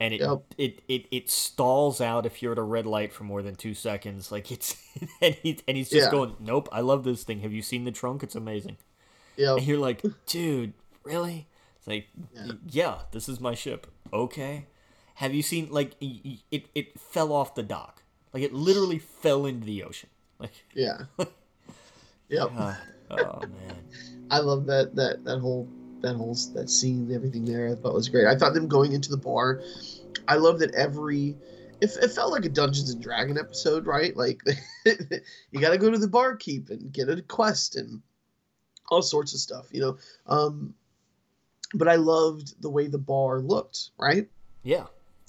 and 0.00 0.12
it 0.14 0.20
Yep. 0.20 0.42
it, 0.58 0.82
it 0.88 1.06
it 1.10 1.30
stalls 1.30 2.00
out 2.00 2.26
if 2.26 2.42
you're 2.42 2.52
at 2.52 2.58
a 2.58 2.62
red 2.62 2.86
light 2.86 3.12
for 3.12 3.24
more 3.24 3.42
than 3.42 3.54
2 3.54 3.74
seconds 3.74 4.32
like 4.32 4.50
it's 4.50 4.76
and 5.22 5.34
he 5.36 5.58
and 5.68 5.76
he's 5.76 5.88
just 5.90 6.06
Yeah. 6.06 6.10
going, 6.10 6.36
"Nope, 6.40 6.68
I 6.72 6.80
love 6.80 7.04
this 7.04 7.22
thing. 7.24 7.40
Have 7.40 7.52
you 7.52 7.62
seen 7.62 7.84
the 7.84 7.92
trunk? 7.92 8.22
It's 8.22 8.34
amazing." 8.34 8.76
yeah 9.36 9.54
And 9.54 9.66
you're 9.66 9.78
like, 9.78 10.02
"Dude, 10.26 10.72
really?" 11.04 11.46
It's 11.78 11.86
like, 11.86 12.06
Yeah. 12.34 12.52
"Yeah, 12.68 12.98
this 13.12 13.28
is 13.28 13.40
my 13.40 13.54
ship." 13.54 13.86
Okay. 14.12 14.66
Have 15.16 15.32
you 15.32 15.42
seen 15.42 15.68
like 15.70 15.94
it 16.00 16.66
it 16.74 16.98
fell 16.98 17.32
off 17.32 17.54
the 17.54 17.62
dock. 17.62 18.02
Like 18.32 18.42
it 18.42 18.52
literally 18.52 18.98
fell 18.98 19.46
into 19.46 19.64
the 19.64 19.84
ocean. 19.84 20.10
Like 20.40 20.64
yeah 20.74 21.02
yep 22.28 22.48
God. 22.56 22.76
oh 23.10 23.40
man. 23.42 23.84
i 24.30 24.38
love 24.38 24.66
that 24.66 24.94
that 24.96 25.24
that 25.24 25.38
whole 25.38 25.68
that 26.04 26.50
that 26.54 26.70
scene 26.70 27.10
everything 27.12 27.44
there 27.44 27.68
i 27.68 27.74
thought 27.74 27.94
was 27.94 28.08
great. 28.08 28.26
I 28.26 28.36
thought 28.36 28.54
them 28.54 28.68
going 28.68 28.92
into 28.92 29.10
the 29.10 29.16
bar 29.16 29.60
i 30.28 30.36
love 30.36 30.58
that 30.60 30.74
every 30.74 31.36
it, 31.80 31.90
it 32.02 32.12
felt 32.12 32.32
like 32.32 32.44
a 32.44 32.48
dungeons 32.48 32.90
and 32.90 33.02
dragon 33.02 33.38
episode 33.38 33.86
right? 33.86 34.16
Like 34.16 34.42
you 34.84 35.60
gotta 35.60 35.78
go 35.78 35.90
to 35.90 35.98
the 35.98 36.08
barkeep 36.08 36.70
and 36.70 36.92
get 36.92 37.08
a 37.08 37.20
quest 37.22 37.76
and 37.76 38.02
all 38.90 39.02
sorts 39.02 39.34
of 39.34 39.40
stuff 39.40 39.66
you 39.72 39.80
know? 39.80 39.96
Um 40.26 40.74
but 41.72 41.88
i 41.88 41.96
loved 41.96 42.60
the 42.62 42.70
way 42.70 42.86
the 42.86 42.98
bar 42.98 43.40
looked 43.40 43.90
right? 43.98 44.28
Yeah. 44.62 44.86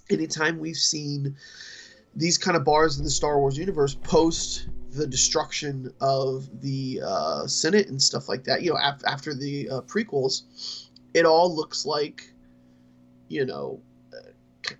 anytime 0.09 0.59
we've 0.59 0.77
seen 0.77 1.35
these 2.15 2.37
kind 2.37 2.55
of 2.55 2.63
bars 2.63 2.97
in 2.97 3.03
the 3.03 3.09
Star 3.09 3.37
Wars 3.39 3.57
universe 3.57 3.95
post 3.95 4.67
the 4.95 5.07
destruction 5.07 5.91
of 6.01 6.47
the 6.61 7.01
uh, 7.05 7.47
Senate 7.47 7.87
and 7.89 8.01
stuff 8.01 8.29
like 8.29 8.43
that, 8.45 8.61
you 8.61 8.71
know, 8.71 8.79
af- 8.81 9.03
after 9.05 9.33
the 9.33 9.69
uh, 9.69 9.81
prequels, 9.81 10.87
it 11.13 11.25
all 11.25 11.53
looks 11.55 11.85
like, 11.85 12.31
you 13.27 13.45
know, 13.45 13.79
uh, 14.13 14.29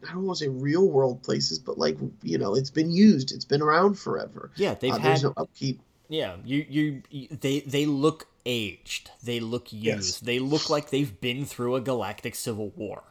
I 0.07 0.13
don't 0.13 0.23
want 0.25 0.39
to 0.39 0.45
say 0.45 0.49
real 0.49 0.89
world 0.89 1.21
places, 1.23 1.59
but 1.59 1.77
like, 1.77 1.97
you 2.23 2.37
know, 2.37 2.55
it's 2.55 2.69
been 2.71 2.91
used, 2.91 3.31
it's 3.31 3.45
been 3.45 3.61
around 3.61 3.95
forever. 3.99 4.51
Yeah, 4.55 4.73
they've 4.75 4.91
Uh, 4.91 4.97
had 4.97 5.03
there's 5.11 5.23
no 5.23 5.33
upkeep. 5.37 5.81
Yeah, 6.07 6.35
you, 6.45 6.65
you 6.69 7.01
you 7.09 7.27
they 7.29 7.61
they 7.61 7.87
look 7.87 8.27
aged. 8.45 9.09
They 9.23 9.39
look 9.39 9.73
used. 9.73 9.85
Yes. 9.85 10.19
They 10.19 10.37
look 10.37 10.69
like 10.69 10.91
they've 10.91 11.19
been 11.19 11.45
through 11.45 11.75
a 11.75 11.81
galactic 11.81 12.35
civil 12.35 12.69
war. 12.75 13.03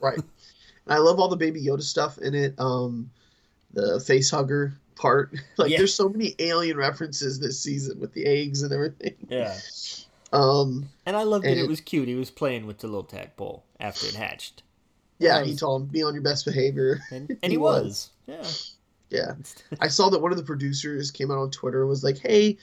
Right. 0.00 0.18
and 0.18 0.92
I 0.92 0.98
love 0.98 1.20
all 1.20 1.28
the 1.28 1.36
Baby 1.36 1.64
Yoda 1.64 1.82
stuff 1.82 2.18
in 2.18 2.34
it. 2.34 2.54
Um, 2.58 3.10
the 3.72 4.00
face 4.00 4.30
hugger 4.30 4.78
part. 4.96 5.32
like, 5.56 5.70
Yeah. 5.70 5.78
there's 5.78 5.94
so 5.94 6.08
many 6.08 6.34
alien 6.38 6.76
references 6.76 7.38
this 7.40 7.58
season 7.60 8.00
with 8.00 8.12
the 8.12 8.24
eggs 8.26 8.62
and 8.62 8.72
everything. 8.72 9.14
Yeah. 9.28 9.56
Um, 10.32 10.88
And 11.06 11.16
I 11.16 11.22
loved 11.22 11.44
that 11.44 11.52
it 11.56 11.60
And- 11.60 11.68
was 11.68 11.80
cute. 11.80 12.08
He 12.08 12.16
was 12.16 12.28
playing 12.30 12.66
with 12.66 12.78
the 12.78 12.88
little 12.88 13.04
tadpole 13.04 13.62
after 13.78 14.08
it 14.08 14.14
hatched. 14.16 14.64
yeah, 15.20 15.38
That 15.38 15.46
he 15.46 15.54
told 15.54 15.82
him 15.82 15.88
be 15.88 16.02
on 16.02 16.12
your 16.12 16.24
best 16.24 16.44
behavior. 16.44 17.00
And 17.12 17.30
and 17.30 17.38
he, 17.44 17.50
He 17.50 17.56
was. 17.56 18.10
was. 18.26 18.72
Yeah. 19.10 19.20
Yeah, 19.20 19.34
I 19.80 19.86
saw 19.86 20.08
that 20.10 20.20
one 20.20 20.32
of 20.32 20.38
the 20.38 20.42
producers 20.42 21.12
came 21.12 21.30
out 21.30 21.38
on 21.38 21.50
Twitter 21.52 21.82
and 21.82 21.88
was 21.88 22.02
like, 22.02 22.18
"Hey, 22.18 22.58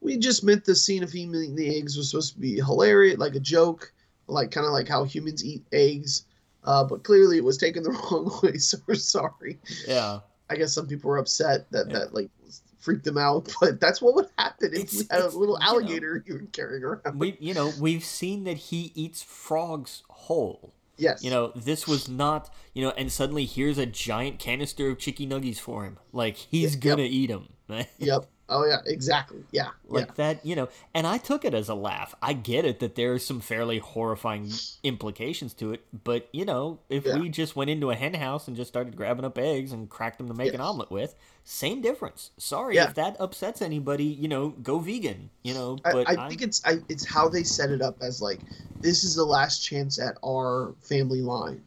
we 0.00 0.16
just 0.16 0.42
meant 0.42 0.64
the 0.64 0.74
scene 0.74 1.04
of 1.04 1.12
him 1.12 1.32
eating 1.36 1.54
the 1.54 1.76
eggs 1.76 1.96
was 1.96 2.10
supposed 2.10 2.32
to 2.34 2.40
be 2.40 2.54
hilarious, 2.56 3.18
like 3.18 3.36
a 3.36 3.40
joke, 3.40 3.92
like 4.26 4.50
kind 4.50 4.66
of 4.66 4.72
like 4.72 4.88
how 4.88 5.04
humans 5.04 5.44
eat 5.44 5.62
eggs, 5.70 6.24
uh, 6.64 6.82
but 6.82 7.04
clearly 7.04 7.36
it 7.36 7.44
was 7.44 7.58
taken 7.58 7.84
the 7.84 7.90
wrong 7.90 8.40
way. 8.42 8.56
So 8.58 8.78
we're 8.88 8.96
sorry. 8.96 9.60
Yeah. 9.86 10.18
I 10.54 10.58
guess 10.58 10.72
some 10.72 10.86
people 10.86 11.10
were 11.10 11.18
upset 11.18 11.70
that 11.72 11.88
Yeah. 11.90 11.98
that 12.00 12.14
like 12.14 12.30
freaked 12.78 13.04
them 13.04 13.18
out, 13.18 13.52
but 13.60 13.80
that's 13.80 14.00
what 14.02 14.14
would 14.14 14.28
happen 14.38 14.68
if 14.74 14.80
It's- 14.80 14.94
you 14.94 15.06
had 15.10 15.22
a 15.22 15.28
little 15.28 15.56
you 15.58 15.60
know. 15.60 15.66
alligator 15.70 16.22
you 16.26 16.34
were 16.34 16.40
carrying 16.52 16.84
around. 16.84 17.18
We 17.18 17.36
you 17.40 17.54
know, 17.54 17.72
we've 17.80 18.04
seen 18.04 18.44
that 18.44 18.56
he 18.56 18.92
eats 18.94 19.22
frogs 19.22 20.02
whole. 20.08 20.72
yes, 20.96 21.24
You 21.24 21.30
know, 21.30 21.50
this 21.56 21.86
was 21.88 22.08
not, 22.08 22.52
you 22.72 22.82
know, 22.84 22.90
and 22.96 23.10
suddenly 23.10 23.46
here's 23.46 23.78
a 23.78 23.86
giant 23.86 24.38
canister 24.38 24.88
of 24.90 24.98
chicky 24.98 25.26
nuggies 25.26 25.58
for 25.58 25.84
him. 25.84 25.98
Like 26.12 26.36
he's 26.36 26.74
Yep. 26.74 26.80
gonna 26.82 27.02
eat 27.02 27.28
them. 27.28 27.48
Yep. 27.98 28.26
Oh 28.48 28.66
yeah, 28.66 28.78
exactly. 28.84 29.38
Yeah, 29.52 29.70
like 29.88 30.06
yeah. 30.06 30.12
that, 30.16 30.46
you 30.46 30.54
know. 30.54 30.68
And 30.92 31.06
I 31.06 31.16
took 31.16 31.46
it 31.46 31.54
as 31.54 31.70
a 31.70 31.74
laugh. 31.74 32.14
I 32.20 32.34
get 32.34 32.66
it 32.66 32.78
that 32.80 32.94
there 32.94 33.14
are 33.14 33.18
some 33.18 33.40
fairly 33.40 33.78
horrifying 33.78 34.50
implications 34.82 35.54
to 35.54 35.72
it, 35.72 35.84
but 36.04 36.28
you 36.32 36.44
know, 36.44 36.80
if 36.90 37.06
Yeah. 37.06 37.18
we 37.18 37.30
just 37.30 37.56
went 37.56 37.70
into 37.70 37.90
a 37.90 37.94
hen 37.94 38.14
house 38.14 38.46
and 38.46 38.54
just 38.56 38.68
started 38.68 38.96
grabbing 38.96 39.24
up 39.24 39.38
eggs 39.38 39.72
and 39.72 39.88
cracked 39.88 40.18
them 40.18 40.28
to 40.28 40.34
make 40.34 40.52
an 40.52 40.60
omelet 40.60 40.90
with, 40.90 41.14
same 41.42 41.80
difference. 41.80 42.32
Sorry 42.36 42.74
Yeah. 42.74 42.88
if 42.88 42.94
that 42.94 43.16
upsets 43.18 43.62
anybody. 43.62 44.04
You 44.04 44.28
know, 44.28 44.50
go 44.50 44.78
vegan. 44.78 45.30
You 45.42 45.54
know, 45.54 45.78
I, 45.84 45.92
but 45.92 46.08
I 46.10 46.28
think 46.28 46.42
it's 46.42 46.60
I, 46.66 46.80
it's 46.90 47.06
how 47.06 47.28
they 47.30 47.44
set 47.44 47.70
it 47.70 47.80
up 47.80 47.96
as 48.02 48.20
like 48.20 48.40
this 48.80 49.04
is 49.04 49.14
the 49.14 49.24
last 49.24 49.60
chance 49.64 49.98
at 49.98 50.18
our 50.22 50.74
family 50.82 51.22
line, 51.22 51.62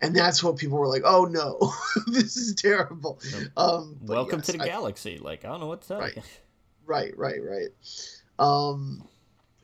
and 0.00 0.14
that's 0.14 0.42
what 0.42 0.56
people 0.56 0.78
were 0.78 0.86
like. 0.88 1.02
Oh 1.04 1.24
no, 1.24 1.72
this 2.06 2.36
is 2.36 2.54
terrible. 2.54 3.20
Um, 3.56 3.96
welcome 4.02 4.38
yes, 4.40 4.46
to 4.46 4.52
the 4.52 4.62
I- 4.62 4.66
galaxy. 4.66 5.18
Like 5.18 5.44
I 5.44 5.48
don't 5.48 5.60
know 5.60 5.66
what 5.66 5.82
to 5.82 5.88
tell 5.88 6.00
Right. 6.00 6.16
you. 6.16 6.22
Right, 6.86 7.16
right, 7.18 7.40
right. 7.42 7.68
Um, 8.38 9.06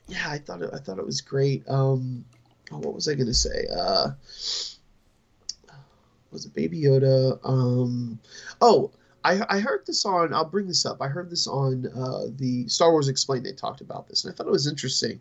yeah, 0.09 0.27
I 0.29 0.39
thought 0.39 0.61
it, 0.63 0.71
I 0.75 0.79
thought 0.79 0.99
it 0.99 1.07
was 1.07 1.21
great. 1.23 1.65
Um, 1.69 2.25
oh, 2.71 2.79
what 2.79 2.95
was 2.95 3.09
I 3.09 3.15
gonna 3.15 3.33
say? 3.33 3.67
Uh, 3.75 4.11
was 6.31 6.45
it 6.47 6.55
Baby 6.55 6.83
Yoda? 6.83 7.39
Um, 7.45 8.19
oh, 8.61 8.91
I 9.25 9.41
I 9.49 9.61
heard 9.61 9.87
this 9.87 10.05
on. 10.05 10.35
I'll 10.35 10.45
bring 10.45 10.67
this 10.67 10.85
up. 10.85 11.01
I 11.01 11.09
heard 11.09 11.31
this 11.31 11.47
on 11.47 11.87
uh, 11.97 12.27
the 12.37 12.69
Star 12.69 12.91
Wars 12.93 13.09
Explained. 13.09 13.47
They 13.47 13.53
talked 13.53 13.81
about 13.81 14.09
this, 14.09 14.25
and 14.25 14.33
I 14.33 14.37
thought 14.37 14.47
it 14.47 14.53
was 14.53 14.67
interesting. 14.67 15.21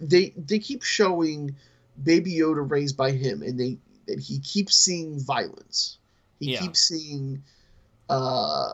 They 0.00 0.32
they 0.36 0.58
keep 0.58 0.82
showing 0.82 1.54
Baby 2.02 2.34
Yoda 2.34 2.68
raised 2.70 2.96
by 2.96 3.10
him, 3.10 3.42
and 3.42 3.58
they 3.58 3.78
and 4.08 4.20
he 4.20 4.38
keeps 4.40 4.76
seeing 4.76 5.18
violence. 5.20 5.98
He 6.40 6.52
Yeah. 6.52 6.60
keeps 6.60 6.80
seeing, 6.80 7.42
uh, 8.08 8.72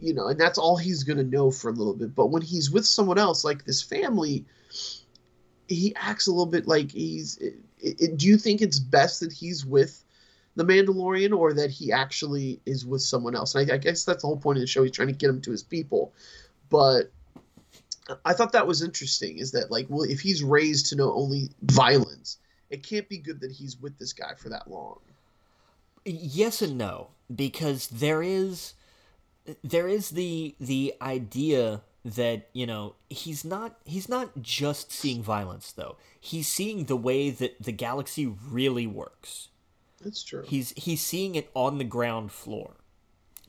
you 0.00 0.14
know, 0.14 0.28
and 0.28 0.40
that's 0.40 0.58
all 0.58 0.76
he's 0.76 1.02
gonna 1.02 1.24
know 1.24 1.50
for 1.50 1.70
a 1.70 1.72
little 1.72 1.94
bit. 1.94 2.14
But 2.14 2.28
when 2.28 2.42
he's 2.42 2.70
with 2.70 2.86
someone 2.86 3.18
else, 3.18 3.44
like 3.44 3.64
this 3.64 3.82
family, 3.82 4.44
he 5.68 5.94
acts 5.96 6.26
a 6.26 6.30
little 6.30 6.46
bit 6.46 6.66
like 6.66 6.90
he's. 6.90 7.36
It, 7.38 7.54
it, 7.80 8.16
do 8.16 8.26
you 8.26 8.36
think 8.36 8.60
it's 8.60 8.78
best 8.78 9.20
that 9.20 9.32
he's 9.32 9.64
with 9.64 10.04
the 10.56 10.64
Mandalorian, 10.64 11.36
or 11.36 11.52
that 11.54 11.70
he 11.70 11.92
actually 11.92 12.60
is 12.66 12.84
with 12.84 13.02
someone 13.02 13.34
else? 13.36 13.54
And 13.54 13.70
I, 13.70 13.74
I 13.74 13.78
guess 13.78 14.04
that's 14.04 14.22
the 14.22 14.28
whole 14.28 14.36
point 14.36 14.58
of 14.58 14.62
the 14.62 14.66
show. 14.66 14.82
He's 14.82 14.92
trying 14.92 15.08
to 15.08 15.14
get 15.14 15.30
him 15.30 15.40
to 15.42 15.50
his 15.50 15.62
people, 15.62 16.12
but 16.70 17.12
I 18.24 18.32
thought 18.32 18.52
that 18.52 18.66
was 18.66 18.82
interesting. 18.82 19.38
Is 19.38 19.52
that 19.52 19.70
like, 19.70 19.86
well, 19.88 20.04
if 20.04 20.20
he's 20.20 20.42
raised 20.42 20.86
to 20.86 20.96
know 20.96 21.12
only 21.12 21.50
violence, 21.62 22.38
it 22.70 22.82
can't 22.82 23.08
be 23.08 23.18
good 23.18 23.40
that 23.40 23.50
he's 23.52 23.80
with 23.80 23.98
this 23.98 24.12
guy 24.12 24.34
for 24.36 24.48
that 24.50 24.70
long. 24.70 24.98
yes 26.04 26.62
and 26.62 26.76
no 26.78 27.08
because 27.34 27.88
there 27.88 28.22
is 28.22 28.74
there 29.64 29.88
is 29.88 30.10
the 30.10 30.54
the 30.60 30.94
idea 31.02 31.82
that 32.04 32.48
you 32.52 32.66
know 32.66 32.94
he's 33.10 33.44
not 33.44 33.76
he's 33.84 34.08
not 34.08 34.40
just 34.40 34.92
seeing 34.92 35.22
violence 35.22 35.72
though 35.72 35.96
he's 36.18 36.48
seeing 36.48 36.84
the 36.84 36.96
way 36.96 37.28
that 37.30 37.60
the 37.62 37.72
galaxy 37.72 38.26
really 38.26 38.86
works 38.86 39.48
That's 40.02 40.22
true. 40.22 40.44
he's 40.46 40.70
he's 40.76 41.02
seeing 41.02 41.34
it 41.34 41.50
on 41.54 41.78
the 41.78 41.84
ground 41.84 42.32
floor 42.32 42.72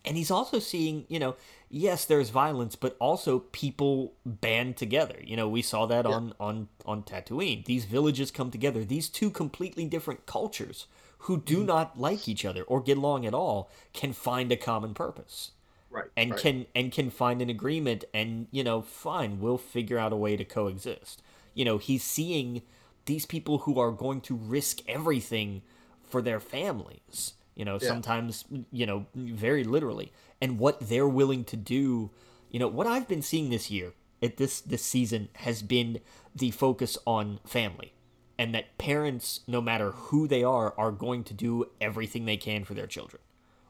and 0.05 0.17
he's 0.17 0.31
also 0.31 0.59
seeing 0.59 1.05
you 1.07 1.19
know 1.19 1.35
yes 1.69 2.05
there's 2.05 2.29
violence 2.29 2.75
but 2.75 2.95
also 2.99 3.39
people 3.51 4.13
band 4.25 4.77
together 4.77 5.17
you 5.23 5.35
know 5.35 5.47
we 5.47 5.61
saw 5.61 5.85
that 5.85 6.05
Yeah. 6.05 6.11
on 6.11 6.33
on 6.39 6.67
on 6.85 7.03
Tatooine 7.03 7.65
these 7.65 7.85
villages 7.85 8.31
come 8.31 8.51
together 8.51 8.83
these 8.83 9.09
two 9.09 9.29
completely 9.29 9.85
different 9.85 10.25
cultures 10.25 10.87
who 11.19 11.37
do 11.37 11.63
mm. 11.63 11.65
not 11.65 11.99
like 11.99 12.27
each 12.27 12.45
other 12.45 12.63
or 12.63 12.81
get 12.81 12.97
along 12.97 13.25
at 13.25 13.33
all 13.33 13.69
can 13.93 14.13
find 14.13 14.51
a 14.51 14.57
common 14.57 14.93
purpose 14.93 15.51
right. 15.89 16.09
and 16.15 16.31
right. 16.31 16.39
can 16.39 16.65
and 16.75 16.91
can 16.91 17.09
find 17.09 17.41
an 17.41 17.49
agreement 17.49 18.05
and 18.13 18.47
you 18.51 18.63
know 18.63 18.81
fine 18.81 19.39
we'll 19.39 19.57
figure 19.57 19.97
out 19.97 20.13
a 20.13 20.17
way 20.17 20.35
to 20.35 20.45
coexist 20.45 21.21
you 21.53 21.65
know 21.65 21.77
he's 21.77 22.03
seeing 22.03 22.61
these 23.05 23.25
people 23.25 23.59
who 23.59 23.79
are 23.79 23.91
going 23.91 24.21
to 24.21 24.35
risk 24.35 24.79
everything 24.87 25.61
for 26.03 26.21
their 26.21 26.39
families 26.39 27.33
you 27.55 27.65
know 27.65 27.77
Yeah. 27.81 27.87
sometimes 27.87 28.45
you 28.71 28.85
know 28.85 29.05
very 29.15 29.63
literally 29.63 30.11
and 30.41 30.59
what 30.59 30.79
they're 30.79 31.07
willing 31.07 31.43
to 31.45 31.57
do 31.57 32.09
you 32.49 32.59
know 32.59 32.67
what 32.67 32.87
i've 32.87 33.07
been 33.07 33.21
seeing 33.21 33.49
this 33.49 33.69
year 33.69 33.93
at 34.21 34.37
this 34.37 34.61
this 34.61 34.83
season 34.83 35.29
has 35.33 35.61
been 35.61 35.99
the 36.35 36.51
focus 36.51 36.97
on 37.05 37.39
family 37.45 37.93
and 38.37 38.53
that 38.55 38.77
parents 38.77 39.41
no 39.47 39.61
matter 39.61 39.91
who 39.91 40.27
they 40.27 40.43
are 40.43 40.73
are 40.77 40.91
going 40.91 41.23
to 41.25 41.33
do 41.33 41.65
everything 41.81 42.25
they 42.25 42.37
can 42.37 42.63
for 42.63 42.73
their 42.73 42.87
children 42.87 43.21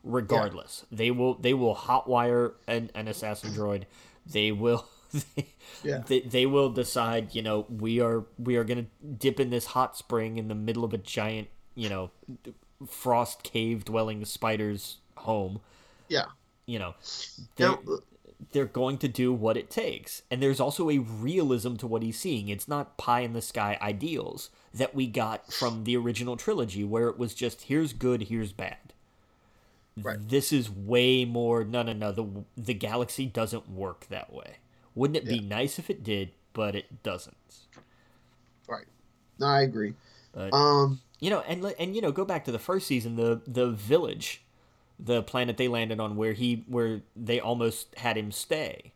regardless 0.03 0.85
they 0.91 1.11
will 1.11 1.33
they 1.35 1.53
will 1.53 1.75
hotwire 1.75 2.53
an, 2.67 2.89
an 2.95 3.07
assassin 3.07 3.51
droid 3.51 3.83
they 4.25 4.51
will 4.51 4.87
Yeah. 5.83 6.03
they, 6.07 6.19
they 6.21 6.45
will 6.45 6.69
decide 6.69 7.33
you 7.33 7.41
know 7.41 7.65
we 7.69 7.99
are 7.99 8.25
we 8.37 8.55
are 8.57 8.63
gonna 8.63 8.85
dip 9.17 9.39
in 9.39 9.49
this 9.49 9.65
hot 9.65 9.97
spring 9.97 10.37
in 10.37 10.47
the 10.49 10.55
middle 10.55 10.83
of 10.83 10.93
a 10.93 10.97
giant 10.99 11.47
you 11.73 11.89
know 11.89 12.11
frost 12.87 13.43
cave 13.43 13.83
dwelling 13.85 14.23
spider's 14.25 14.97
home 15.17 15.59
yeah. 16.07 16.25
you 16.65 16.79
know 16.79 16.95
they're, 17.55 17.69
Now, 17.69 17.79
they're 18.51 18.65
going 18.65 18.97
to 18.99 19.07
do 19.07 19.33
what 19.33 19.57
it 19.57 19.69
takes 19.69 20.21
and 20.31 20.41
there's 20.41 20.59
also 20.59 20.89
a 20.89 20.99
realism 20.99 21.75
to 21.75 21.87
what 21.87 22.03
he's 22.03 22.17
seeing 22.19 22.47
it's 22.49 22.67
not 22.67 22.97
pie 22.97 23.19
in 23.21 23.33
the 23.33 23.41
sky 23.41 23.77
ideals 23.81 24.49
that 24.73 24.95
we 24.95 25.07
got 25.07 25.51
from 25.51 25.83
the 25.83 25.97
original 25.97 26.37
trilogy 26.37 26.83
where 26.83 27.07
it 27.09 27.19
was 27.19 27.33
just 27.33 27.63
here's 27.63 27.93
good 27.93 28.23
here's 28.23 28.53
bad 28.53 28.77
Right. 30.01 30.17
this 30.29 30.53
is 30.53 30.69
way 30.71 31.25
more 31.25 31.65
no 31.65 31.83
no 31.83 31.91
no 31.91 32.13
the 32.13 32.25
the 32.55 32.73
galaxy 32.73 33.25
doesn't 33.25 33.69
work 33.69 34.07
that 34.09 34.31
way 34.31 34.57
wouldn't 34.95 35.17
it 35.17 35.25
be 35.27 35.41
nice 35.41 35.77
if 35.77 35.89
it 35.89 36.03
did 36.03 36.31
but 36.53 36.73
it 36.75 37.03
doesn't 37.03 37.35
right. 38.67 38.85
No, 39.39 39.47
I 39.47 39.61
agree. 39.63 39.93
But- 40.31 40.53
Um, 40.53 40.99
you 41.19 41.29
know 41.29 41.41
and 41.47 41.63
and 41.79 41.95
you 41.95 42.01
know 42.01 42.11
go 42.11 42.25
back 42.25 42.45
to 42.45 42.51
the 42.51 42.59
first 42.59 42.87
season 42.87 43.15
the 43.15 43.41
the 43.47 43.69
village 43.69 44.43
the 44.99 45.23
planet 45.23 45.57
they 45.57 45.67
landed 45.67 45.99
on 45.99 46.15
where 46.15 46.33
he 46.33 46.63
where 46.67 47.01
they 47.15 47.39
almost 47.39 47.95
had 47.97 48.17
him 48.17 48.31
stay 48.31 48.93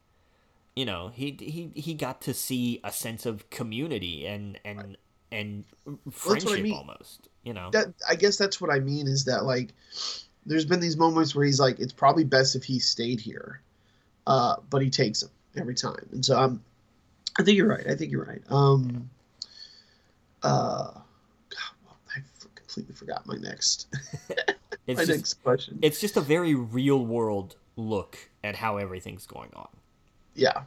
you 0.76 0.86
know 0.86 1.12
he 1.14 1.38
he 1.40 1.72
he 1.80 1.94
got 1.94 2.22
to 2.22 2.34
see 2.34 2.80
a 2.84 2.92
sense 2.92 3.26
of 3.26 3.50
community 3.50 4.26
and 4.26 4.60
and 4.66 4.98
and 5.32 5.64
what 5.86 5.96
I 5.96 6.12
friendship 6.12 6.64
mean. 6.64 6.74
almost 6.74 7.28
you 7.44 7.54
know 7.54 7.70
that 7.72 7.94
I 8.08 8.16
guess 8.16 8.38
that's 8.38 8.60
what 8.60 8.72
I 8.72 8.80
mean 8.80 9.08
is 9.08 9.26
that 9.26 9.44
like 9.46 9.74
there's 10.46 10.66
been 10.66 10.80
these 10.80 10.98
moments 10.98 11.36
where 11.36 11.46
he's 11.46 11.60
like 11.60 11.80
it's 11.80 11.94
probably 11.94 12.24
best 12.24 12.56
if 12.56 12.64
he 12.64 12.80
stayed 12.80 13.20
here, 13.20 13.62
uh, 14.28 14.58
but 14.70 14.82
he 14.82 14.90
takes 14.90 15.24
him 15.24 15.30
every 15.56 15.76
time, 15.76 16.08
and 16.12 16.26
so 16.26 16.38
I'm 16.38 16.64
I 17.40 17.44
think 17.44 17.58
you're 17.58 17.68
right. 17.68 17.86
I 17.88 17.96
think 17.96 18.12
you're 18.12 18.26
right. 18.26 18.42
Um, 18.50 19.10
uh, 20.44 20.92
God, 20.92 21.74
well, 21.86 21.98
I 22.16 22.20
f- 22.20 22.48
completely 22.74 22.96
forgot 22.96 23.26
my 23.26 23.36
next 23.36 23.88
it's 24.88 24.98
my 24.98 25.06
just, 25.06 25.10
next 25.10 25.34
question. 25.44 25.80
it's 25.82 26.00
just 26.02 26.18
a 26.18 26.22
very 26.22 26.56
real 26.56 27.06
world 27.06 27.56
look 27.76 28.18
at 28.44 28.56
how 28.56 28.78
everything's 28.78 29.26
going 29.28 29.50
on 29.56 29.68
Yeah. 30.36 30.64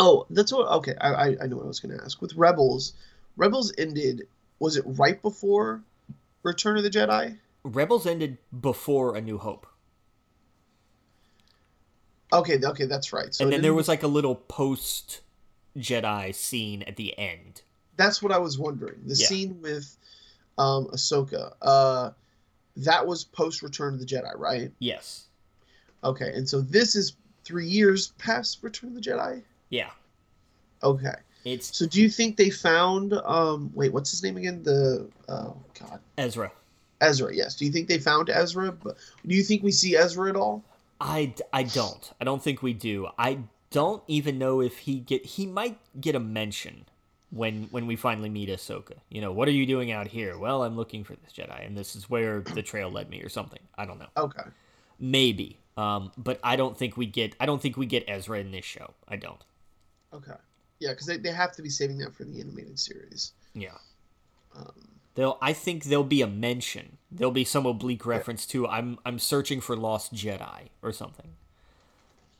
Oh, 0.00 0.26
that's 0.30 0.52
what. 0.52 0.68
Okay, 0.78 0.94
I 1.00 1.08
I, 1.12 1.26
I 1.42 1.46
know 1.48 1.56
what 1.56 1.64
I 1.64 1.68
was 1.68 1.80
going 1.80 1.96
to 1.98 2.04
ask. 2.04 2.22
With 2.22 2.32
Rebels, 2.34 2.92
Rebels 3.36 3.72
ended. 3.76 4.28
Was 4.60 4.76
it 4.76 4.84
right 4.86 5.20
before 5.20 5.82
Return 6.44 6.76
of 6.76 6.84
the 6.84 6.90
Jedi? 6.90 7.38
rebels 7.64 8.06
ended 8.06 8.38
before 8.60 9.16
a 9.16 9.20
new 9.20 9.38
hope 9.38 9.66
Okay, 12.32 12.58
okay, 12.62 12.86
that's 12.86 13.12
right. 13.12 13.34
So 13.34 13.44
and 13.44 13.52
then 13.52 13.62
there 13.62 13.74
was 13.74 13.88
like 13.88 14.02
a 14.02 14.06
little 14.08 14.34
post 14.36 15.20
jedi 15.76 16.34
scene 16.34 16.82
at 16.84 16.96
the 16.96 17.16
end 17.18 17.62
That's 17.96 18.22
what 18.22 18.32
I 18.32 18.38
was 18.38 18.58
wondering. 18.58 19.00
The 19.06 19.14
Yeah. 19.16 19.26
scene 19.26 19.60
with 19.60 19.96
um, 20.58 20.86
Ahsoka. 20.86 21.54
Uh, 21.62 22.10
that 22.76 23.06
was 23.06 23.24
post 23.24 23.62
Return 23.62 23.94
of 23.94 24.00
the 24.00 24.06
Jedi, 24.06 24.36
right? 24.36 24.70
yes 24.78 25.26
Okay, 26.04 26.32
and 26.34 26.48
so 26.48 26.60
this 26.60 26.94
is 26.94 27.16
three 27.44 27.66
years 27.66 28.08
past 28.18 28.62
Return 28.62 28.90
of 28.90 28.94
the 28.94 29.00
Jedi. 29.00 29.42
yeah 29.70 29.90
Okay, 30.82 31.14
it's 31.44 31.76
so 31.76 31.86
do 31.86 32.00
you 32.00 32.08
think 32.08 32.36
they 32.36 32.50
found? 32.50 33.12
Um, 33.12 33.70
wait, 33.74 33.92
what's 33.92 34.10
his 34.10 34.22
name 34.22 34.36
again? 34.36 34.62
The 34.62 35.08
oh 35.28 35.56
god, 35.78 36.00
ezra 36.16 36.52
Ezra. 37.00 37.34
Yes. 37.34 37.54
Do 37.54 37.64
you 37.64 37.72
think 37.72 37.88
they 37.88 37.98
found 37.98 38.30
Ezra? 38.30 38.72
But 38.72 38.96
do 39.26 39.34
you 39.34 39.42
think 39.42 39.62
we 39.62 39.72
see 39.72 39.96
Ezra 39.96 40.28
at 40.28 40.36
all? 40.36 40.64
I, 41.00 41.32
I 41.52 41.62
don't. 41.62 42.12
I 42.20 42.24
don't 42.24 42.42
think 42.42 42.62
we 42.62 42.72
do. 42.72 43.08
I 43.18 43.38
don't 43.70 44.02
even 44.08 44.38
know 44.38 44.60
if 44.60 44.78
he 44.78 44.98
get 44.98 45.24
he 45.24 45.46
might 45.46 45.78
get 46.00 46.14
a 46.14 46.20
mention 46.20 46.86
when 47.30 47.64
when 47.70 47.86
we 47.86 47.96
finally 47.96 48.28
meet 48.28 48.48
Ahsoka. 48.48 48.94
You 49.10 49.20
know, 49.20 49.32
what 49.32 49.48
are 49.48 49.52
you 49.52 49.66
doing 49.66 49.92
out 49.92 50.06
here? 50.08 50.38
Well, 50.38 50.62
I'm 50.64 50.76
looking 50.76 51.04
for 51.04 51.14
this 51.16 51.32
Jedi, 51.32 51.66
and 51.66 51.76
this 51.76 51.94
is 51.96 52.08
where 52.08 52.40
the 52.40 52.62
trail 52.62 52.90
led 52.90 53.10
me, 53.10 53.22
or 53.22 53.28
something. 53.28 53.60
I 53.76 53.84
don't 53.86 53.98
know. 53.98 54.08
Okay. 54.16 54.42
Maybe. 54.98 55.58
Um, 55.76 56.10
but 56.16 56.40
I 56.42 56.56
don't 56.56 56.76
think 56.76 56.96
we 56.96 57.06
get. 57.06 57.36
I 57.38 57.46
don't 57.46 57.62
think 57.62 57.76
we 57.76 57.86
get 57.86 58.04
Ezra 58.08 58.38
in 58.40 58.50
this 58.50 58.64
show. 58.64 58.94
I 59.06 59.16
don't. 59.16 59.40
Okay. 60.12 60.32
Yeah, 60.80 60.90
because 60.90 61.06
they, 61.06 61.16
they 61.18 61.30
have 61.32 61.52
to 61.52 61.62
be 61.62 61.68
saving 61.70 61.98
that 61.98 62.14
for 62.14 62.24
the 62.24 62.40
animated 62.40 62.78
series. 62.78 63.32
Yeah. 63.54 63.76
Um, 64.56 64.88
They'll. 65.14 65.38
I 65.42 65.52
think 65.52 65.84
there'll 65.84 66.04
be 66.04 66.22
a 66.22 66.26
mention. 66.26 66.98
There'll 67.10 67.32
be 67.32 67.44
some 67.44 67.66
oblique 67.66 68.06
reference 68.06 68.46
to 68.46 68.66
I'm 68.68 68.98
I'm 69.04 69.18
searching 69.18 69.60
for 69.60 69.76
lost 69.76 70.14
Jedi 70.14 70.68
or 70.82 70.92
something. 70.92 71.34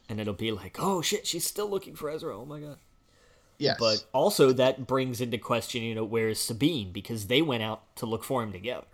and 0.09 0.21
it'll 0.21 0.35
be 0.35 0.53
like, 0.53 0.77
oh 0.81 1.03
shit, 1.03 1.27
she's 1.27 1.45
still 1.45 1.69
looking 1.69 1.95
for 1.95 2.09
Ezra. 2.11 2.37
Oh 2.39 2.45
my 2.47 2.61
god. 2.61 2.79
Yes. 3.59 3.77
But 3.79 4.05
also 4.13 4.53
that 4.53 4.87
brings 4.87 5.21
into 5.21 5.37
question, 5.39 5.83
you 5.83 5.95
know, 5.95 6.05
where 6.05 6.29
is 6.29 6.39
Sabine? 6.41 6.93
Because 6.93 7.27
they 7.27 7.43
went 7.43 7.63
out 7.63 7.95
to 7.97 8.07
look 8.07 8.23
for 8.25 8.43
him 8.43 8.53
together. 8.53 8.87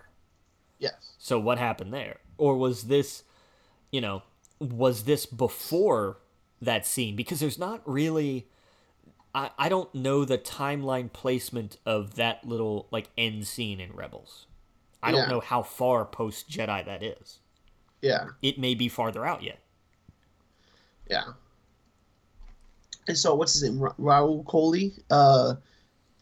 yes. 0.79 0.95
So 1.19 1.39
what 1.39 1.59
happened 1.59 1.93
there? 1.93 2.19
Or 2.39 2.57
was 2.57 2.85
this, 2.85 3.25
you 3.93 4.01
know, 4.01 4.23
was 4.59 5.05
this 5.05 5.27
before 5.27 6.19
that 6.63 6.87
scene? 6.87 7.15
Because 7.17 7.41
there's 7.41 7.59
not 7.59 7.83
really. 7.87 8.49
I, 9.35 9.51
I 9.59 9.69
don't 9.69 9.93
know 9.95 10.25
the 10.25 10.39
timeline 10.39 11.13
placement 11.13 11.77
of 11.85 12.15
that 12.15 12.47
little 12.47 12.87
like 12.91 13.09
end 13.19 13.47
scene 13.47 13.81
in 13.81 13.93
Rebels. 13.93 14.47
I 15.03 15.11
Yeah. 15.11 15.17
don't 15.21 15.29
know 15.29 15.41
how 15.41 15.63
far 15.63 16.05
post 16.05 16.49
Jedi 16.49 16.85
that 16.87 17.03
is. 17.03 17.39
Yeah. 18.01 18.29
It 18.43 18.59
may 18.59 18.75
be 18.75 18.89
farther 18.89 19.27
out 19.27 19.43
yet. 19.43 19.59
Yeah. 21.11 21.25
And 23.09 23.17
so, 23.17 23.35
what's 23.35 23.53
his 23.53 23.63
name? 23.65 23.79
Ra- 23.79 23.95
Raul 23.99 24.45
Coley. 24.47 24.95
Uh, 25.11 25.55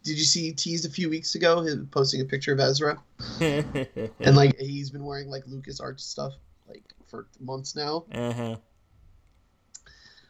did 0.03 0.19
you 0.19 0.25
see 0.25 0.43
he 0.47 0.53
teased 0.53 0.85
a 0.85 0.91
few 0.91 1.09
weeks 1.09 1.35
ago 1.37 1.61
him 1.61 1.89
posting 1.93 2.21
a 2.21 2.25
picture 2.25 2.53
of 2.53 2.61
Ezra? 2.61 2.99
And 3.41 4.37
like 4.37 4.59
he's 4.59 4.91
been 4.91 5.05
wearing 5.05 5.29
like 5.29 5.45
Lucas 5.47 5.79
Arts 5.81 6.05
stuff 6.05 6.33
like 6.69 6.83
for 7.07 7.27
months 7.41 7.77
now. 7.77 8.05
uh-huh. 8.13 8.57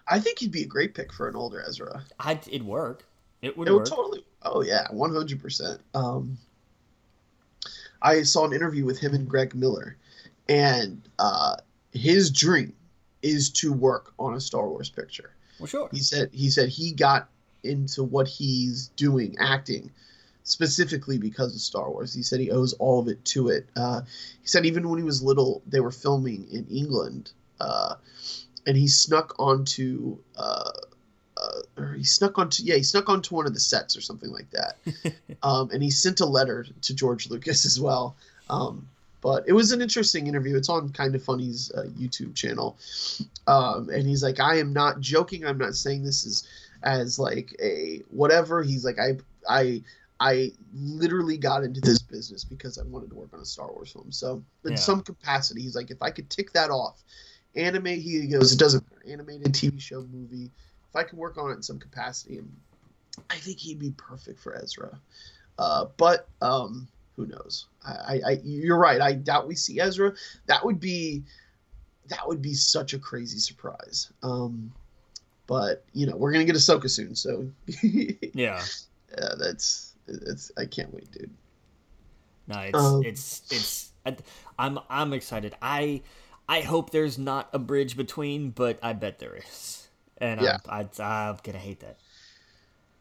I 0.08 0.18
think 0.18 0.40
he'd 0.40 0.52
be 0.52 0.62
a 0.62 0.66
great 0.66 0.94
pick 0.94 1.12
for 1.12 1.28
an 1.28 1.36
older 1.36 1.64
Ezra. 1.66 2.04
I'd, 2.20 2.46
it'd 2.48 2.64
work. 2.66 3.04
It 3.40 3.56
would 3.56 3.68
It 3.68 3.70
work. 3.72 3.84
would 3.84 3.88
totally. 3.88 4.26
Oh 4.42 4.60
yeah, 4.62 4.86
one 4.90 5.14
hundred 5.14 5.40
percent. 5.40 5.80
Um, 5.94 6.36
I 8.02 8.22
saw 8.24 8.44
an 8.44 8.52
interview 8.52 8.84
with 8.84 8.98
him 8.98 9.14
and 9.14 9.28
Greg 9.28 9.54
Miller, 9.54 9.96
and 10.48 11.00
uh, 11.18 11.56
his 11.92 12.30
dream 12.30 12.74
is 13.22 13.48
to 13.50 13.72
work 13.72 14.12
on 14.18 14.34
a 14.34 14.40
Star 14.40 14.68
Wars 14.68 14.90
picture. 14.90 15.30
Well, 15.62 15.68
sure. 15.68 15.88
He 15.92 16.00
said 16.00 16.30
he 16.32 16.50
said 16.50 16.68
he 16.68 16.92
got 16.92 17.28
into 17.62 18.02
what 18.02 18.26
he's 18.26 18.88
doing 18.96 19.36
acting 19.38 19.92
specifically 20.42 21.18
because 21.18 21.54
of 21.54 21.60
Star 21.60 21.88
Wars. 21.88 22.12
He 22.12 22.24
said 22.24 22.40
he 22.40 22.50
owes 22.50 22.72
all 22.74 22.98
of 22.98 23.06
it 23.06 23.24
to 23.26 23.48
it. 23.48 23.68
Uh, 23.76 24.00
he 24.40 24.48
said 24.48 24.66
even 24.66 24.88
when 24.88 24.98
he 24.98 25.04
was 25.04 25.22
little, 25.22 25.62
they 25.68 25.78
were 25.78 25.92
filming 25.92 26.48
in 26.50 26.66
England, 26.66 27.30
uh, 27.60 27.94
and 28.66 28.76
he 28.76 28.88
snuck 28.88 29.34
onto. 29.38 30.18
Uh, 30.36 30.72
uh, 31.36 31.60
or 31.80 31.94
he 31.94 32.04
snuck 32.04 32.38
onto 32.38 32.62
yeah 32.62 32.76
he 32.76 32.82
snuck 32.82 33.08
onto 33.08 33.34
one 33.34 33.46
of 33.46 33.54
the 33.54 33.58
sets 33.58 33.96
or 33.96 34.00
something 34.00 34.30
like 34.30 34.48
that 34.50 34.76
um, 35.42 35.70
and 35.72 35.82
he 35.82 35.90
sent 35.90 36.20
a 36.20 36.26
letter 36.26 36.66
to 36.82 36.94
george 36.94 37.30
lucas 37.30 37.64
as 37.64 37.80
well 37.80 38.14
um, 38.50 38.86
but 39.22 39.44
it 39.46 39.52
was 39.52 39.72
an 39.72 39.80
interesting 39.80 40.26
interview. 40.26 40.56
It's 40.56 40.68
on 40.68 40.90
Kinda 40.90 41.18
Funny's 41.18 41.70
uh, 41.72 41.84
youtube 41.98 42.34
channel. 42.34 42.76
Um, 43.46 43.88
and 43.88 44.06
he's 44.06 44.22
like 44.22 44.40
i 44.40 44.58
am 44.58 44.72
not 44.72 45.00
joking. 45.00 45.46
I'm 45.46 45.58
not 45.58 45.74
saying 45.74 46.04
this 46.04 46.24
is 46.26 46.46
as 46.82 47.18
like 47.18 47.54
a 47.62 48.02
whatever. 48.10 48.62
He's 48.62 48.84
like 48.84 48.98
i 48.98 49.16
i 49.48 49.82
i 50.20 50.52
literally 50.74 51.36
got 51.36 51.64
into 51.64 51.80
this 51.80 52.00
business 52.00 52.44
because 52.44 52.78
i 52.78 52.82
wanted 52.84 53.10
to 53.10 53.16
work 53.16 53.30
on 53.32 53.40
a 53.40 53.44
star 53.44 53.72
wars 53.72 53.90
film. 53.92 54.12
So 54.12 54.42
in 54.64 54.72
Yeah. 54.72 54.76
some 54.76 55.00
capacity 55.00 55.62
he's 55.62 55.74
like 55.74 55.90
if 55.90 56.02
i 56.02 56.10
could 56.10 56.28
tick 56.30 56.52
that 56.52 56.70
off 56.70 57.02
animate 57.56 58.00
he 58.00 58.26
goes 58.28 58.52
it 58.52 58.58
doesn't 58.58 58.84
matter. 58.90 59.02
Animated 59.12 59.52
tv 59.52 59.80
show 59.80 60.02
movie 60.12 60.50
if 60.88 60.96
i 60.96 61.02
could 61.02 61.18
work 61.18 61.38
on 61.38 61.50
it 61.50 61.54
in 61.54 61.62
some 61.62 61.78
capacity 61.78 62.38
and 62.38 62.56
i 63.30 63.36
think 63.36 63.58
he'd 63.58 63.78
be 63.80 63.90
perfect 63.92 64.38
for 64.38 64.54
ezra. 64.54 64.96
Uh, 65.58 65.86
but 65.96 66.28
um 66.40 66.86
who 67.16 67.26
knows 67.26 67.66
I, 67.86 67.90
I, 67.90 68.20
I 68.26 68.40
you're 68.44 68.78
right 68.78 69.00
i 69.00 69.12
doubt 69.12 69.46
we 69.48 69.54
see 69.54 69.80
ezra 69.80 70.12
that 70.46 70.64
would 70.64 70.80
be 70.80 71.22
that 72.08 72.26
would 72.26 72.42
be 72.42 72.54
such 72.54 72.94
a 72.94 72.98
crazy 72.98 73.38
surprise 73.38 74.10
um 74.22 74.72
but 75.46 75.84
you 75.92 76.06
know 76.06 76.16
we're 76.16 76.32
gonna 76.32 76.44
get 76.44 76.54
Ahsoka 76.56 76.88
soon 76.90 77.14
so 77.14 77.48
Yeah. 77.82 78.62
yeah 79.10 79.28
that's 79.38 79.94
it's 80.08 80.50
i 80.56 80.64
can't 80.64 80.92
wait 80.92 81.10
dude 81.12 81.30
No, 82.48 82.58
it's 82.60 82.78
Um, 82.78 83.02
it's 83.04 83.42
it's. 83.50 83.92
I- 84.04 84.16
I'm 84.58 84.78
I'm 84.90 85.12
excited. 85.12 85.54
I 85.62 86.02
I 86.48 86.60
hope 86.60 86.90
there's 86.90 87.18
not 87.18 87.48
a 87.52 87.58
bridge 87.58 87.96
between, 87.96 88.50
but 88.50 88.78
I 88.82 88.92
bet 88.94 89.18
there 89.20 89.36
is, 89.36 89.88
and 90.18 90.40
Yeah. 90.40 90.58
I'm, 90.68 90.90
I, 90.98 91.02
I'm 91.30 91.38
gonna 91.42 91.58
hate 91.58 91.80
that. 91.80 91.98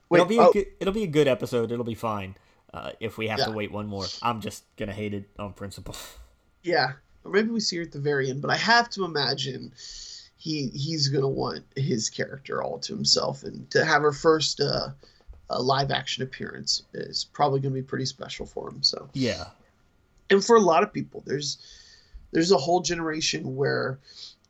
Wait, 0.10 0.20
it'll 0.20 0.30
be 0.30 0.40
oh. 0.40 0.50
a 0.50 0.54
good, 0.54 0.68
it'll 0.80 0.94
be 0.94 1.04
a 1.04 1.08
good 1.08 1.28
episode. 1.28 1.72
It'll 1.72 1.84
be 1.84 1.96
fine. 1.96 2.36
Uh, 2.74 2.92
if 3.00 3.18
we 3.18 3.28
have 3.28 3.44
to 3.46 3.52
wait 3.52 3.72
one 3.72 3.88
more, 3.88 4.06
I'm 4.22 4.40
just 4.42 4.64
gonna 4.78 4.94
hate 4.94 5.14
it 5.14 5.30
on 5.38 5.54
principle. 5.54 5.96
Yeah, 6.64 6.94
or 7.24 7.32
maybe 7.32 7.50
we 7.50 7.60
see 7.60 7.78
her 7.78 7.82
at 7.82 7.92
the 7.92 8.00
very 8.00 8.30
end. 8.30 8.42
But 8.44 8.52
I 8.52 8.56
have 8.56 8.88
to 8.92 9.04
imagine 9.04 9.74
he 10.38 10.68
he's 10.68 11.08
gonna 11.08 11.28
want 11.28 11.64
his 11.76 12.08
character 12.08 12.62
all 12.62 12.78
to 12.80 12.94
himself, 12.94 13.42
and 13.42 13.68
to 13.72 13.84
have 13.84 14.04
her 14.04 14.12
first 14.12 14.62
uh, 14.62 14.90
uh, 15.50 15.60
live 15.60 15.90
action 15.90 16.22
appearance 16.24 16.84
is 16.94 17.26
probably 17.26 17.60
gonna 17.60 17.74
be 17.74 17.82
pretty 17.82 18.06
special 18.06 18.46
for 18.46 18.70
him. 18.70 18.84
So, 18.84 19.10
yeah, 19.14 19.46
and 20.30 20.46
for 20.46 20.56
a 20.56 20.62
lot 20.62 20.84
of 20.84 20.94
people, 20.94 21.24
there's 21.26 21.58
there's 22.32 22.52
a 22.52 22.58
whole 22.58 22.82
generation 22.82 23.56
where 23.56 23.98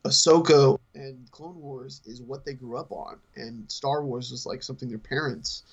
Ahsoka 0.03 0.77
and 0.93 1.31
Clone 1.31 1.61
Wars 1.61 2.01
is 2.05 2.21
what 2.21 2.43
they 2.43 2.53
grew 2.53 2.75
up 2.75 2.91
on, 2.91 3.17
and 3.37 3.71
Star 3.71 4.03
Wars 4.03 4.31
was 4.31 4.45
like 4.45 4.63
something 4.63 4.89
their 4.89 4.97
parents 4.97 5.63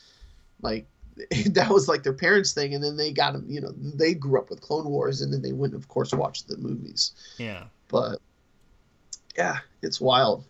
like. 0.62 0.86
That 1.52 1.70
was 1.70 1.88
like 1.88 2.02
their 2.02 2.12
parents' 2.12 2.52
thing, 2.52 2.74
and 2.74 2.82
then 2.82 2.96
they 2.96 3.12
got 3.12 3.32
them. 3.32 3.46
You 3.48 3.60
know, 3.60 3.72
they 3.76 4.14
grew 4.14 4.38
up 4.38 4.50
with 4.50 4.60
Clone 4.60 4.86
Wars, 4.86 5.20
and 5.20 5.32
then 5.32 5.42
they 5.42 5.52
went, 5.52 5.74
of 5.74 5.88
course, 5.88 6.12
watch 6.12 6.44
the 6.44 6.56
movies 6.56 7.12
yeah. 7.38 7.64
but 7.88 8.20
yeah, 9.36 9.58
it's 9.82 10.00
wild. 10.00 10.44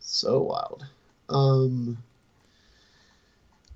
So 0.00 0.42
wild. 0.42 0.84
Um 1.28 1.98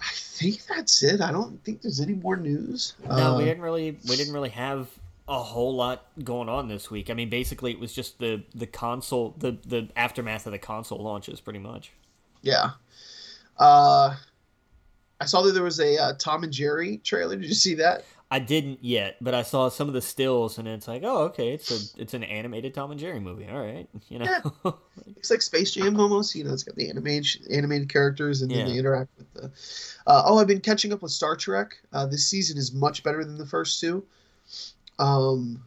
I 0.01 0.11
think 0.13 0.67
that's 0.67 1.03
it. 1.03 1.21
I 1.21 1.33
don't 1.33 1.63
think 1.65 1.81
there's 1.83 2.01
any 2.01 2.15
more 2.15 2.37
news. 2.37 2.95
No, 3.09 3.35
Uh, 3.35 3.39
we 3.39 3.45
didn't 3.45 3.63
really 3.63 3.97
we 4.09 4.17
didn't 4.17 4.35
really 4.35 4.51
have 4.51 4.89
a 5.27 5.43
whole 5.43 5.75
lot 5.75 6.07
going 6.23 6.51
on 6.51 6.69
this 6.69 6.91
week. 6.91 7.09
I 7.09 7.15
mean, 7.15 7.31
basically, 7.31 7.73
it 7.73 7.81
was 7.81 7.93
just 7.95 8.19
the 8.19 8.43
the 8.55 8.67
console, 8.67 9.35
the 9.39 9.57
the 9.67 9.89
aftermath 9.97 10.47
of 10.47 10.53
the 10.53 10.59
console 10.59 10.99
launches, 11.03 11.41
pretty 11.41 11.61
much. 11.61 11.93
Yeah. 12.43 12.73
Uh 13.59 14.17
I 15.21 15.27
saw 15.27 15.43
that 15.43 15.53
there 15.53 15.63
was 15.63 15.81
a 15.81 15.97
uh, 15.97 16.13
Tom 16.19 16.45
and 16.45 16.53
Jerry 16.53 16.99
trailer. 16.99 17.37
Did 17.37 17.47
you 17.49 17.55
see 17.55 17.75
that? 17.77 18.05
I 18.31 18.41
didn't 18.41 18.81
yet, 18.83 19.17
but 19.21 19.33
I 19.33 19.43
saw 19.43 19.69
some 19.69 19.87
of 19.87 19.95
the 19.95 20.01
stills, 20.01 20.59
and 20.59 20.67
it's 20.67 20.89
like, 20.89 21.03
oh, 21.05 21.25
okay, 21.25 21.53
it's 21.53 21.71
a 21.71 22.01
it's 22.03 22.15
an 22.15 22.25
animated 22.25 22.75
Tom 22.75 22.91
and 22.91 22.99
Jerry 22.99 23.21
movie. 23.21 23.47
All 23.49 23.61
right, 23.61 23.89
you 24.09 24.19
know. 24.19 24.53
It's 25.17 25.31
like 25.31 25.43
Space 25.43 25.73
Jam 25.73 25.99
almost. 25.99 26.35
You 26.35 26.45
know, 26.45 26.53
it's 26.53 26.65
got 26.65 26.75
the 26.77 26.89
animated 26.91 27.47
animated 27.51 27.89
characters, 27.89 28.43
and 28.43 28.51
then 28.51 28.67
Yeah. 28.67 28.73
they 28.73 28.79
interact 28.79 29.11
with 29.17 29.33
the. 29.35 29.45
Uh, 30.07 30.23
oh, 30.27 30.39
I've 30.39 30.47
been 30.47 30.61
catching 30.61 30.93
up 30.93 31.01
with 31.03 31.13
Star 31.13 31.35
Trek. 31.37 31.79
Uh, 31.93 32.07
this 32.07 32.27
season 32.27 32.59
is 32.59 32.73
much 32.73 33.03
better 33.03 33.25
than 33.25 33.39
the 33.39 33.47
first 33.47 33.81
two. 33.81 34.05
Um, 34.99 35.63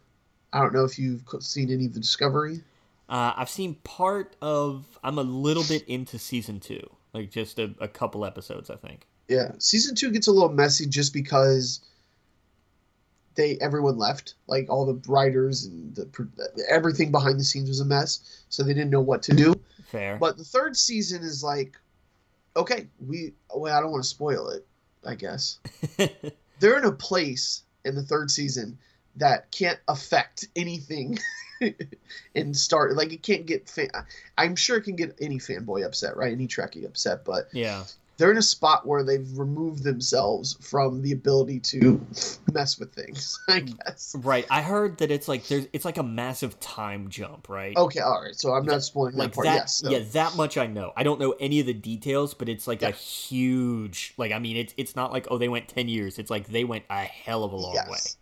I 0.52 0.60
don't 0.60 0.72
know 0.72 0.84
if 0.84 0.98
you've 0.98 1.22
seen 1.40 1.72
any 1.72 1.86
of 1.86 1.94
the 1.94 2.00
Discovery. 2.00 2.62
Uh, 3.08 3.32
I've 3.36 3.48
seen 3.48 3.74
part 3.84 4.36
of. 4.42 4.84
I'm 5.02 5.18
a 5.18 5.22
little 5.22 5.64
bit 5.64 5.86
into 5.88 6.18
season 6.18 6.60
two, 6.60 6.88
like 7.14 7.30
just 7.30 7.58
a, 7.58 7.74
a 7.80 7.88
couple 7.88 8.24
episodes, 8.24 8.70
I 8.70 8.76
think. 8.76 9.06
Yeah, 9.28 9.52
season 9.58 9.94
two 9.94 10.10
gets 10.10 10.26
a 10.26 10.32
little 10.32 10.48
messy 10.48 10.86
just 10.86 11.12
because 11.12 11.80
they 13.34 13.56
everyone 13.60 13.98
left. 13.98 14.34
Like 14.46 14.68
all 14.68 14.86
the 14.86 15.00
writers 15.10 15.64
and 15.64 15.94
the 15.94 16.64
everything 16.68 17.10
behind 17.10 17.38
the 17.38 17.44
scenes 17.44 17.68
was 17.68 17.80
a 17.80 17.84
mess, 17.84 18.44
so 18.48 18.62
they 18.62 18.74
didn't 18.74 18.90
know 18.90 19.00
what 19.00 19.22
to 19.24 19.34
do. 19.34 19.54
Fair. 19.86 20.16
But 20.18 20.38
the 20.38 20.44
third 20.44 20.76
season 20.76 21.22
is 21.22 21.42
like, 21.42 21.78
okay, 22.56 22.88
we. 23.06 23.34
Well, 23.54 23.76
I 23.76 23.80
don't 23.80 23.92
want 23.92 24.02
to 24.02 24.08
spoil 24.08 24.48
it. 24.48 24.66
I 25.06 25.14
guess 25.14 25.58
they're 26.60 26.78
in 26.78 26.84
a 26.84 26.92
place 26.92 27.62
in 27.84 27.94
the 27.94 28.02
third 28.02 28.30
season 28.30 28.78
that 29.16 29.50
can't 29.50 29.78
affect 29.88 30.46
anything 30.56 31.18
and 32.34 32.56
start 32.56 32.94
like 32.94 33.12
it 33.12 33.22
can't 33.22 33.46
get 33.46 33.68
fan, 33.68 33.88
i'm 34.36 34.54
sure 34.54 34.76
it 34.76 34.82
can 34.82 34.96
get 34.96 35.16
any 35.20 35.38
fanboy 35.38 35.84
upset 35.84 36.16
right 36.16 36.32
any 36.32 36.46
trekkie 36.46 36.84
upset 36.84 37.24
but 37.24 37.48
yeah. 37.52 37.84
They're 38.18 38.30
in 38.32 38.36
a 38.36 38.42
spot 38.42 38.86
where 38.86 39.02
they've 39.02 39.38
removed 39.38 39.84
themselves 39.84 40.56
from 40.60 41.00
the 41.02 41.12
ability 41.12 41.60
to 41.60 42.04
mess 42.52 42.78
with 42.78 42.92
things 42.92 43.38
i 43.48 43.60
guess 43.60 44.14
Right. 44.18 44.44
I 44.50 44.60
heard 44.62 44.98
that 44.98 45.10
it's 45.10 45.28
like 45.28 45.46
there's 45.46 45.66
it's 45.72 45.84
like 45.84 45.96
a 45.98 46.02
massive 46.02 46.58
time 46.60 47.08
jump, 47.08 47.48
right? 47.48 47.76
okay 47.76 48.00
all 48.00 48.20
right 48.22 48.34
so 48.34 48.52
i'm 48.52 48.64
not 48.66 48.82
spoiling 48.82 49.14
like 49.16 49.30
that 49.30 49.34
part 49.34 49.44
that 49.46 49.54
yes 49.54 49.82
yeah 49.88 50.00
that 50.12 50.36
much 50.36 50.58
i 50.58 50.66
know 50.66 50.92
i 50.96 51.02
don't 51.02 51.20
know 51.20 51.32
any 51.40 51.60
of 51.60 51.66
the 51.66 51.74
details 51.74 52.34
but 52.34 52.48
it's 52.48 52.66
like 52.66 52.82
Yeah. 52.82 52.88
a 52.88 52.92
huge 52.92 54.14
like 54.18 54.32
i 54.32 54.38
mean 54.38 54.56
it's 54.56 54.74
it's 54.76 54.94
not 54.96 55.12
like 55.12 55.26
oh 55.30 55.38
they 55.38 55.48
went 55.48 55.68
10 55.68 55.88
years 55.88 56.18
it's 56.18 56.30
like 56.30 56.48
they 56.48 56.64
went 56.64 56.84
a 56.90 57.04
hell 57.04 57.44
of 57.44 57.52
a 57.52 57.56
long 57.56 57.74
way 57.74 57.82
yes. 57.84 58.16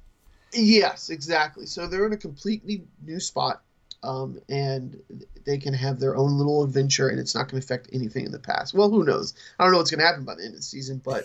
Yes, 0.53 1.11
exactly. 1.11 1.67
So 1.67 1.87
they're 1.87 2.07
in 2.07 2.13
a 2.15 2.17
completely 2.17 2.85
new 3.05 3.21
spot, 3.21 3.63
um, 4.07 4.41
and 4.49 5.03
they 5.45 5.59
can 5.59 5.75
have 5.75 5.99
their 5.99 6.17
own 6.17 6.39
little 6.39 6.63
adventure, 6.63 7.09
and 7.09 7.19
it's 7.19 7.35
not 7.35 7.49
going 7.49 7.61
to 7.61 7.65
affect 7.65 7.89
anything 7.93 8.25
in 8.25 8.31
the 8.31 8.39
past. 8.39 8.73
Well, 8.73 8.89
who 8.89 9.05
knows? 9.05 9.35
I 9.59 9.65
don't 9.65 9.73
know 9.73 9.79
what's 9.79 9.91
going 9.91 10.01
to 10.01 10.07
happen 10.07 10.25
by 10.25 10.37
the 10.37 10.45
end 10.45 10.53
of 10.53 10.59
the 10.59 10.63
season, 10.63 11.03
but 11.05 11.25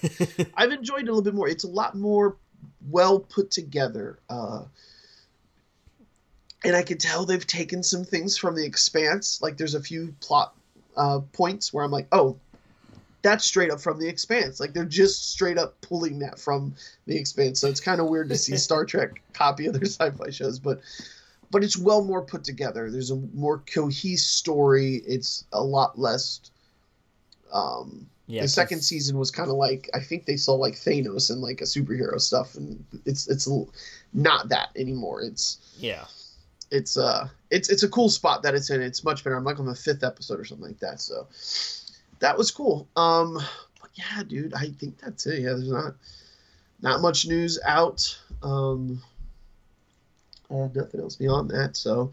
I've 0.56 0.72
enjoyed 0.72 1.04
it 1.04 1.08
a 1.08 1.12
little 1.12 1.22
bit 1.22 1.36
more. 1.36 1.48
It's 1.48 1.64
a 1.64 1.70
lot 1.70 1.96
more 1.96 2.36
well 2.90 3.20
put 3.20 3.52
together, 3.52 4.20
uh, 4.30 4.64
and 6.64 6.76
I 6.76 6.82
can 6.82 6.98
tell 6.98 7.26
they've 7.26 7.46
taken 7.46 7.84
some 7.84 8.04
things 8.04 8.36
from 8.36 8.56
the 8.56 8.66
Expanse. 8.66 9.42
Like 9.42 9.58
there's 9.58 9.76
a 9.76 9.82
few 9.82 10.16
plot 10.20 10.56
uh, 10.98 11.20
points 11.34 11.72
where 11.72 11.86
I'm 11.86 11.92
like, 11.92 12.08
oh, 12.12 12.38
that's 13.22 13.46
straight 13.46 13.70
up 13.70 13.80
from 13.80 14.00
the 14.00 14.08
Expanse. 14.08 14.60
Like 14.60 14.74
they're 14.74 14.86
just 14.86 15.32
straight 15.32 15.60
up 15.60 15.80
pulling 15.82 16.18
that 16.20 16.40
from 16.40 16.74
the 17.06 17.16
Expanse. 17.16 17.60
So 17.60 17.68
it's 17.68 17.80
kind 17.80 18.02
of 18.02 18.08
weird 18.08 18.30
to 18.30 18.38
see 18.38 18.58
Star 18.58 18.86
Trek 18.86 19.22
copy 19.34 19.70
other 19.70 19.86
sci-fi 19.86 20.32
shows, 20.32 20.58
but 20.58 20.82
but 21.52 21.64
it's 21.64 21.78
well 21.78 22.04
more 22.04 22.22
put 22.22 22.44
together. 22.44 22.90
There's 22.90 23.12
a 23.12 23.16
more 23.34 23.60
cohesive 23.60 24.26
story. 24.26 24.96
It's 25.06 25.44
a 25.54 25.62
lot 25.64 26.00
less. 26.00 26.40
Um, 27.52 28.08
Yeah, 28.28 28.42
the 28.42 28.44
'cause- 28.46 28.54
second 28.54 28.82
season 28.82 29.18
was 29.18 29.30
kind 29.32 29.50
of 29.50 29.58
like 29.58 29.90
I 29.94 30.00
think 30.00 30.26
they 30.26 30.38
saw 30.38 30.54
like 30.54 30.76
Thanos 30.76 31.30
and 31.30 31.42
like 31.42 31.60
a 31.60 31.66
superhero 31.66 32.20
stuff, 32.22 32.56
and 32.56 32.84
it's 33.06 33.28
it's 33.28 33.48
not 34.14 34.48
that 34.50 34.70
anymore. 34.76 35.22
It's 35.22 35.58
Yeah. 35.78 36.06
it's 36.70 36.96
uh 36.96 37.28
it's 37.50 37.68
it's 37.70 37.84
a 37.84 37.90
cool 37.90 38.08
spot 38.10 38.44
that 38.44 38.56
it's 38.56 38.70
in. 38.70 38.82
It's 38.82 39.04
much 39.04 39.24
better. 39.26 39.36
I'm 39.36 39.44
like 39.44 39.60
on 39.60 39.66
the 39.66 39.76
fifth 39.76 40.04
episode 40.04 40.40
or 40.40 40.46
something 40.46 40.68
like 40.68 40.80
that. 40.80 41.02
So 41.02 41.28
that 42.20 42.38
was 42.38 42.52
cool. 42.52 42.88
Um, 42.96 43.34
but 43.82 43.90
yeah, 43.96 44.24
dude, 44.24 44.54
I 44.54 44.70
think 44.70 44.98
that's 45.02 45.26
it. 45.28 45.40
Yeah, 45.42 45.50
there's 45.54 45.68
not 45.68 45.96
not 46.82 47.02
much 47.02 47.28
news 47.28 47.60
out. 47.66 48.18
Um, 48.42 49.04
uh, 50.52 50.68
nothing 50.74 51.02
else 51.02 51.16
beyond 51.16 51.50
that. 51.52 51.78
So 51.78 52.12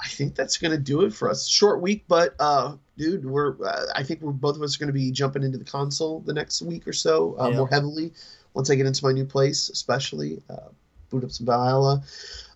I 0.00 0.08
think 0.08 0.34
that's 0.34 0.58
gonna 0.58 0.78
do 0.78 1.02
it 1.02 1.12
for 1.14 1.30
us. 1.30 1.46
Short 1.46 1.80
week, 1.80 2.04
but 2.08 2.34
uh, 2.40 2.76
dude, 2.98 3.24
we're 3.24 3.54
uh, 3.64 3.86
I 3.94 4.02
think 4.02 4.20
we're 4.20 4.32
both 4.32 4.56
of 4.56 4.62
us 4.62 4.76
are 4.76 4.80
gonna 4.80 4.92
be 4.92 5.10
jumping 5.12 5.42
into 5.42 5.58
the 5.58 5.64
console 5.64 6.20
the 6.20 6.32
next 6.34 6.60
week 6.62 6.86
or 6.88 6.92
so 6.92 7.36
uh, 7.38 7.48
Yeah. 7.50 7.56
more 7.58 7.68
heavily 7.68 8.12
once 8.54 8.68
I 8.70 8.74
get 8.74 8.86
into 8.86 9.04
my 9.04 9.12
new 9.12 9.24
place, 9.24 9.68
especially 9.68 10.42
uh, 10.50 10.68
boot 11.10 11.24
up 11.24 11.30
some 11.30 11.46
Valhalla. 11.46 12.02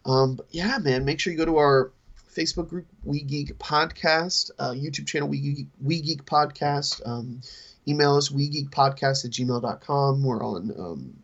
Um, 0.04 0.36
but 0.36 0.46
yeah, 0.50 0.78
man, 0.78 1.04
make 1.04 1.20
sure 1.20 1.32
you 1.32 1.38
go 1.38 1.44
to 1.46 1.56
our 1.58 1.92
Facebook 2.34 2.68
group, 2.68 2.86
We 3.04 3.22
Geek 3.22 3.58
Podcast, 3.58 4.50
uh, 4.58 4.70
YouTube 4.72 5.06
channel, 5.06 5.28
We 5.28 5.40
Geek, 5.40 5.66
we 5.82 6.00
Geek 6.02 6.24
Podcast. 6.26 7.00
Um, 7.06 7.40
email 7.88 8.16
us, 8.16 8.30
We 8.30 8.48
Geek 8.48 8.70
Podcast 8.70 9.24
at 9.24 9.30
gmail.com. 9.30 10.22
We're 10.22 10.44
on 10.44 10.70
um, 10.78 11.16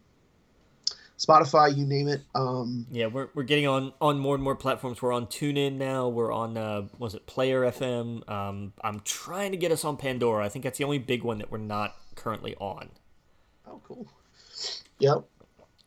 Spotify, 1.24 1.76
you 1.76 1.86
name 1.86 2.08
it. 2.08 2.22
Um, 2.34 2.86
Yeah, 2.90 3.06
we're, 3.06 3.28
we're 3.34 3.44
getting 3.44 3.66
on, 3.66 3.92
on 4.00 4.18
more 4.18 4.34
and 4.34 4.42
more 4.42 4.56
platforms. 4.56 5.00
We're 5.00 5.12
on 5.12 5.26
TuneIn 5.26 5.74
now. 5.74 6.08
We're 6.08 6.32
on, 6.32 6.56
uh, 6.56 6.88
was 6.98 7.14
it 7.14 7.26
Player 7.26 7.62
FM? 7.62 8.28
Um, 8.28 8.72
I'm 8.82 9.00
trying 9.00 9.52
to 9.52 9.56
get 9.56 9.70
us 9.70 9.84
on 9.84 9.96
Pandora. 9.96 10.44
I 10.44 10.48
think 10.48 10.64
that's 10.64 10.78
the 10.78 10.84
only 10.84 10.98
big 10.98 11.22
one 11.22 11.38
that 11.38 11.50
we're 11.50 11.58
not 11.58 11.94
currently 12.16 12.56
on. 12.56 12.90
oh, 13.66 13.80
cool. 13.84 14.08
Yep. 14.98 15.24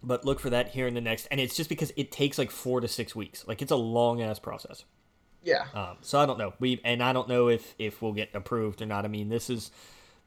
But 0.02 0.24
look 0.24 0.40
for 0.40 0.50
that 0.52 0.70
here 0.70 0.88
in 0.88 0.94
the 0.94 1.02
next. 1.02 1.28
And 1.32 1.40
it's 1.40 1.56
just 1.56 1.70
because 1.70 1.92
it 1.98 2.12
takes 2.12 2.38
like 2.38 2.52
four 2.52 2.80
to 2.80 2.88
six 2.88 3.16
weeks. 3.16 3.46
Like 3.48 3.62
it's 3.62 3.72
a 3.72 3.76
long 3.76 4.22
ass 4.22 4.40
process. 4.40 4.86
Yeah. 5.44 5.66
Um, 5.74 5.98
so 6.02 6.20
I 6.20 6.26
don't 6.26 6.38
know. 6.40 6.54
We 6.60 6.82
and 6.84 7.04
I 7.04 7.14
don't 7.14 7.28
know 7.30 7.50
if 7.50 7.76
if 7.78 8.02
we'll 8.02 8.14
get 8.14 8.30
approved 8.34 8.82
or 8.82 8.86
not. 8.86 9.06
I 9.06 9.08
mean, 9.08 9.30
this 9.30 9.50
is, 9.50 9.72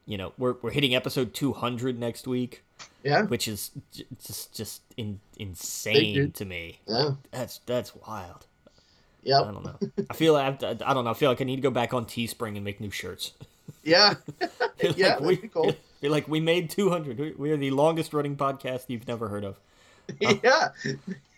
you 0.09 0.17
know, 0.19 0.33
we're 0.39 0.55
we're 0.63 0.71
hitting 0.73 0.95
episode 0.95 1.35
200 1.35 1.99
next 1.99 2.27
week, 2.27 2.63
Yeah. 3.05 3.23
which 3.25 3.47
is 3.47 3.71
j- 3.93 4.07
just 4.27 4.53
just 4.55 4.83
in, 4.97 5.21
insane 5.39 6.33
to 6.33 6.45
me. 6.45 6.81
Yeah. 6.87 7.11
That's 7.31 7.59
that's 7.67 7.95
wild. 7.95 8.47
Yeah. 9.23 9.43
I 9.43 9.53
don't 9.53 9.65
know. 9.65 9.77
I 10.11 10.15
feel 10.15 10.33
like 10.33 10.63
I, 10.63 10.71
I 10.85 10.95
don't 10.95 11.05
know. 11.05 11.11
I 11.11 11.15
feel 11.15 11.31
like 11.31 11.41
I 11.41 11.45
need 11.45 11.57
to 11.57 11.63
go 11.63 11.71
back 11.71 11.93
on 11.93 12.07
Teespring 12.07 12.57
and 12.57 12.65
make 12.65 12.81
new 12.81 12.91
shirts. 12.91 13.33
Yeah. 13.85 14.15
Feel 14.79 14.93
Yeah, 14.97 15.17
like 15.17 15.43
we, 15.43 15.49
cool. 15.49 15.75
Like 16.03 16.27
we 16.27 16.41
made 16.41 16.71
200. 16.71 17.19
We- 17.19 17.33
We 17.33 17.51
are 17.53 17.57
the 17.59 17.71
longest 17.71 18.13
running 18.15 18.35
podcast 18.37 18.85
you've 18.89 19.07
never 19.07 19.29
heard 19.29 19.45
of. 19.45 19.59
yeah. 20.21 20.69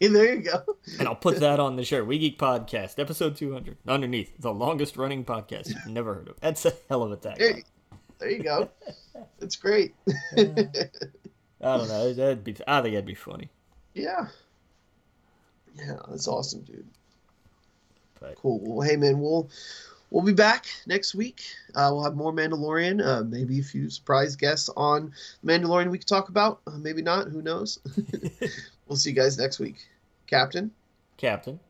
And 0.00 0.14
there 0.14 0.34
you 0.36 0.42
go. 0.42 0.62
And 0.98 1.08
I'll 1.08 1.16
put 1.16 1.40
that 1.40 1.58
on 1.58 1.74
the 1.76 1.84
shirt. 1.84 2.06
We 2.06 2.18
Geek 2.18 2.38
Podcast, 2.38 2.98
episode 3.00 3.34
200. 3.36 3.76
Underneath, 3.86 4.32
the 4.38 4.52
longest 4.54 4.96
running 4.96 5.24
podcast 5.24 5.68
you've 5.70 5.86
never 5.88 6.14
heard 6.14 6.28
of. 6.28 6.40
That's 6.40 6.64
a 6.64 6.72
hell 6.88 7.02
of 7.02 7.10
a 7.12 7.16
tag. 7.16 7.64
There, 8.20 8.30
you 8.30 8.42
go. 8.42 8.70
It's 9.40 9.56
great. 9.56 9.94
I 10.36 10.44
don't 11.60 11.88
know. 11.88 12.12
That'd 12.14 12.44
be. 12.44 12.54
I 12.66 12.80
think 12.80 12.94
that'd 12.94 13.04
be 13.06 13.14
funny. 13.14 13.48
yeah. 13.94 14.28
Yeah, 15.76 15.96
that's 16.08 16.28
awesome, 16.28 16.62
dude. 16.62 16.86
But 18.20 18.36
Cool. 18.36 18.60
Well, 18.62 18.86
hey, 18.86 18.96
man, 18.96 19.20
we'll 19.20 19.48
we'll 20.10 20.24
be 20.24 20.32
back 20.32 20.66
next 20.86 21.14
week. 21.14 21.42
Uh, 21.74 21.90
we'll 21.92 22.04
have 22.04 22.16
more 22.16 22.32
Mandalorian. 22.32 23.04
Uh, 23.04 23.24
maybe 23.24 23.58
a 23.60 23.62
few 23.62 23.88
surprise 23.90 24.36
guests 24.36 24.68
on 24.76 25.12
Mandalorian 25.44 25.90
we 25.90 25.98
could 25.98 26.06
talk 26.08 26.28
about. 26.28 26.60
Uh, 26.66 26.78
maybe 26.78 27.02
not. 27.02 27.28
Who 27.28 27.42
knows? 27.42 27.78
we'll 28.88 28.96
see 28.96 29.10
you 29.10 29.16
guys 29.16 29.38
next 29.38 29.58
week. 29.58 29.76
Captain. 30.26 30.70
Captain, 31.16 31.60